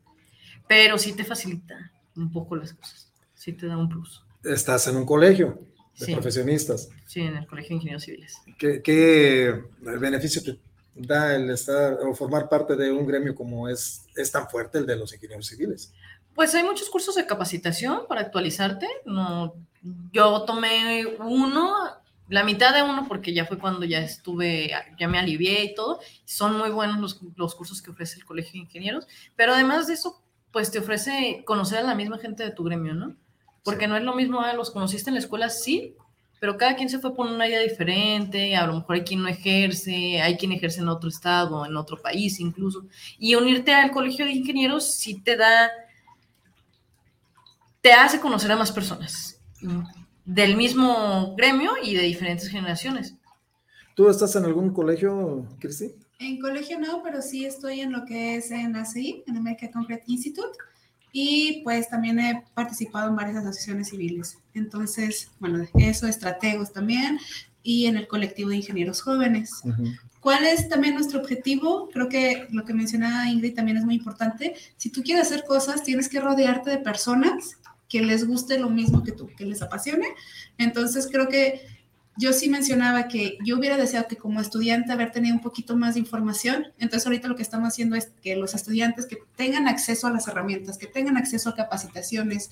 Pero 0.68 0.96
sí 0.96 1.12
te 1.12 1.24
facilita 1.24 1.90
un 2.14 2.30
poco 2.30 2.54
las 2.54 2.72
cosas, 2.72 3.10
sí 3.34 3.52
te 3.52 3.66
da 3.66 3.76
un 3.76 3.88
plus. 3.88 4.24
Estás 4.44 4.86
en 4.86 4.96
un 4.96 5.04
colegio 5.04 5.60
de 5.98 6.12
profesionistas. 6.12 6.90
Sí, 7.04 7.22
en 7.22 7.36
el 7.36 7.48
Colegio 7.48 7.70
de 7.70 7.74
Ingenieros 7.74 8.04
Civiles. 8.04 8.36
¿Qué, 8.60 8.80
qué 8.80 9.60
beneficio 9.80 10.40
te 10.40 10.60
da 10.94 11.34
el 11.34 11.50
estar 11.50 11.94
o 11.94 12.14
formar 12.14 12.48
parte 12.48 12.76
de 12.76 12.92
un 12.92 13.04
gremio 13.08 13.34
como 13.34 13.68
es, 13.68 14.06
es 14.14 14.30
tan 14.30 14.48
fuerte 14.48 14.78
el 14.78 14.86
de 14.86 14.94
los 14.94 15.12
ingenieros 15.12 15.48
civiles? 15.48 15.92
Pues 16.38 16.54
hay 16.54 16.62
muchos 16.62 16.88
cursos 16.88 17.16
de 17.16 17.26
capacitación 17.26 18.02
para 18.06 18.20
actualizarte. 18.20 18.86
No, 19.04 19.56
yo 20.12 20.42
tomé 20.42 21.04
uno, 21.18 21.74
la 22.28 22.44
mitad 22.44 22.72
de 22.72 22.84
uno, 22.84 23.06
porque 23.08 23.34
ya 23.34 23.44
fue 23.44 23.58
cuando 23.58 23.84
ya 23.84 23.98
estuve, 23.98 24.70
ya 25.00 25.08
me 25.08 25.18
alivié 25.18 25.64
y 25.64 25.74
todo. 25.74 25.98
Son 26.24 26.56
muy 26.56 26.70
buenos 26.70 27.00
los, 27.00 27.20
los 27.34 27.56
cursos 27.56 27.82
que 27.82 27.90
ofrece 27.90 28.18
el 28.18 28.24
Colegio 28.24 28.52
de 28.52 28.58
Ingenieros, 28.58 29.08
pero 29.34 29.52
además 29.52 29.88
de 29.88 29.94
eso, 29.94 30.22
pues 30.52 30.70
te 30.70 30.78
ofrece 30.78 31.42
conocer 31.44 31.78
a 31.78 31.82
la 31.82 31.96
misma 31.96 32.18
gente 32.18 32.44
de 32.44 32.52
tu 32.52 32.62
gremio, 32.62 32.94
¿no? 32.94 33.16
Porque 33.64 33.88
no 33.88 33.96
es 33.96 34.04
lo 34.04 34.14
mismo, 34.14 34.40
ah, 34.40 34.52
los 34.52 34.70
conociste 34.70 35.10
en 35.10 35.14
la 35.14 35.20
escuela, 35.20 35.50
sí, 35.50 35.96
pero 36.38 36.56
cada 36.56 36.76
quien 36.76 36.88
se 36.88 37.00
fue 37.00 37.16
por 37.16 37.26
una 37.26 37.48
idea 37.48 37.58
diferente, 37.58 38.54
a 38.54 38.64
lo 38.64 38.74
mejor 38.74 38.94
hay 38.94 39.02
quien 39.02 39.24
no 39.24 39.28
ejerce, 39.28 40.22
hay 40.22 40.36
quien 40.36 40.52
ejerce 40.52 40.82
en 40.82 40.88
otro 40.88 41.08
estado, 41.08 41.66
en 41.66 41.76
otro 41.76 42.00
país 42.00 42.38
incluso, 42.38 42.84
y 43.18 43.34
unirte 43.34 43.74
al 43.74 43.90
colegio 43.90 44.24
de 44.24 44.30
ingenieros 44.30 44.94
sí 44.94 45.20
te 45.20 45.36
da, 45.36 45.68
te 47.88 47.94
hace 47.94 48.20
conocer 48.20 48.52
a 48.52 48.56
más 48.56 48.70
personas 48.70 49.40
del 50.26 50.58
mismo 50.58 51.34
gremio 51.36 51.72
y 51.82 51.94
de 51.94 52.02
diferentes 52.02 52.50
generaciones. 52.50 53.14
¿Tú 53.94 54.10
estás 54.10 54.36
en 54.36 54.44
algún 54.44 54.74
colegio, 54.74 55.46
Cristi? 55.58 55.92
En 56.18 56.38
colegio 56.38 56.78
no, 56.78 57.02
pero 57.02 57.22
sí 57.22 57.46
estoy 57.46 57.80
en 57.80 57.92
lo 57.92 58.04
que 58.04 58.36
es 58.36 58.50
en 58.50 58.76
ACI, 58.76 59.24
en 59.26 59.38
American 59.38 59.72
Concrete 59.72 60.04
Institute 60.06 60.58
y 61.12 61.62
pues 61.64 61.88
también 61.88 62.20
he 62.20 62.44
participado 62.52 63.08
en 63.08 63.16
varias 63.16 63.38
asociaciones 63.38 63.88
civiles. 63.88 64.36
Entonces, 64.52 65.30
bueno, 65.40 65.66
eso, 65.78 66.06
estrategos 66.06 66.70
también 66.74 67.18
y 67.62 67.86
en 67.86 67.96
el 67.96 68.06
colectivo 68.06 68.50
de 68.50 68.56
ingenieros 68.56 69.00
jóvenes. 69.00 69.62
¿Cuál 70.20 70.44
es 70.44 70.68
también 70.68 70.92
nuestro 70.92 71.20
objetivo? 71.20 71.88
Creo 71.90 72.10
que 72.10 72.48
lo 72.50 72.66
que 72.66 72.74
mencionaba 72.74 73.30
Ingrid 73.30 73.54
también 73.54 73.78
es 73.78 73.86
muy 73.86 73.94
importante. 73.94 74.56
Si 74.76 74.90
tú 74.90 75.02
quieres 75.02 75.28
hacer 75.28 75.44
cosas, 75.46 75.84
tienes 75.84 76.10
que 76.10 76.20
rodearte 76.20 76.68
de 76.68 76.78
personas 76.78 77.56
que 77.88 78.02
les 78.02 78.26
guste 78.26 78.58
lo 78.58 78.70
mismo 78.70 79.02
que 79.02 79.12
tú, 79.12 79.28
que 79.36 79.46
les 79.46 79.62
apasione. 79.62 80.06
Entonces, 80.58 81.08
creo 81.10 81.28
que 81.28 81.62
yo 82.18 82.32
sí 82.32 82.48
mencionaba 82.48 83.06
que 83.06 83.38
yo 83.44 83.56
hubiera 83.56 83.76
deseado 83.76 84.08
que 84.08 84.16
como 84.16 84.40
estudiante 84.40 84.90
haber 84.90 85.12
tenido 85.12 85.36
un 85.36 85.40
poquito 85.40 85.76
más 85.76 85.94
de 85.94 86.00
información. 86.00 86.66
Entonces 86.78 87.06
ahorita 87.06 87.28
lo 87.28 87.36
que 87.36 87.42
estamos 87.42 87.68
haciendo 87.68 87.94
es 87.94 88.10
que 88.20 88.34
los 88.34 88.54
estudiantes 88.54 89.06
que 89.06 89.18
tengan 89.36 89.68
acceso 89.68 90.08
a 90.08 90.10
las 90.10 90.26
herramientas, 90.26 90.78
que 90.78 90.88
tengan 90.88 91.16
acceso 91.16 91.48
a 91.48 91.54
capacitaciones 91.54 92.50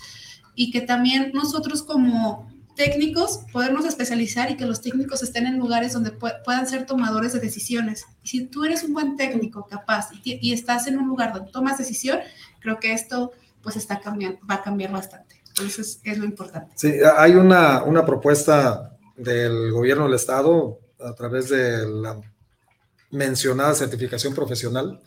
y 0.54 0.70
que 0.70 0.82
también 0.82 1.32
nosotros 1.34 1.82
como 1.82 2.48
técnicos 2.76 3.40
podernos 3.52 3.86
especializar 3.86 4.52
y 4.52 4.56
que 4.56 4.66
los 4.66 4.82
técnicos 4.82 5.24
estén 5.24 5.46
en 5.46 5.58
lugares 5.58 5.94
donde 5.94 6.12
puedan 6.12 6.68
ser 6.68 6.86
tomadores 6.86 7.32
de 7.32 7.40
decisiones. 7.40 8.04
Si 8.22 8.46
tú 8.46 8.64
eres 8.64 8.84
un 8.84 8.92
buen 8.92 9.16
técnico 9.16 9.66
capaz 9.66 10.10
y, 10.22 10.38
y, 10.40 10.52
estás 10.52 10.86
en 10.86 10.98
un 10.98 11.08
lugar 11.08 11.32
donde 11.32 11.50
tomas 11.50 11.78
decisión, 11.78 12.20
creo 12.60 12.78
que 12.78 12.92
esto 12.92 13.32
pues 13.66 13.74
está 13.74 13.98
cambiando, 13.98 14.38
va 14.48 14.54
a 14.54 14.62
cambiar 14.62 14.92
bastante. 14.92 15.42
Entonces 15.48 16.00
es 16.04 16.18
lo 16.18 16.24
importante. 16.24 16.72
Sí, 16.76 16.92
hay 17.16 17.32
una, 17.32 17.82
una 17.82 18.06
propuesta 18.06 18.96
del 19.16 19.72
gobierno 19.72 20.04
del 20.04 20.14
estado 20.14 20.78
a 21.00 21.12
través 21.16 21.48
de 21.48 21.84
la 21.84 22.16
mencionada 23.10 23.74
certificación 23.74 24.36
profesional, 24.36 25.00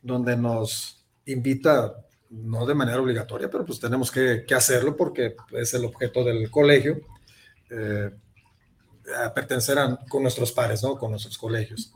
donde 0.00 0.34
nos 0.34 1.04
invita, 1.26 1.92
no 2.30 2.64
de 2.64 2.74
manera 2.74 3.02
obligatoria, 3.02 3.50
pero 3.50 3.66
pues 3.66 3.80
tenemos 3.80 4.10
que, 4.10 4.46
hacerlo 4.56 4.96
porque 4.96 5.36
es 5.52 5.74
el 5.74 5.84
objeto 5.84 6.24
del 6.24 6.50
colegio, 6.50 7.02
eh, 7.68 8.10
a 9.22 9.34
pertenecer 9.34 9.76
con 10.08 10.22
nuestros 10.22 10.52
pares, 10.52 10.82
¿no? 10.82 10.96
con 10.96 11.10
nuestros 11.10 11.36
colegios. 11.36 11.92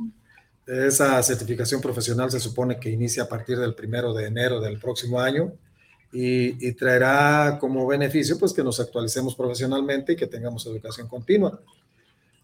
Esa 0.67 1.23
certificación 1.23 1.81
profesional 1.81 2.31
se 2.31 2.41
supone 2.41 2.79
que 2.79 2.91
inicia 2.91 3.23
a 3.23 3.29
partir 3.29 3.59
del 3.59 3.75
primero 3.75 4.13
de 4.13 4.27
enero 4.27 4.61
del 4.61 4.79
próximo 4.79 5.19
año 5.19 5.55
y, 6.13 6.73
traerá 6.73 7.59
como 7.61 7.87
beneficio 7.87 8.39
pues 8.39 8.53
que 8.53 8.65
nos 8.65 8.81
actualicemos 8.81 9.35
profesionalmente 9.35 10.13
y 10.13 10.17
que 10.17 10.27
tengamos 10.27 10.67
educación 10.67 11.07
continua. 11.09 11.61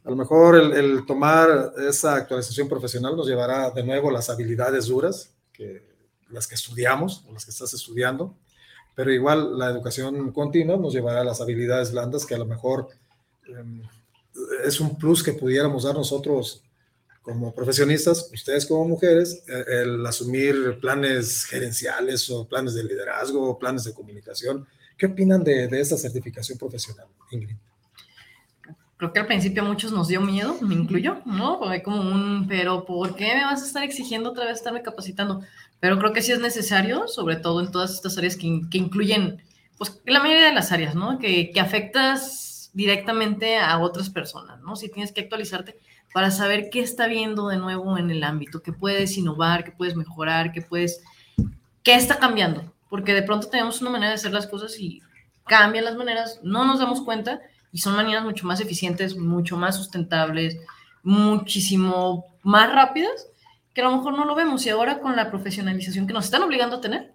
A 0.05 0.11
lo 0.11 0.17
mejor 0.17 0.57
el, 0.57 1.05
tomar 1.05 1.73
esa 1.89 2.15
actualización 2.15 2.69
profesional 2.69 3.17
nos 3.17 3.27
llevará 3.27 3.71
de 3.71 3.83
nuevo 3.83 4.11
las 4.11 4.31
habilidades 4.31 4.87
duras, 4.87 5.33
que, 5.53 5.83
las 6.31 6.47
que 6.47 6.55
estudiamos 6.55 7.25
o 7.29 7.33
las 7.33 7.45
que 7.45 7.51
estás 7.51 7.75
estudiando, 7.75 8.37
pero 8.95 9.13
igual 9.13 9.59
la 9.59 9.69
educación 9.69 10.33
continua 10.33 10.77
nos 10.77 10.95
llevará 10.95 11.23
a 11.23 11.25
las 11.25 11.41
habilidades 11.41 11.91
blandas 11.91 12.25
que 12.25 12.37
a 12.37 12.39
lo 12.39 12.47
mejor 12.47 12.89
em, 13.49 13.83
es 14.65 14.81
un 14.81 14.97
plus 14.97 15.23
que 15.25 15.33
pudiéramos 15.33 15.83
dar 15.83 15.95
nosotros 15.95 16.63
como 17.27 17.53
profesionistas, 17.53 18.31
ustedes 18.33 18.65
como 18.67 18.87
mujeres, 18.87 19.43
eh, 19.49 19.83
el 19.83 20.07
asumir 20.07 20.79
planes 20.81 21.45
gerenciales 21.45 22.31
o 22.31 22.47
planes 22.47 22.75
de 22.75 22.85
liderazgo 22.85 23.59
planes 23.59 23.83
de 23.83 23.93
comunicación. 23.93 24.65
¿Qué 24.97 25.07
opinan 25.07 25.43
de, 25.43 25.67
de 25.67 25.81
esa 25.81 25.99
certificación 25.99 26.57
profesional, 26.57 27.09
Ingrid? 27.33 27.57
Creo 28.97 29.13
que 29.13 29.19
al 29.19 29.27
principio 29.27 29.63
a 29.63 29.67
muchos 29.67 29.91
nos 29.91 30.07
dio 30.07 30.21
miedo, 30.21 30.57
me 30.61 30.75
incluyo, 30.77 31.21
¿no? 31.27 31.59
Porque 31.59 31.83
como 31.83 32.01
un, 32.01 32.47
pero 32.47 32.85
¿por 32.85 33.17
qué 33.17 33.35
me 33.35 33.45
vas 33.45 33.61
a 33.61 33.67
estar 33.67 33.83
exigiendo 33.83 34.31
otra 34.31 34.45
vez 34.45 34.59
estarme 34.59 34.83
capacitando? 34.83 35.43
Pero 35.81 35.99
creo 35.99 36.13
que 36.13 36.23
sí 36.23 36.31
es 36.31 36.39
necesario, 36.39 37.09
sobre 37.09 37.35
todo 37.35 37.61
en 37.61 37.73
todas 37.73 37.91
estas 37.91 38.17
áreas 38.19 38.37
que, 38.37 38.61
que 38.71 38.79
incluyen, 38.79 39.43
pues 39.79 40.01
la 40.07 40.21
mayoría 40.21 40.47
de 40.47 40.55
las 40.55 40.71
áreas, 40.71 40.95
¿no? 40.95 41.19
Que, 41.19 41.51
que 41.51 41.59
afectas 41.59 42.56
directamente 42.77 43.57
a 43.57 43.79
otras 43.79 44.11
personas, 44.11 44.61
¿no? 44.61 44.77
Si 44.77 44.91
tienes 44.91 45.11
que 45.11 45.23
actualizarte 45.23 45.81
para 46.13 46.31
saber 46.31 46.69
qué 46.71 46.81
está 46.81 47.07
viendo 47.07 47.49
de 47.49 47.57
nuevo 47.57 47.97
en 47.97 48.11
el 48.11 48.23
ámbito, 48.23 48.63
qué 48.63 48.71
puedes 48.71 49.17
innovar, 49.17 49.65
qué 49.65 49.73
puedes 49.73 49.97
mejorar, 49.97 50.53
qué 50.53 50.61
puedes, 50.61 51.01
qué 51.83 51.95
está 51.95 52.19
cambiando, 52.19 52.75
porque 52.91 53.15
de 53.15 53.23
pronto 53.23 53.49
tenemos 53.49 53.81
una 53.81 53.89
manera 53.89 54.11
de 54.11 54.17
hacer 54.17 54.35
las 54.35 54.47
cosas 54.47 54.79
y 54.79 55.01
cambian 55.47 55.87
las 55.87 55.97
maneras, 55.97 56.39
no 56.43 56.67
nos 56.67 56.79
damos 56.79 57.01
cuenta 57.01 57.41
y 57.73 57.79
son 57.79 57.97
maneras 57.97 58.25
mucho 58.25 58.47
más 58.47 58.61
eficientes, 58.61 59.17
mucho 59.17 59.57
más 59.57 59.75
sustentables, 59.77 60.59
muchísimo 61.03 62.27
más 62.43 62.71
rápidas, 62.71 63.27
que 63.73 63.81
a 63.81 63.85
lo 63.85 63.97
mejor 63.97 64.19
no 64.19 64.27
lo 64.27 64.35
vemos 64.35 64.67
y 64.67 64.69
ahora 64.69 65.01
con 65.01 65.17
la 65.17 65.31
profesionalización 65.31 66.07
que 66.07 66.13
nos 66.13 66.27
están 66.27 66.43
obligando 66.43 66.77
a 66.77 66.81
tener, 66.83 67.15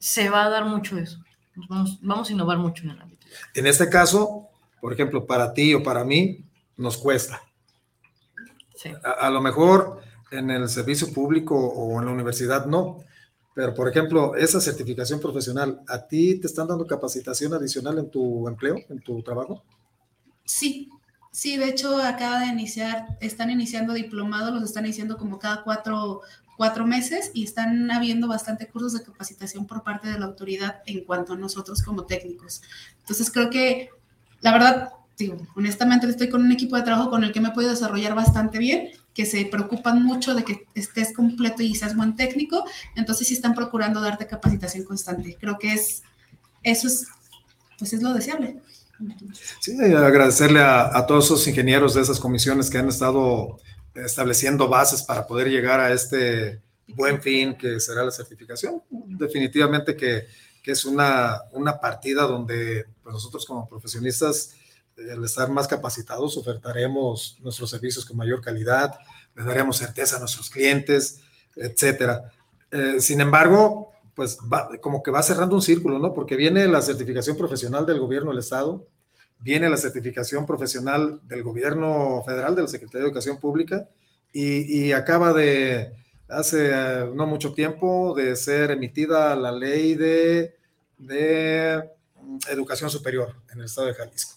se 0.00 0.28
va 0.28 0.42
a 0.42 0.48
dar 0.48 0.64
mucho 0.64 0.98
eso. 0.98 1.20
Vamos, 1.68 2.00
vamos 2.02 2.28
a 2.28 2.32
innovar 2.32 2.58
mucho 2.58 2.82
en 2.82 2.90
el 2.90 3.00
ámbito. 3.00 3.28
En 3.54 3.68
este 3.68 3.88
caso, 3.88 4.47
por 4.80 4.92
ejemplo, 4.92 5.26
para 5.26 5.52
ti 5.52 5.74
o 5.74 5.82
para 5.82 6.04
mí, 6.04 6.44
nos 6.76 6.96
cuesta. 6.96 7.42
Sí. 8.74 8.90
A, 9.04 9.26
a, 9.26 9.30
lo 9.30 9.40
mejor 9.40 10.00
en 10.30 10.50
el 10.50 10.68
servicio 10.68 11.12
público 11.12 11.56
o 11.56 11.98
en 11.98 12.06
la 12.06 12.12
universidad 12.12 12.66
no, 12.66 12.98
pero 13.58 13.74
por 13.74 13.88
ejemplo, 13.88 14.36
esa 14.36 14.60
certificación 14.60 15.18
profesional, 15.18 15.80
¿a 15.88 16.06
ti 16.06 16.38
te 16.38 16.46
están 16.46 16.68
dando 16.68 16.86
capacitación 16.86 17.52
adicional 17.54 17.98
en 17.98 18.08
tu 18.08 18.46
empleo, 18.46 18.76
en 18.88 19.00
tu 19.00 19.20
trabajo? 19.20 19.64
Sí, 20.44 20.88
sí, 21.32 21.56
de 21.56 21.68
hecho 21.68 22.00
acaba 22.00 22.38
de 22.38 22.46
iniciar, 22.46 23.18
están 23.20 23.50
iniciando 23.50 23.94
diplomados, 23.94 24.54
los 24.54 24.62
están 24.62 24.84
iniciando 24.84 25.16
como 25.16 25.40
cada 25.40 25.64
cuatro, 25.64 26.20
cuatro 26.56 26.86
meses 26.86 27.32
y 27.34 27.42
están 27.42 27.90
habiendo 27.90 28.28
bastante 28.28 28.68
cursos 28.68 28.92
de 28.92 29.02
capacitación 29.02 29.66
por 29.66 29.82
parte 29.82 30.06
de 30.06 30.20
la 30.20 30.26
autoridad 30.26 30.82
en 30.86 31.04
cuanto 31.04 31.32
a 31.32 31.36
nosotros 31.36 31.82
como 31.82 32.06
técnicos. 32.06 32.62
Entonces 33.00 33.28
creo 33.28 33.50
que, 33.50 33.90
la 34.40 34.52
verdad, 34.52 34.92
honestamente 35.56 36.06
estoy 36.06 36.28
con 36.28 36.42
un 36.42 36.52
equipo 36.52 36.76
de 36.76 36.82
trabajo 36.82 37.10
con 37.10 37.24
el 37.24 37.32
que 37.32 37.40
me 37.40 37.48
he 37.48 37.52
podido 37.52 37.70
desarrollar 37.70 38.14
bastante 38.14 38.58
bien, 38.58 38.90
que 39.14 39.26
se 39.26 39.44
preocupan 39.46 40.02
mucho 40.04 40.34
de 40.34 40.44
que 40.44 40.66
estés 40.74 41.12
completo 41.12 41.62
y 41.62 41.74
seas 41.74 41.96
buen 41.96 42.14
técnico, 42.14 42.64
entonces 42.94 43.26
sí 43.26 43.34
están 43.34 43.54
procurando 43.54 44.00
darte 44.00 44.26
capacitación 44.26 44.84
constante. 44.84 45.36
Creo 45.40 45.58
que 45.58 45.72
es, 45.72 46.02
eso 46.62 46.86
es, 46.86 47.06
pues 47.78 47.92
es 47.92 48.02
lo 48.02 48.14
deseable. 48.14 48.60
Sí, 49.60 49.76
agradecerle 49.80 50.60
a, 50.60 50.96
a 50.96 51.06
todos 51.06 51.26
esos 51.26 51.46
ingenieros 51.48 51.94
de 51.94 52.02
esas 52.02 52.18
comisiones 52.20 52.70
que 52.70 52.78
han 52.78 52.88
estado 52.88 53.58
estableciendo 53.94 54.68
bases 54.68 55.02
para 55.02 55.26
poder 55.26 55.48
llegar 55.48 55.80
a 55.80 55.92
este 55.92 56.60
buen 56.88 57.20
fin 57.20 57.54
que 57.56 57.80
será 57.80 58.04
la 58.04 58.10
certificación. 58.10 58.82
Definitivamente 58.90 59.96
que, 59.96 60.26
que 60.68 60.72
es 60.72 60.84
una, 60.84 61.44
una 61.52 61.80
partida 61.80 62.24
donde 62.24 62.84
pues 63.02 63.14
nosotros 63.14 63.46
como 63.46 63.66
profesionistas 63.66 64.54
al 64.98 65.24
estar 65.24 65.48
más 65.48 65.66
capacitados, 65.66 66.36
ofertaremos 66.36 67.38
nuestros 67.40 67.70
servicios 67.70 68.04
con 68.04 68.18
mayor 68.18 68.42
calidad, 68.42 68.98
les 69.34 69.46
daremos 69.46 69.78
certeza 69.78 70.16
a 70.16 70.20
nuestros 70.20 70.50
clientes, 70.50 71.20
etcétera. 71.56 72.30
Eh, 72.70 73.00
sin 73.00 73.22
embargo, 73.22 73.92
pues 74.14 74.36
va, 74.40 74.68
como 74.82 75.02
que 75.02 75.10
va 75.10 75.22
cerrando 75.22 75.54
un 75.54 75.62
círculo, 75.62 75.98
¿no? 75.98 76.12
Porque 76.12 76.36
viene 76.36 76.68
la 76.68 76.82
certificación 76.82 77.38
profesional 77.38 77.86
del 77.86 77.98
gobierno 77.98 78.28
del 78.28 78.40
Estado, 78.40 78.86
viene 79.38 79.70
la 79.70 79.78
certificación 79.78 80.44
profesional 80.44 81.22
del 81.22 81.44
gobierno 81.44 82.22
federal, 82.26 82.54
de 82.54 82.60
la 82.60 82.68
Secretaría 82.68 83.04
de 83.04 83.06
Educación 83.06 83.40
Pública, 83.40 83.88
y, 84.34 84.88
y 84.88 84.92
acaba 84.92 85.32
de, 85.32 85.94
hace 86.28 86.70
uh, 86.74 87.14
no 87.14 87.26
mucho 87.26 87.54
tiempo, 87.54 88.12
de 88.14 88.36
ser 88.36 88.70
emitida 88.70 89.34
la 89.34 89.50
ley 89.50 89.94
de, 89.94 90.57
de 90.98 91.90
educación 92.50 92.90
superior 92.90 93.34
en 93.52 93.60
el 93.60 93.64
Estado 93.66 93.86
de 93.86 93.94
Jalisco. 93.94 94.36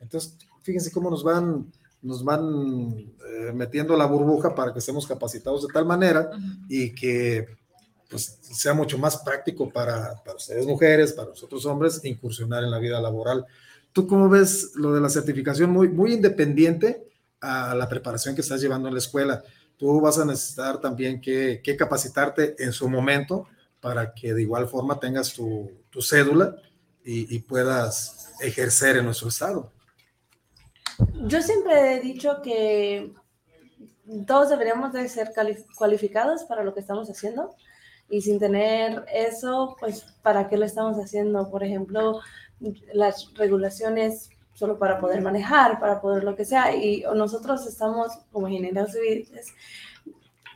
Entonces, 0.00 0.34
fíjense 0.62 0.90
cómo 0.90 1.10
nos 1.10 1.22
van, 1.22 1.70
nos 2.02 2.24
van 2.24 2.94
eh, 3.26 3.52
metiendo 3.54 3.96
la 3.96 4.06
burbuja 4.06 4.54
para 4.54 4.72
que 4.72 4.80
estemos 4.80 5.06
capacitados 5.06 5.66
de 5.66 5.72
tal 5.72 5.84
manera 5.84 6.30
uh 6.32 6.36
-huh. 6.36 6.66
y 6.68 6.94
que 6.94 7.46
pues, 8.08 8.38
sea 8.42 8.74
mucho 8.74 8.98
más 8.98 9.18
práctico 9.18 9.70
para, 9.70 10.20
para 10.24 10.36
ustedes 10.36 10.66
mujeres, 10.66 11.12
para 11.12 11.28
nosotros 11.28 11.64
hombres, 11.66 12.00
incursionar 12.04 12.64
en 12.64 12.70
la 12.70 12.78
vida 12.78 13.00
laboral. 13.00 13.46
¿Tú 13.92 14.06
cómo 14.06 14.28
ves 14.28 14.72
lo 14.74 14.92
de 14.92 15.00
la 15.00 15.08
certificación 15.08 15.70
muy, 15.70 15.88
muy 15.88 16.14
independiente 16.14 17.06
a 17.40 17.74
la 17.74 17.88
preparación 17.88 18.34
que 18.34 18.40
estás 18.40 18.60
llevando 18.60 18.88
en 18.88 18.94
la 18.94 19.00
escuela? 19.00 19.42
Tú 19.76 20.00
vas 20.00 20.18
a 20.18 20.24
necesitar 20.24 20.80
también 20.80 21.20
que, 21.20 21.60
que 21.62 21.76
capacitarte 21.76 22.56
en 22.62 22.72
su 22.72 22.88
momento 22.88 23.46
para 23.80 24.14
que 24.14 24.34
de 24.34 24.42
igual 24.42 24.68
forma 24.68 25.00
tengas 25.00 25.32
tu, 25.32 25.70
tu 25.90 26.02
cédula 26.02 26.56
y, 27.02 27.38
puedas 27.40 28.34
ejercer 28.40 28.96
en 28.96 29.06
nuestro 29.06 29.28
estado. 29.28 29.72
Yo 31.26 31.40
siempre 31.42 31.94
he 31.94 32.00
dicho 32.00 32.40
que 32.42 33.12
todos 34.26 34.50
deberíamos 34.50 34.92
de 34.92 35.08
ser 35.08 35.32
cualificados 35.76 36.44
para 36.44 36.62
lo 36.62 36.74
que 36.74 36.80
estamos 36.80 37.08
haciendo 37.08 37.54
y 38.08 38.20
sin 38.22 38.38
tener 38.38 39.04
eso, 39.12 39.76
pues, 39.80 40.04
¿para 40.22 40.48
qué 40.48 40.56
lo 40.56 40.66
estamos 40.66 40.98
haciendo? 40.98 41.50
Por 41.50 41.64
ejemplo, 41.64 42.20
las 42.92 43.32
regulaciones 43.34 44.30
solo 44.52 44.78
para 44.78 45.00
poder 45.00 45.22
manejar, 45.22 45.80
para 45.80 46.00
poder 46.00 46.22
lo 46.22 46.36
que 46.36 46.44
sea, 46.44 46.74
y 46.74 47.02
nosotros 47.14 47.66
estamos, 47.66 48.12
como 48.30 48.48
ingenieros 48.48 48.92
civiles, 48.92 49.54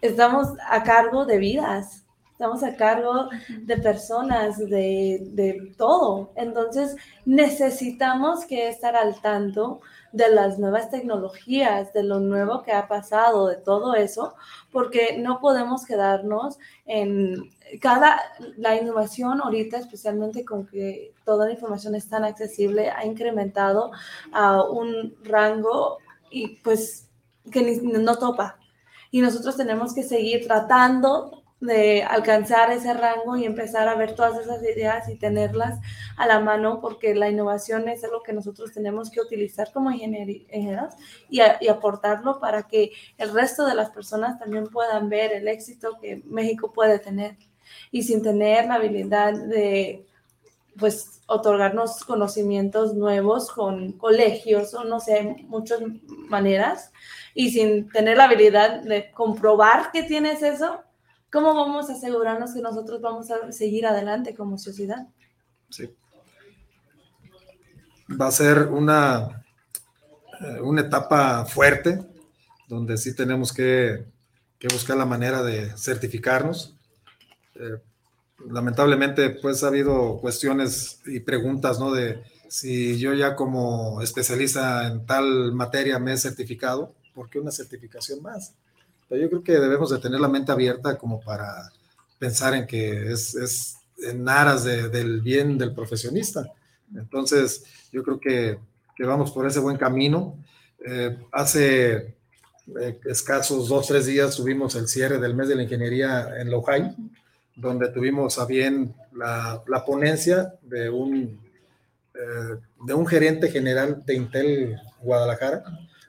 estamos 0.03 0.49
a 0.69 0.83
cargo 0.83 1.25
de 1.25 1.39
vidas, 1.39 2.04
estamos 2.35 2.65
a 2.65 2.75
cargo 2.75 3.29
de 3.63 3.77
personas, 3.79 4.59
de, 4.59 5.21
de 5.31 5.73
todo. 5.79 6.33
Entonces, 6.35 6.97
necesitamos 7.25 8.45
que 8.45 8.69
estar 8.69 8.97
al 8.97 9.21
tanto 9.21 9.81
de 10.11 10.29
las 10.31 10.59
nuevas 10.59 10.91
tecnologías, 10.91 11.93
de 11.93 12.03
lo 12.03 12.19
nuevo 12.19 12.63
que 12.63 12.73
ha 12.73 12.89
pasado, 12.89 13.47
de 13.47 13.57
todo 13.57 13.95
eso, 13.95 14.35
porque 14.73 15.17
no 15.17 15.39
podemos 15.39 15.85
quedarnos 15.85 16.59
en 16.87 17.51
cada, 17.81 18.21
la 18.57 18.75
innovación 18.75 19.41
ahorita, 19.41 19.79
especialmente 19.79 20.45
con 20.45 20.67
que 20.67 21.15
toda 21.25 21.47
la 21.47 21.53
información 21.53 21.95
es 21.95 22.09
tan 22.09 22.25
accesible, 22.25 22.91
ha 22.91 23.07
incrementado 23.07 23.93
a 24.33 24.65
un 24.65 25.15
rango 25.23 25.99
y 26.31 26.57
pues 26.57 27.09
que 27.53 27.63
ni, 27.63 27.77
no 27.77 28.17
topa. 28.19 28.59
Y 29.13 29.21
nosotros 29.21 29.57
tenemos 29.57 29.95
que 29.95 30.03
seguir 30.03 30.49
tratando 30.49 31.44
de 31.65 32.03
alcanzar 32.03 32.71
ese 32.71 32.95
rango 32.95 33.37
y 33.37 33.45
empezar 33.45 33.89
a 33.89 33.95
ver 33.95 34.15
todas 34.15 34.41
esas 34.41 34.63
ideas 34.63 35.09
y 35.09 35.17
tenerlas 35.17 35.81
a 36.17 36.27
la 36.27 36.41
mano, 36.41 36.81
porque 36.81 37.15
la 37.15 37.29
innovación 37.29 37.89
es 37.89 38.05
algo 38.05 38.23
que 38.23 38.33
nosotros 38.33 38.73
tenemos 38.73 39.11
que 39.11 39.21
utilizar 39.21 39.73
como 39.73 39.91
ingenieros 39.91 40.95
y, 41.29 41.41
y, 41.61 41.69
aportarlo 41.69 42.39
para 42.39 42.65
que 42.65 42.93
el 43.19 43.33
resto 43.33 43.67
de 43.67 43.75
las 43.75 43.91
personas 43.91 44.39
también 44.39 44.67
puedan 44.69 45.09
ver 45.09 45.33
el 45.33 45.49
éxito 45.49 45.99
que 46.01 46.23
México 46.27 46.73
puede 46.73 46.99
tener. 46.99 47.37
Y 47.91 48.03
sin 48.03 48.23
tener 48.23 48.67
la 48.67 48.75
habilidad 48.75 49.33
de, 49.33 50.07
pues, 50.79 51.23
otorgarnos 51.27 52.05
conocimientos 52.05 52.95
nuevos 52.95 53.51
con 53.51 53.93
colegios 53.93 54.75
o 54.75 54.85
no 54.85 55.01
sé, 55.01 55.37
muchas 55.49 55.81
maneras, 56.29 56.93
y 57.35 57.51
sin 57.51 57.89
tener 57.89 58.19
la 58.19 58.25
habilidad 58.25 58.83
de 58.83 59.11
comprobar 59.13 59.91
que 59.91 60.03
tienes 60.03 60.43
eso, 60.43 60.84
¿Cómo 61.35 61.53
vamos 61.53 61.91
a 61.91 61.95
asegurarnos 61.95 62.55
que 62.55 62.61
nosotros 62.61 63.01
vamos 63.01 63.29
a 63.29 63.51
seguir 63.51 63.87
adelante 63.87 64.37
como 64.37 64.57
sociedad? 64.57 65.09
Sí. 65.69 65.91
Va 68.09 68.29
a 68.29 68.31
ser 68.31 68.69
una, 68.69 69.45
eh, 70.41 70.61
una 70.61 70.83
etapa 70.83 71.45
fuerte, 71.45 71.99
donde 72.69 72.97
sí 72.97 73.17
tenemos 73.17 73.53
que, 73.53 74.07
que, 74.61 74.69
buscar 74.69 74.97
la 74.97 75.07
manera 75.07 75.43
de 75.43 75.77
certificarnos. 75.77 76.77
Eh, 77.57 77.83
lamentablemente, 78.49 79.31
pues 79.31 79.65
ha 79.65 79.69
habido 79.69 80.19
cuestiones 80.19 81.01
y 81.05 81.19
preguntas, 81.19 81.81
¿no? 81.81 81.91
De 81.91 82.23
si 82.49 82.97
yo 82.97 83.13
ya 83.13 83.35
como 83.35 84.01
especialista 84.03 84.87
en 84.87 85.05
tal 85.05 85.53
materia 85.53 85.99
me 85.99 86.13
he 86.13 86.17
certificado, 86.17 86.95
¿por 87.13 87.29
qué 87.29 87.41
una 87.41 87.51
certificación 87.51 88.23
más? 88.23 88.55
Pero 89.09 89.23
yo 89.23 89.29
creo 89.29 89.43
que 89.43 89.53
debemos 89.53 89.91
de 89.91 89.99
tener 89.99 90.21
la 90.21 90.29
mente 90.29 90.53
abierta 90.53 90.97
como 90.97 91.21
para 91.21 91.71
pensar 92.19 92.55
en 92.55 92.67
que 92.67 93.13
es, 93.13 93.35
es 93.35 93.77
en 93.99 94.29
aras 94.29 94.65
de, 94.65 94.89
del 94.89 95.21
bien 95.21 95.59
del 95.59 95.75
profesionista. 95.75 96.53
Entonces, 96.95 97.65
yo 97.93 98.03
creo 98.03 98.19
que, 98.19 98.59
que 98.97 99.05
vamos 99.05 99.31
por 99.31 99.47
ese 99.47 99.61
buen 99.61 99.77
camino. 99.77 100.37
Eh, 100.85 101.17
hace 101.33 102.15
eh, 102.81 103.01
escasos 103.05 103.69
dos, 103.69 103.87
tres 103.87 104.07
días 104.07 104.37
tuvimos 104.37 104.75
el 104.75 104.89
cierre 104.89 105.19
del 105.19 105.35
mes 105.35 105.49
de 105.49 105.57
la 105.57 105.63
ingeniería 105.63 106.41
en 106.41 106.51
Lojai, 106.51 106.95
donde 107.57 107.89
tuvimos 107.89 108.39
a 108.39 108.47
bien 108.47 108.95
la, 109.13 109.63
la 109.67 109.85
ponencia 109.85 110.55
de 110.63 110.91
un, 110.91 111.41
eh, 112.15 112.57
de 112.85 112.95
un 112.95 113.07
gerente 113.07 113.51
general 113.51 114.03
de 114.05 114.15
Intel 114.15 114.81
Guadalajara, 115.01 115.63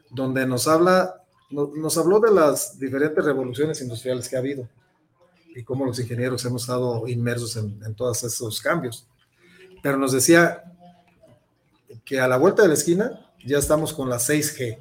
donde 0.09 0.45
nos 0.47 0.67
habla 0.67 1.21
nos 1.49 1.97
habló 1.97 2.19
de 2.19 2.31
las 2.31 2.79
diferentes 2.79 3.23
revoluciones 3.23 3.81
industriales 3.81 4.27
que 4.27 4.35
ha 4.35 4.39
habido 4.39 4.67
y 5.55 5.63
cómo 5.63 5.85
los 5.85 5.99
ingenieros 5.99 6.43
hemos 6.45 6.63
estado 6.63 7.07
inmersos 7.07 7.55
en, 7.55 7.81
en 7.85 7.95
todos 7.95 8.23
esos 8.23 8.61
cambios. 8.61 9.07
Pero 9.81 9.97
nos 9.97 10.11
decía, 10.11 10.63
que 12.05 12.19
a 12.19 12.27
la 12.27 12.37
vuelta 12.37 12.61
de 12.61 12.69
la 12.69 12.73
esquina 12.75 13.31
ya 13.45 13.57
estamos 13.57 13.93
con 13.93 14.09
la 14.09 14.17
6G. 14.17 14.77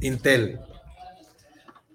Intel. 0.00 0.60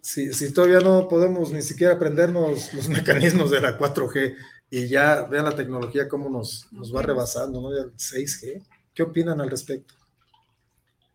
Si, 0.02 0.34
si 0.34 0.52
todavía 0.52 0.82
no 0.82 1.08
podemos 1.08 1.52
ni 1.52 1.62
siquiera 1.62 1.94
aprendernos 1.94 2.74
los 2.74 2.90
mecanismos 2.90 3.50
de 3.50 3.62
la 3.62 3.80
4G 3.80 4.36
y 4.70 4.88
ya 4.88 5.24
vean 5.24 5.46
la 5.46 5.56
tecnología 5.56 6.10
cómo 6.10 6.30
nos, 6.30 6.68
nos 6.72 6.94
va 6.94 7.02
rebasando, 7.02 7.62
¿no? 7.62 7.72
El 7.72 7.94
6G. 7.94 8.62
¿Qué 8.94 9.04
opinan 9.04 9.40
al 9.40 9.50
respecto? 9.50 9.96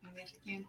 A 0.02 0.12
ver, 0.12 0.26
¿quién? 0.42 0.66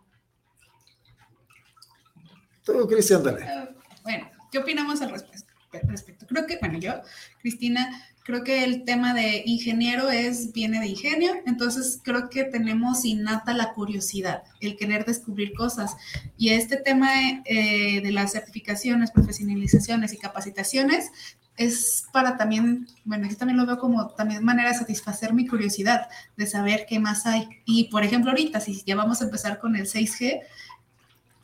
Tú, 2.72 2.88
Cristian, 2.88 3.24
dale. 3.24 3.44
Ah, 3.44 3.70
Bueno, 4.04 4.30
¿qué 4.52 4.60
opinamos 4.60 5.02
al 5.02 5.12
respe- 5.12 5.44
respecto? 5.84 6.26
Creo 6.28 6.46
que, 6.48 6.58
bueno, 6.60 6.80
yo, 6.80 6.94
Cristina, 7.42 8.02
creo 8.24 8.44
que 8.44 8.64
el 8.64 8.84
tema 8.86 9.14
de 9.14 9.44
ingeniero 9.46 10.10
es, 10.10 10.52
viene 10.54 10.80
de 10.80 10.88
ingenio, 10.88 11.34
entonces 11.46 12.00
creo 12.04 12.30
que 12.30 12.44
tenemos 12.44 13.06
innata 13.06 13.54
la 13.54 13.74
curiosidad, 13.74 14.44
el 14.62 14.78
querer 14.78 15.06
descubrir 15.06 15.54
cosas. 15.54 15.96
Y 16.38 16.50
este 16.50 16.78
tema 16.78 17.10
eh, 17.46 18.02
de 18.02 18.12
las 18.12 18.32
certificaciones, 18.32 19.12
profesionalizaciones 19.12 20.14
y 20.14 20.18
capacitaciones 20.18 21.12
es 21.58 22.06
para 22.14 22.38
también, 22.38 22.88
bueno, 23.04 23.28
yo 23.28 23.36
también 23.36 23.58
lo 23.58 23.66
veo 23.66 23.78
como 23.80 24.08
también 24.12 24.46
manera 24.46 24.70
de 24.70 24.78
satisfacer 24.78 25.34
mi 25.34 25.46
curiosidad, 25.46 26.08
de 26.38 26.46
saber 26.48 26.86
qué 26.88 27.00
más 27.00 27.26
hay. 27.26 27.50
Y, 27.66 27.90
por 27.90 28.04
ejemplo, 28.06 28.32
ahorita, 28.32 28.62
si 28.62 28.82
ya 28.86 28.96
vamos 28.96 29.22
a 29.22 29.26
empezar 29.26 29.60
con 29.60 29.76
el 29.76 29.86
6G, 29.86 30.40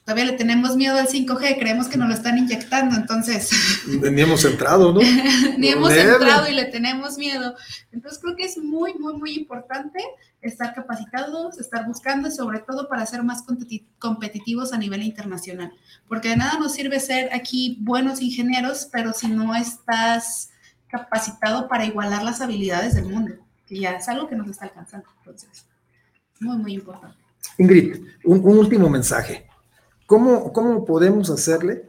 todavía 0.06 0.26
le 0.26 0.38
tenemos 0.38 0.76
miedo 0.78 0.98
al 0.98 1.08
5G, 1.08 1.58
creemos 1.60 1.88
que 1.88 1.98
nos 1.98 2.08
lo 2.08 2.14
están 2.14 2.38
inyectando, 2.38 2.96
entonces 2.96 3.50
Ni 3.88 4.22
hemos 4.22 4.46
entrado, 4.46 4.94
¿no? 4.94 5.00
ni 5.58 5.70
hemos 5.70 5.92
entrado 5.92 6.48
y 6.48 6.54
le 6.54 6.66
tenemos 6.66 7.18
miedo. 7.18 7.56
Entonces 7.92 8.20
creo 8.22 8.36
que 8.36 8.46
es 8.46 8.58
muy, 8.58 8.94
muy, 9.00 9.14
muy 9.16 9.34
importante 9.34 10.00
estar 10.42 10.76
capacitados, 10.76 11.58
estar 11.60 11.88
buscando 11.88 12.28
y 12.30 12.32
sobre 12.32 12.60
todo 12.60 12.88
para 12.88 13.04
ser 13.08 13.24
más 13.24 13.44
competi- 13.44 13.84
competitivos 13.98 14.74
a 14.74 14.78
nivel 14.78 15.02
internacional, 15.02 15.74
porque 16.08 16.30
de 16.30 16.38
nada 16.38 16.60
nos 16.60 16.74
sirve 16.74 17.00
ser 17.00 17.34
aquí 17.34 17.80
buenos 17.82 18.22
ingenieros, 18.22 18.88
pero 18.92 19.12
si 19.12 19.28
no 19.28 19.56
estás 19.56 20.52
capacitado 20.88 21.68
para 21.68 21.84
igualar 21.86 22.22
las 22.24 22.42
habilidades 22.42 22.94
del 22.94 23.06
mundo, 23.06 23.34
que 23.68 23.80
ya 23.80 23.94
es 23.94 24.08
algo 24.08 24.30
que 24.30 24.36
nos 24.36 24.48
está 24.48 24.66
alcanzando. 24.66 25.08
Entonces, 25.18 25.66
muy, 26.40 26.58
muy 26.58 26.74
importante. 26.76 27.18
Ingrid, 27.58 28.06
un, 28.24 28.40
un 28.44 28.58
último 28.60 28.88
mensaje. 28.88 29.48
¿Cómo, 30.06 30.52
¿Cómo 30.54 30.86
podemos 30.86 31.30
hacerle 31.30 31.86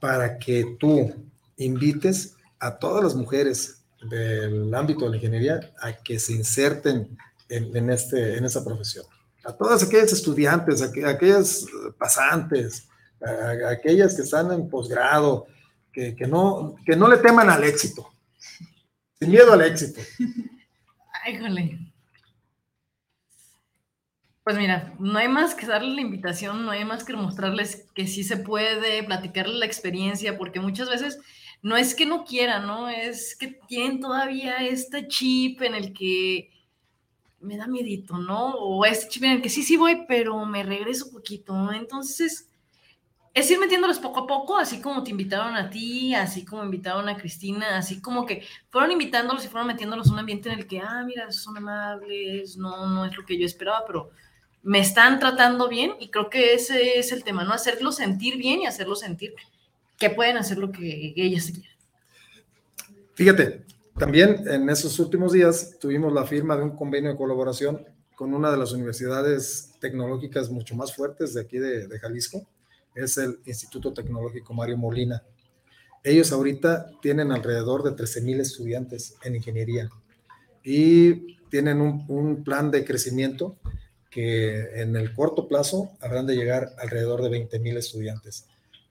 para 0.00 0.38
que 0.38 0.76
tú 0.78 1.12
invites 1.56 2.36
a 2.60 2.78
todas 2.78 3.02
las 3.04 3.14
mujeres 3.14 3.82
del 4.10 4.72
ámbito 4.74 5.04
de 5.04 5.10
la 5.10 5.16
ingeniería 5.16 5.72
a 5.80 5.92
que 5.92 6.18
se 6.18 6.32
inserten 6.34 7.16
en, 7.48 7.76
en 7.76 7.90
este, 7.90 8.36
en 8.38 8.44
esa 8.44 8.64
profesión? 8.64 9.04
A 9.44 9.52
todas 9.52 9.82
aquellas 9.82 10.12
estudiantes, 10.12 10.82
a, 10.82 10.86
aqu- 10.90 11.04
a 11.06 11.10
aquellas 11.10 11.66
pasantes, 11.98 12.88
a, 13.24 13.70
aquellas 13.70 14.14
que 14.14 14.22
están 14.22 14.52
en 14.52 14.68
posgrado, 14.68 15.46
que, 15.92 16.14
que, 16.14 16.26
no, 16.26 16.76
que 16.84 16.94
no 16.96 17.08
le 17.08 17.16
teman 17.18 17.48
al 17.48 17.64
éxito, 17.64 18.08
sin 19.18 19.30
miedo 19.30 19.52
al 19.52 19.62
éxito. 19.62 20.00
Ay. 21.24 21.85
Pues 24.46 24.56
mira, 24.58 24.94
no 25.00 25.18
hay 25.18 25.26
más 25.26 25.56
que 25.56 25.66
darle 25.66 25.92
la 25.92 26.00
invitación, 26.02 26.64
no 26.64 26.70
hay 26.70 26.84
más 26.84 27.02
que 27.02 27.12
mostrarles 27.14 27.88
que 27.96 28.06
sí 28.06 28.22
se 28.22 28.36
puede, 28.36 29.02
platicarles 29.02 29.56
la 29.56 29.66
experiencia, 29.66 30.38
porque 30.38 30.60
muchas 30.60 30.88
veces 30.88 31.18
no 31.62 31.76
es 31.76 31.96
que 31.96 32.06
no 32.06 32.24
quieran, 32.24 32.64
¿no? 32.64 32.88
Es 32.88 33.34
que 33.34 33.58
tienen 33.66 33.98
todavía 33.98 34.58
este 34.58 35.08
chip 35.08 35.62
en 35.62 35.74
el 35.74 35.92
que 35.92 36.52
me 37.40 37.56
da 37.56 37.66
miedito, 37.66 38.18
¿no? 38.18 38.54
O 38.54 38.84
este 38.84 39.08
chip 39.08 39.24
en 39.24 39.32
el 39.32 39.42
que 39.42 39.48
sí, 39.50 39.64
sí 39.64 39.76
voy, 39.76 40.04
pero 40.06 40.46
me 40.46 40.62
regreso 40.62 41.10
poquito, 41.10 41.52
¿no? 41.54 41.72
Entonces, 41.72 42.48
es 43.34 43.50
ir 43.50 43.58
metiéndolos 43.58 43.98
poco 43.98 44.20
a 44.20 44.26
poco, 44.26 44.56
así 44.56 44.80
como 44.80 45.02
te 45.02 45.10
invitaron 45.10 45.56
a 45.56 45.68
ti, 45.70 46.14
así 46.14 46.44
como 46.44 46.64
invitaron 46.64 47.08
a 47.08 47.16
Cristina, 47.18 47.76
así 47.76 48.00
como 48.00 48.24
que 48.26 48.44
fueron 48.70 48.92
invitándolos 48.92 49.44
y 49.44 49.48
fueron 49.48 49.68
metiéndolos 49.68 50.08
a 50.08 50.12
un 50.14 50.20
ambiente 50.20 50.50
en 50.50 50.58
el 50.58 50.66
que, 50.66 50.80
ah, 50.80 51.02
mira, 51.04 51.30
son 51.32 51.56
amables, 51.58 52.56
no, 52.56 52.86
no 52.86 53.04
es 53.04 53.16
lo 53.16 53.24
que 53.26 53.38
yo 53.38 53.44
esperaba, 53.44 53.84
pero 53.86 54.10
me 54.66 54.80
están 54.80 55.20
tratando 55.20 55.68
bien 55.68 55.92
y 56.00 56.08
creo 56.08 56.28
que 56.28 56.52
ese 56.52 56.98
es 56.98 57.12
el 57.12 57.22
tema, 57.22 57.44
¿no? 57.44 57.52
Hacerlos 57.52 57.96
sentir 57.96 58.36
bien 58.36 58.62
y 58.62 58.66
hacerlos 58.66 58.98
sentir 58.98 59.32
que 59.96 60.10
pueden 60.10 60.36
hacer 60.36 60.58
lo 60.58 60.72
que 60.72 61.14
ellas 61.16 61.52
quieran. 61.52 61.76
Fíjate, 63.14 63.64
también 63.96 64.42
en 64.48 64.68
esos 64.68 64.98
últimos 64.98 65.32
días 65.32 65.76
tuvimos 65.80 66.12
la 66.12 66.26
firma 66.26 66.56
de 66.56 66.64
un 66.64 66.76
convenio 66.76 67.12
de 67.12 67.16
colaboración 67.16 67.86
con 68.16 68.34
una 68.34 68.50
de 68.50 68.56
las 68.56 68.72
universidades 68.72 69.70
tecnológicas 69.78 70.50
mucho 70.50 70.74
más 70.74 70.96
fuertes 70.96 71.32
de 71.34 71.42
aquí 71.42 71.58
de, 71.58 71.88
Jalisco, 72.00 72.44
es 72.96 73.18
el 73.18 73.38
Instituto 73.46 73.92
Tecnológico 73.92 74.52
Mario 74.52 74.78
Molina. 74.78 75.22
Ellos 76.02 76.32
ahorita 76.32 76.90
tienen 77.00 77.30
alrededor 77.30 77.84
de 77.84 77.92
13 77.92 78.20
mil 78.22 78.40
estudiantes 78.40 79.14
en 79.22 79.36
ingeniería 79.36 79.88
y 80.64 81.36
tienen 81.50 81.80
un 81.80 82.42
plan 82.42 82.72
de 82.72 82.84
crecimiento 82.84 83.56
que 84.16 84.80
en 84.80 84.96
el 84.96 85.12
corto 85.12 85.46
plazo 85.46 85.90
habrán 86.00 86.26
de 86.26 86.34
llegar 86.34 86.70
alrededor 86.78 87.22
de 87.22 87.28
20 87.28 87.58
mil 87.58 87.76
estudiantes. 87.76 88.46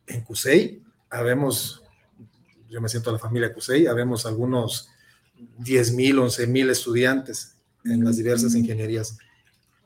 En 0.05 0.21
CUSEI 0.21 0.83
habemos, 1.09 1.81
yo 2.69 2.79
me 2.79 2.87
siento 2.89 3.11
la 3.11 3.17
familia 3.17 3.51
CUSEI, 3.51 3.87
habemos 3.87 4.27
algunos 4.27 4.87
10 5.57 5.93
mil, 5.93 6.19
11 6.19 6.45
mil 6.45 6.69
estudiantes 6.69 7.55
en 7.85 8.03
las 8.03 8.17
diversas 8.17 8.53
ingenierías. 8.53 9.17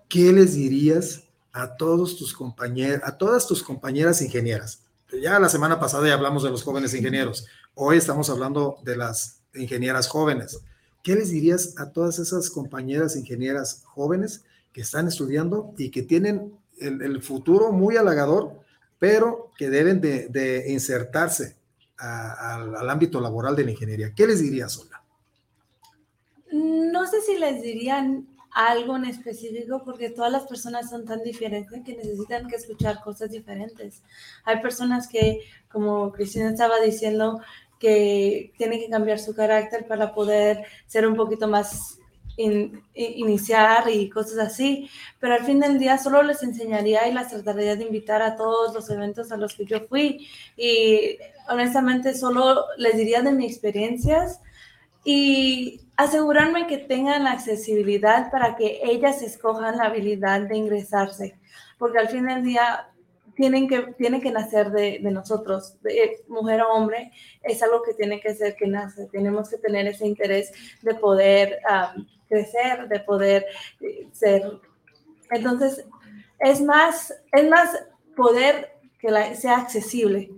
¿Qué 0.09 0.33
les 0.33 0.55
dirías 0.55 1.23
a 1.53 1.77
todos 1.77 2.17
tus 2.17 2.33
compañeros, 2.33 2.99
a 3.05 3.17
todas 3.17 3.47
tus 3.47 3.63
compañeras 3.63 4.21
ingenieras? 4.21 4.81
Ya 5.23 5.39
la 5.39 5.47
semana 5.47 5.79
pasada 5.79 6.05
ya 6.05 6.15
hablamos 6.15 6.43
de 6.43 6.49
los 6.49 6.63
jóvenes 6.63 6.93
ingenieros. 6.93 7.45
Hoy 7.75 7.95
estamos 7.95 8.29
hablando 8.29 8.79
de 8.83 8.97
las 8.97 9.39
ingenieras 9.55 10.09
jóvenes. 10.09 10.59
¿Qué 11.01 11.15
les 11.15 11.29
dirías 11.29 11.75
a 11.77 11.93
todas 11.93 12.19
esas 12.19 12.49
compañeras 12.49 13.15
ingenieras 13.15 13.83
jóvenes 13.85 14.43
que 14.73 14.81
están 14.81 15.07
estudiando 15.07 15.73
y 15.77 15.89
que 15.89 16.03
tienen 16.03 16.53
el, 16.79 17.21
futuro 17.21 17.71
muy 17.71 17.97
halagador, 17.97 18.59
pero 18.97 19.51
que 19.57 19.69
deben 19.69 20.01
de, 20.01 20.65
insertarse 20.69 21.55
al, 21.97 22.89
ámbito 22.89 23.19
laboral 23.19 23.55
de 23.55 23.65
la 23.65 23.71
ingeniería? 23.71 24.13
¿Qué 24.15 24.27
les 24.27 24.41
dirías, 24.41 24.77
Olga? 24.77 25.01
No 26.51 27.05
sé 27.07 27.21
si 27.21 27.37
les 27.37 27.61
dirían 27.61 28.27
algo 28.51 28.95
en 28.95 29.05
específico 29.05 29.83
porque 29.85 30.09
todas 30.09 30.31
las 30.31 30.43
personas 30.43 30.89
son 30.89 31.05
tan 31.05 31.23
diferentes 31.23 31.83
que 31.83 31.95
necesitan 31.95 32.47
que 32.47 32.55
escuchar 32.55 33.01
cosas 33.01 33.31
diferentes. 33.31 34.01
Hay 34.43 34.61
personas 34.61 35.07
que, 35.07 35.41
como 35.71 36.11
Cristina 36.11 36.49
estaba 36.49 36.79
diciendo, 36.79 37.41
que 37.79 38.51
tienen 38.57 38.79
que 38.79 38.89
cambiar 38.89 39.19
su 39.19 39.33
carácter 39.33 39.87
para 39.87 40.13
poder 40.13 40.65
ser 40.85 41.07
un 41.07 41.15
poquito 41.15 41.47
más 41.47 41.99
in- 42.39 42.83
iniciar 42.93 43.89
y 43.89 44.09
cosas 44.09 44.39
así, 44.39 44.89
pero 45.19 45.33
al 45.33 45.45
fin 45.45 45.59
del 45.59 45.77
día 45.77 45.97
solo 45.97 46.23
les 46.23 46.41
enseñaría 46.41 47.07
y 47.07 47.13
las 47.13 47.29
trataría 47.29 47.75
de 47.75 47.83
invitar 47.83 48.21
a 48.21 48.35
todos 48.35 48.73
los 48.73 48.89
eventos 48.89 49.31
a 49.31 49.37
los 49.37 49.53
que 49.55 49.65
yo 49.65 49.81
fui 49.87 50.27
y 50.55 51.17
honestamente 51.49 52.15
solo 52.15 52.65
les 52.77 52.95
diría 52.97 53.21
de 53.21 53.31
mis 53.31 53.51
experiencias 53.51 54.39
y 55.03 55.81
asegurarme 55.97 56.67
que 56.67 56.77
tengan 56.77 57.23
la 57.23 57.31
accesibilidad 57.31 58.31
para 58.31 58.55
que 58.55 58.81
ellas 58.83 59.21
escojan 59.21 59.77
la 59.77 59.85
habilidad 59.85 60.41
de 60.41 60.55
ingresarse, 60.57 61.37
porque 61.77 61.99
al 61.99 62.09
fin 62.09 62.25
del 62.25 62.43
día 62.43 62.87
tienen 63.35 63.67
que, 63.69 63.93
tiene 63.97 64.19
que 64.19 64.31
nacer 64.31 64.69
de, 64.71 64.99
de 65.01 65.11
nosotros, 65.11 65.81
de 65.81 66.23
mujer 66.27 66.61
o 66.61 66.73
hombre, 66.73 67.11
es 67.41 67.63
algo 67.63 67.81
que 67.81 67.93
tiene 67.93 68.19
que 68.19 68.35
ser 68.35 68.55
que 68.55 68.67
nace, 68.67 69.07
tenemos 69.07 69.49
que 69.49 69.57
tener 69.57 69.87
ese 69.87 70.05
interés 70.05 70.51
de 70.81 70.93
poder 70.95 71.59
um, 71.69 72.05
crecer, 72.29 72.87
de 72.87 72.99
poder 73.01 73.45
eh, 73.81 74.07
ser. 74.13 74.43
Entonces, 75.31 75.85
es 76.39 76.61
más, 76.61 77.13
es 77.31 77.49
más 77.49 77.77
poder 78.15 78.79
que 78.99 79.35
sea 79.35 79.57
accesible, 79.57 80.31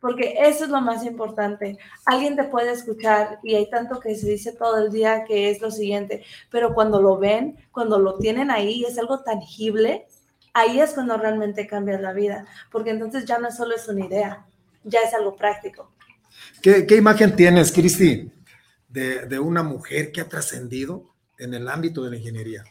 porque 0.00 0.34
eso 0.40 0.64
es 0.64 0.70
lo 0.70 0.80
más 0.80 1.04
importante. 1.04 1.78
Alguien 2.04 2.36
te 2.36 2.44
puede 2.44 2.72
escuchar 2.72 3.38
y 3.42 3.54
hay 3.54 3.68
tanto 3.70 4.00
que 4.00 4.14
se 4.14 4.28
dice 4.28 4.52
todo 4.52 4.78
el 4.78 4.92
día 4.92 5.24
que 5.24 5.50
es 5.50 5.60
lo 5.60 5.70
siguiente, 5.70 6.24
pero 6.50 6.74
cuando 6.74 7.00
lo 7.00 7.18
ven, 7.18 7.56
cuando 7.72 7.98
lo 7.98 8.18
tienen 8.18 8.50
ahí, 8.50 8.84
es 8.84 8.98
algo 8.98 9.20
tangible, 9.20 10.06
ahí 10.52 10.80
es 10.80 10.92
cuando 10.92 11.16
realmente 11.16 11.66
cambia 11.66 11.98
la 11.98 12.12
vida, 12.12 12.46
porque 12.70 12.90
entonces 12.90 13.24
ya 13.24 13.38
no 13.38 13.50
solo 13.50 13.74
es 13.74 13.88
una 13.88 14.06
idea, 14.06 14.46
ya 14.84 15.00
es 15.00 15.14
algo 15.14 15.36
práctico. 15.36 15.92
¿Qué, 16.62 16.86
qué 16.86 16.96
imagen 16.96 17.34
tienes, 17.36 17.72
Cristi, 17.72 18.30
de, 18.88 19.26
de 19.26 19.38
una 19.38 19.62
mujer 19.62 20.12
que 20.12 20.20
ha 20.20 20.28
trascendido 20.28 21.04
en 21.38 21.54
el 21.54 21.68
ámbito 21.68 22.02
de 22.02 22.10
la 22.10 22.16
ingeniería 22.16 22.64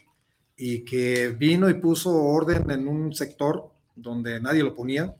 y 0.56 0.84
que 0.84 1.28
vino 1.28 1.68
y 1.70 1.74
puso 1.74 2.14
orden 2.14 2.70
en 2.70 2.88
un 2.88 3.14
sector 3.14 3.70
donde 3.94 4.40
nadie 4.40 4.62
lo 4.62 4.74
ponía 4.74 5.14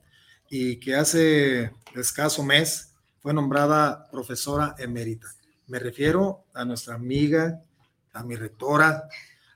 y 0.49 0.77
que 0.77 0.95
hace 0.95 1.71
escaso 1.95 2.43
mes 2.43 2.93
fue 3.21 3.33
nombrada 3.33 4.09
profesora 4.11 4.75
emérita? 4.77 5.27
Me 5.67 5.79
refiero 5.79 6.45
a 6.53 6.65
nuestra 6.65 6.95
amiga, 6.95 7.61
a 8.13 8.23
mi 8.23 8.35
rectora, 8.35 9.07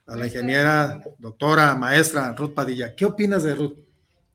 a 0.06 0.16
la 0.16 0.28
ingeniera, 0.28 1.02
doctora, 1.18 1.76
maestra 1.76 2.34
Ruth 2.34 2.54
Padilla. 2.54 2.96
¿Qué 2.96 3.06
opinas 3.06 3.44
de 3.44 3.56
Ruth? 3.56 3.78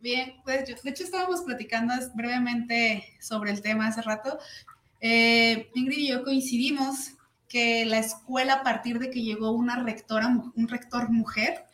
Bien, 0.00 0.34
pues 0.44 0.64
de 0.82 0.90
hecho 0.90 1.04
estábamos 1.04 1.42
platicando 1.42 1.92
brevemente 2.14 3.04
sobre 3.20 3.50
el 3.50 3.60
tema 3.60 3.88
hace 3.88 4.02
rato. 4.02 4.38
Eh, 5.00 5.70
Ingrid 5.74 5.98
y 5.98 6.08
yo 6.08 6.24
coincidimos 6.24 7.12
que 7.48 7.84
la 7.86 7.98
escuela 7.98 8.54
a 8.54 8.62
partir 8.62 8.98
de 8.98 9.10
que 9.10 9.22
llegó 9.22 9.52
una 9.52 9.82
rectora, 9.82 10.28
un 10.28 10.68
rector 10.68 11.10
mujer, 11.10 11.64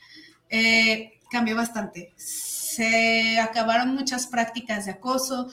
eh, 0.48 1.14
cambió 1.30 1.56
bastante. 1.56 2.12
Se 2.16 3.38
acabaron 3.40 3.94
muchas 3.94 4.28
prácticas 4.28 4.84
de 4.84 4.92
acoso, 4.92 5.50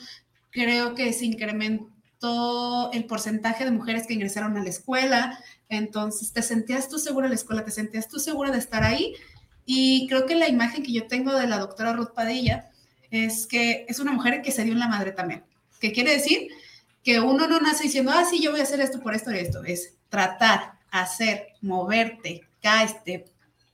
creo 0.50 0.94
que 0.94 1.12
se 1.12 1.24
incrementó 1.24 2.90
el 2.92 3.04
porcentaje 3.06 3.64
de 3.64 3.72
mujeres 3.72 4.06
que 4.06 4.14
ingresaron 4.14 4.56
a 4.56 4.62
la 4.62 4.70
escuela, 4.70 5.38
entonces 5.68 6.32
te 6.32 6.42
sentías 6.42 6.88
tú 6.88 6.98
segura 6.98 7.26
de 7.26 7.30
la 7.30 7.34
escuela, 7.34 7.64
te 7.64 7.72
sentías 7.72 8.06
tú 8.08 8.20
segura 8.20 8.52
de 8.52 8.58
estar 8.58 8.84
ahí 8.84 9.14
y 9.64 10.06
creo 10.06 10.26
que 10.26 10.36
la 10.36 10.48
imagen 10.48 10.84
que 10.84 10.92
yo 10.92 11.06
tengo 11.08 11.34
de 11.34 11.48
la 11.48 11.58
doctora 11.58 11.94
Ruth 11.94 12.14
Padilla 12.14 12.70
es 13.10 13.46
que 13.46 13.86
es 13.88 13.98
una 13.98 14.12
mujer 14.12 14.40
que 14.42 14.52
se 14.52 14.62
dio 14.62 14.72
en 14.72 14.78
la 14.78 14.88
madre 14.88 15.12
también. 15.12 15.44
¿Qué 15.80 15.90
quiere 15.92 16.12
decir? 16.12 16.48
Que 17.02 17.20
uno 17.20 17.46
no 17.46 17.60
nace 17.60 17.84
diciendo, 17.84 18.12
ah, 18.14 18.24
sí, 18.24 18.40
yo 18.40 18.52
voy 18.52 18.60
a 18.60 18.64
hacer 18.64 18.80
esto 18.80 19.00
por 19.00 19.14
esto 19.14 19.32
y 19.32 19.38
esto. 19.38 19.64
Es 19.64 19.94
tratar, 20.08 20.74
hacer, 20.90 21.48
moverte, 21.60 22.42
caes, 22.62 23.02
te, 23.04 23.24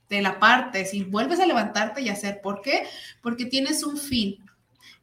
la 0.09 0.39
partes 0.39 0.93
y 0.93 1.03
vuelves 1.03 1.39
a 1.39 1.45
levantarte 1.45 2.01
y 2.01 2.09
hacer. 2.09 2.41
¿Por 2.41 2.61
qué? 2.61 2.87
Porque 3.21 3.45
tienes 3.45 3.83
un 3.83 3.97
fin. 3.97 4.43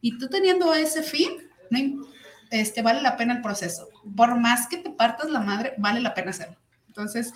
Y 0.00 0.18
tú 0.18 0.28
teniendo 0.28 0.74
ese 0.74 1.02
fin, 1.02 1.48
este, 2.50 2.82
vale 2.82 3.02
la 3.02 3.16
pena 3.16 3.34
el 3.34 3.42
proceso. 3.42 3.88
Por 4.16 4.38
más 4.38 4.66
que 4.66 4.78
te 4.78 4.90
partas 4.90 5.30
la 5.30 5.40
madre, 5.40 5.74
vale 5.78 6.00
la 6.00 6.14
pena 6.14 6.30
hacerlo. 6.30 6.56
Entonces, 6.88 7.32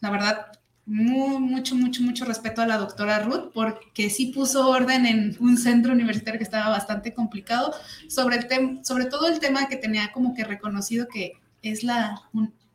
la 0.00 0.10
verdad, 0.10 0.57
mucho, 0.88 1.74
mucho, 1.74 2.02
mucho 2.02 2.24
respeto 2.24 2.62
a 2.62 2.66
la 2.66 2.78
doctora 2.78 3.18
Ruth, 3.20 3.52
porque 3.52 4.08
sí 4.08 4.32
puso 4.34 4.70
orden 4.70 5.04
en 5.04 5.36
un 5.38 5.58
centro 5.58 5.92
universitario 5.92 6.38
que 6.38 6.44
estaba 6.44 6.70
bastante 6.70 7.12
complicado, 7.12 7.74
sobre, 8.08 8.36
el 8.36 8.84
sobre 8.84 9.04
todo 9.04 9.28
el 9.28 9.38
tema 9.38 9.68
que 9.68 9.76
tenía 9.76 10.10
como 10.12 10.34
que 10.34 10.44
reconocido 10.44 11.06
que 11.06 11.34
es 11.62 11.84
la, 11.84 12.22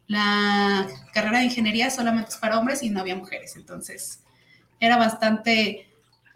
la 0.06 0.88
carrera 1.12 1.40
de 1.40 1.46
ingeniería 1.46 1.90
solamente 1.90 2.36
para 2.40 2.60
hombres 2.60 2.84
y 2.84 2.92
no 2.92 3.00
había 3.00 3.16
mujeres. 3.16 3.56
Entonces, 3.56 4.20
era 4.80 4.98
bastante, 4.98 5.88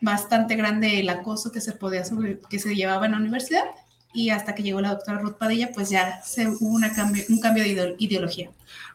bastante 0.01 0.55
grande 0.55 0.99
el 0.99 1.09
acoso 1.09 1.51
que 1.51 1.61
se 1.61 1.73
podía 1.73 2.01
que 2.49 2.57
se 2.59 2.75
llevaba 2.75 3.05
en 3.05 3.11
la 3.11 3.19
universidad 3.19 3.65
y 4.13 4.29
hasta 4.29 4.55
que 4.55 4.63
llegó 4.63 4.81
la 4.81 4.89
doctora 4.89 5.19
Ruth 5.19 5.37
Padilla, 5.37 5.71
pues 5.73 5.89
ya 5.89 6.21
se 6.23 6.47
hubo 6.47 6.79
cambio, 6.95 7.23
un 7.29 7.39
cambio 7.39 7.63
de 7.63 7.95
ideología. 7.99 8.49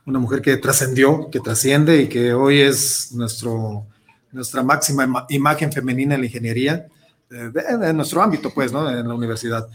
Una 0.04 0.18
mujer 0.18 0.42
que 0.42 0.56
trascendió, 0.56 1.30
que 1.30 1.40
trasciende 1.40 2.02
y 2.02 2.08
que 2.08 2.32
hoy 2.32 2.60
es 2.60 3.12
nuestro, 3.12 3.86
nuestra 4.32 4.62
máxima 4.62 5.26
imagen 5.28 5.72
femenina 5.72 6.14
en 6.14 6.22
la 6.22 6.26
ingeniería, 6.26 6.86
en 7.30 7.82
eh, 7.84 7.92
nuestro 7.92 8.22
ámbito, 8.22 8.50
pues, 8.52 8.72
¿no? 8.72 8.90
En 8.90 9.06
la 9.06 9.14
universidad. 9.14 9.68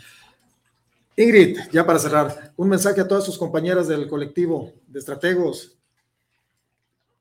Ingrid, 1.15 1.57
ya 1.71 1.85
para 1.85 1.97
cerrar, 1.97 2.53
un 2.55 2.69
mensaje 2.69 3.01
a 3.01 3.07
todas 3.07 3.23
sus 3.23 3.37
compañeras 3.37 3.87
del 3.87 4.07
colectivo 4.07 4.73
de 4.87 4.99
estrategos. 4.99 5.76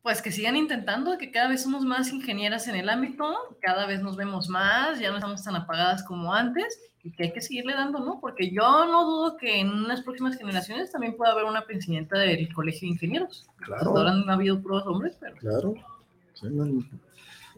Pues 0.06 0.22
que 0.22 0.30
sigan 0.30 0.54
intentando, 0.54 1.18
que 1.18 1.32
cada 1.32 1.48
vez 1.48 1.64
somos 1.64 1.84
más 1.84 2.12
ingenieras 2.12 2.68
en 2.68 2.76
el 2.76 2.88
ámbito, 2.88 3.34
cada 3.60 3.86
vez 3.86 4.00
nos 4.02 4.14
vemos 4.14 4.48
más, 4.48 5.00
ya 5.00 5.10
no 5.10 5.16
estamos 5.16 5.42
tan 5.42 5.56
apagadas 5.56 6.04
como 6.04 6.32
antes 6.32 6.78
y 7.02 7.10
que 7.10 7.24
hay 7.24 7.32
que 7.32 7.40
seguirle 7.40 7.74
dando, 7.74 7.98
¿no? 7.98 8.20
Porque 8.20 8.52
yo 8.52 8.86
no 8.86 9.04
dudo 9.04 9.36
que 9.36 9.58
en 9.58 9.68
unas 9.68 10.02
próximas 10.02 10.36
generaciones 10.36 10.92
también 10.92 11.16
pueda 11.16 11.32
haber 11.32 11.42
una 11.42 11.66
presidenta 11.66 12.20
del 12.20 12.54
Colegio 12.54 12.82
de 12.82 12.92
Ingenieros. 12.92 13.48
Claro. 13.56 13.96
ahora 13.96 14.12
han 14.12 14.30
habido 14.30 14.62
puros 14.62 14.86
hombres, 14.86 15.16
pero... 15.18 15.34
Claro. 15.38 15.74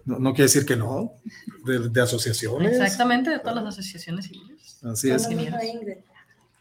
no, 0.06 0.32
quiere 0.32 0.44
decir 0.44 0.64
que 0.64 0.76
no, 0.76 1.12
de, 1.66 2.00
asociaciones. 2.00 2.72
Exactamente, 2.80 3.28
de 3.28 3.40
todas 3.40 3.56
las 3.56 3.78
asociaciones 3.78 4.24
civiles. 4.24 4.82
Así 4.84 5.10
es. 5.10 5.28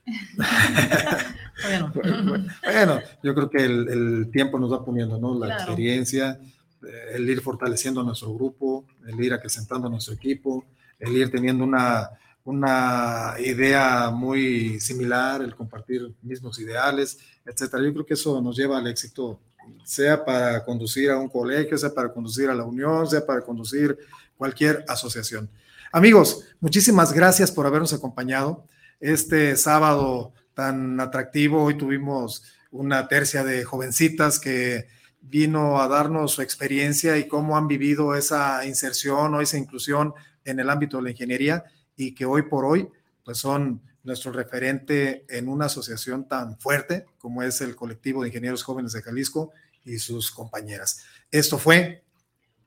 bueno, 2.63 3.01
yo 3.23 3.35
creo 3.35 3.49
que 3.49 3.65
el, 3.65 4.29
tiempo 4.31 4.57
nos 4.57 4.71
va 4.71 4.85
poniendo, 4.85 5.17
¿no? 5.17 5.37
La 5.37 5.55
experiencia, 5.55 6.39
eh, 6.83 7.15
el 7.15 7.29
ir 7.29 7.41
fortaleciendo 7.41 8.03
nuestro 8.03 8.33
grupo, 8.33 8.85
el 9.05 9.19
ir 9.19 9.33
acrecentando 9.33 9.89
nuestro 9.89 10.13
equipo, 10.13 10.65
el 10.99 11.17
ir 11.17 11.29
teniendo 11.29 11.63
una, 11.63 12.09
una 12.45 13.35
idea 13.39 14.09
muy 14.09 14.79
similar, 14.79 15.41
el 15.41 15.55
compartir 15.55 16.13
mismos 16.21 16.57
ideales, 16.59 17.19
etcétera. 17.45 17.83
Yo 17.83 17.93
creo 17.93 18.05
que 18.05 18.13
eso 18.13 18.41
nos 18.41 18.55
lleva 18.55 18.77
al 18.77 18.87
éxito, 18.87 19.41
sea 19.83 20.23
para 20.23 20.63
conducir 20.63 21.11
a 21.11 21.17
un 21.17 21.27
colegio, 21.27 21.77
sea 21.77 21.93
para 21.93 22.13
conducir 22.13 22.49
a 22.49 22.55
la 22.55 22.63
unión, 22.63 23.07
sea 23.07 23.25
para 23.25 23.41
conducir 23.41 23.97
cualquier 24.37 24.85
asociación. 24.87 25.49
Amigos, 25.91 26.45
muchísimas 26.61 27.11
gracias 27.11 27.51
por 27.51 27.65
habernos 27.65 27.93
acompañado 27.93 28.63
este 28.99 29.55
sábado 29.55 30.33
tan 30.53 30.99
atractivo. 30.99 31.63
Hoy 31.63 31.77
tuvimos 31.77 32.43
una 32.71 33.07
tercia 33.07 33.43
de 33.43 33.63
jovencitas 33.63 34.39
que 34.39 34.87
vino 35.21 35.81
a 35.81 35.87
darnos 35.87 36.31
su 36.31 36.41
experiencia 36.41 37.17
y 37.17 37.27
cómo 37.27 37.57
han 37.57 37.67
vivido 37.67 38.15
esa 38.15 38.65
inserción 38.65 39.33
o 39.33 39.41
esa 39.41 39.57
inclusión 39.57 40.13
en 40.45 40.59
el 40.59 40.69
ámbito 40.69 40.97
de 40.97 41.03
la 41.03 41.11
ingeniería 41.11 41.63
y 41.95 42.13
que 42.13 42.25
hoy 42.25 42.43
por 42.43 42.65
hoy 42.65 42.87
pues 43.23 43.37
son 43.39 43.81
nuestro 44.03 44.31
referente 44.31 45.25
en 45.27 45.49
una 45.49 45.65
asociación 45.65 46.27
tan 46.27 46.57
fuerte 46.59 47.05
como 47.17 47.43
es 47.43 47.59
el 47.59 47.75
colectivo 47.75 48.21
de 48.21 48.29
ingenieros 48.29 48.63
jóvenes 48.63 48.93
de 48.93 49.01
Jalisco 49.01 49.51
y 49.83 49.99
sus 49.99 50.31
compañeras. 50.31 51.03
Esto 51.29 51.57
fue 51.57 52.05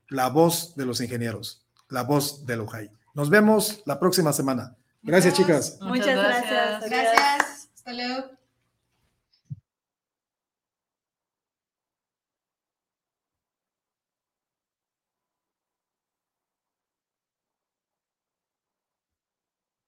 la 0.07 0.29
voz 0.29 0.75
de 0.75 0.85
los 0.85 1.01
ingenieros, 1.01 1.65
la 1.89 2.03
voz 2.03 2.45
de 2.45 2.57
Lujay. 2.57 2.91
Nos 3.15 3.29
vemos 3.29 3.81
la 3.85 3.99
próxima 3.99 4.33
semana. 4.33 4.77
Gracias, 5.03 5.33
chicas. 5.33 5.77
Muchas, 5.81 6.15
gracias. 6.15 6.89
Gracias. 6.89 7.69
Hasta 7.75 7.93
luego. 7.93 8.40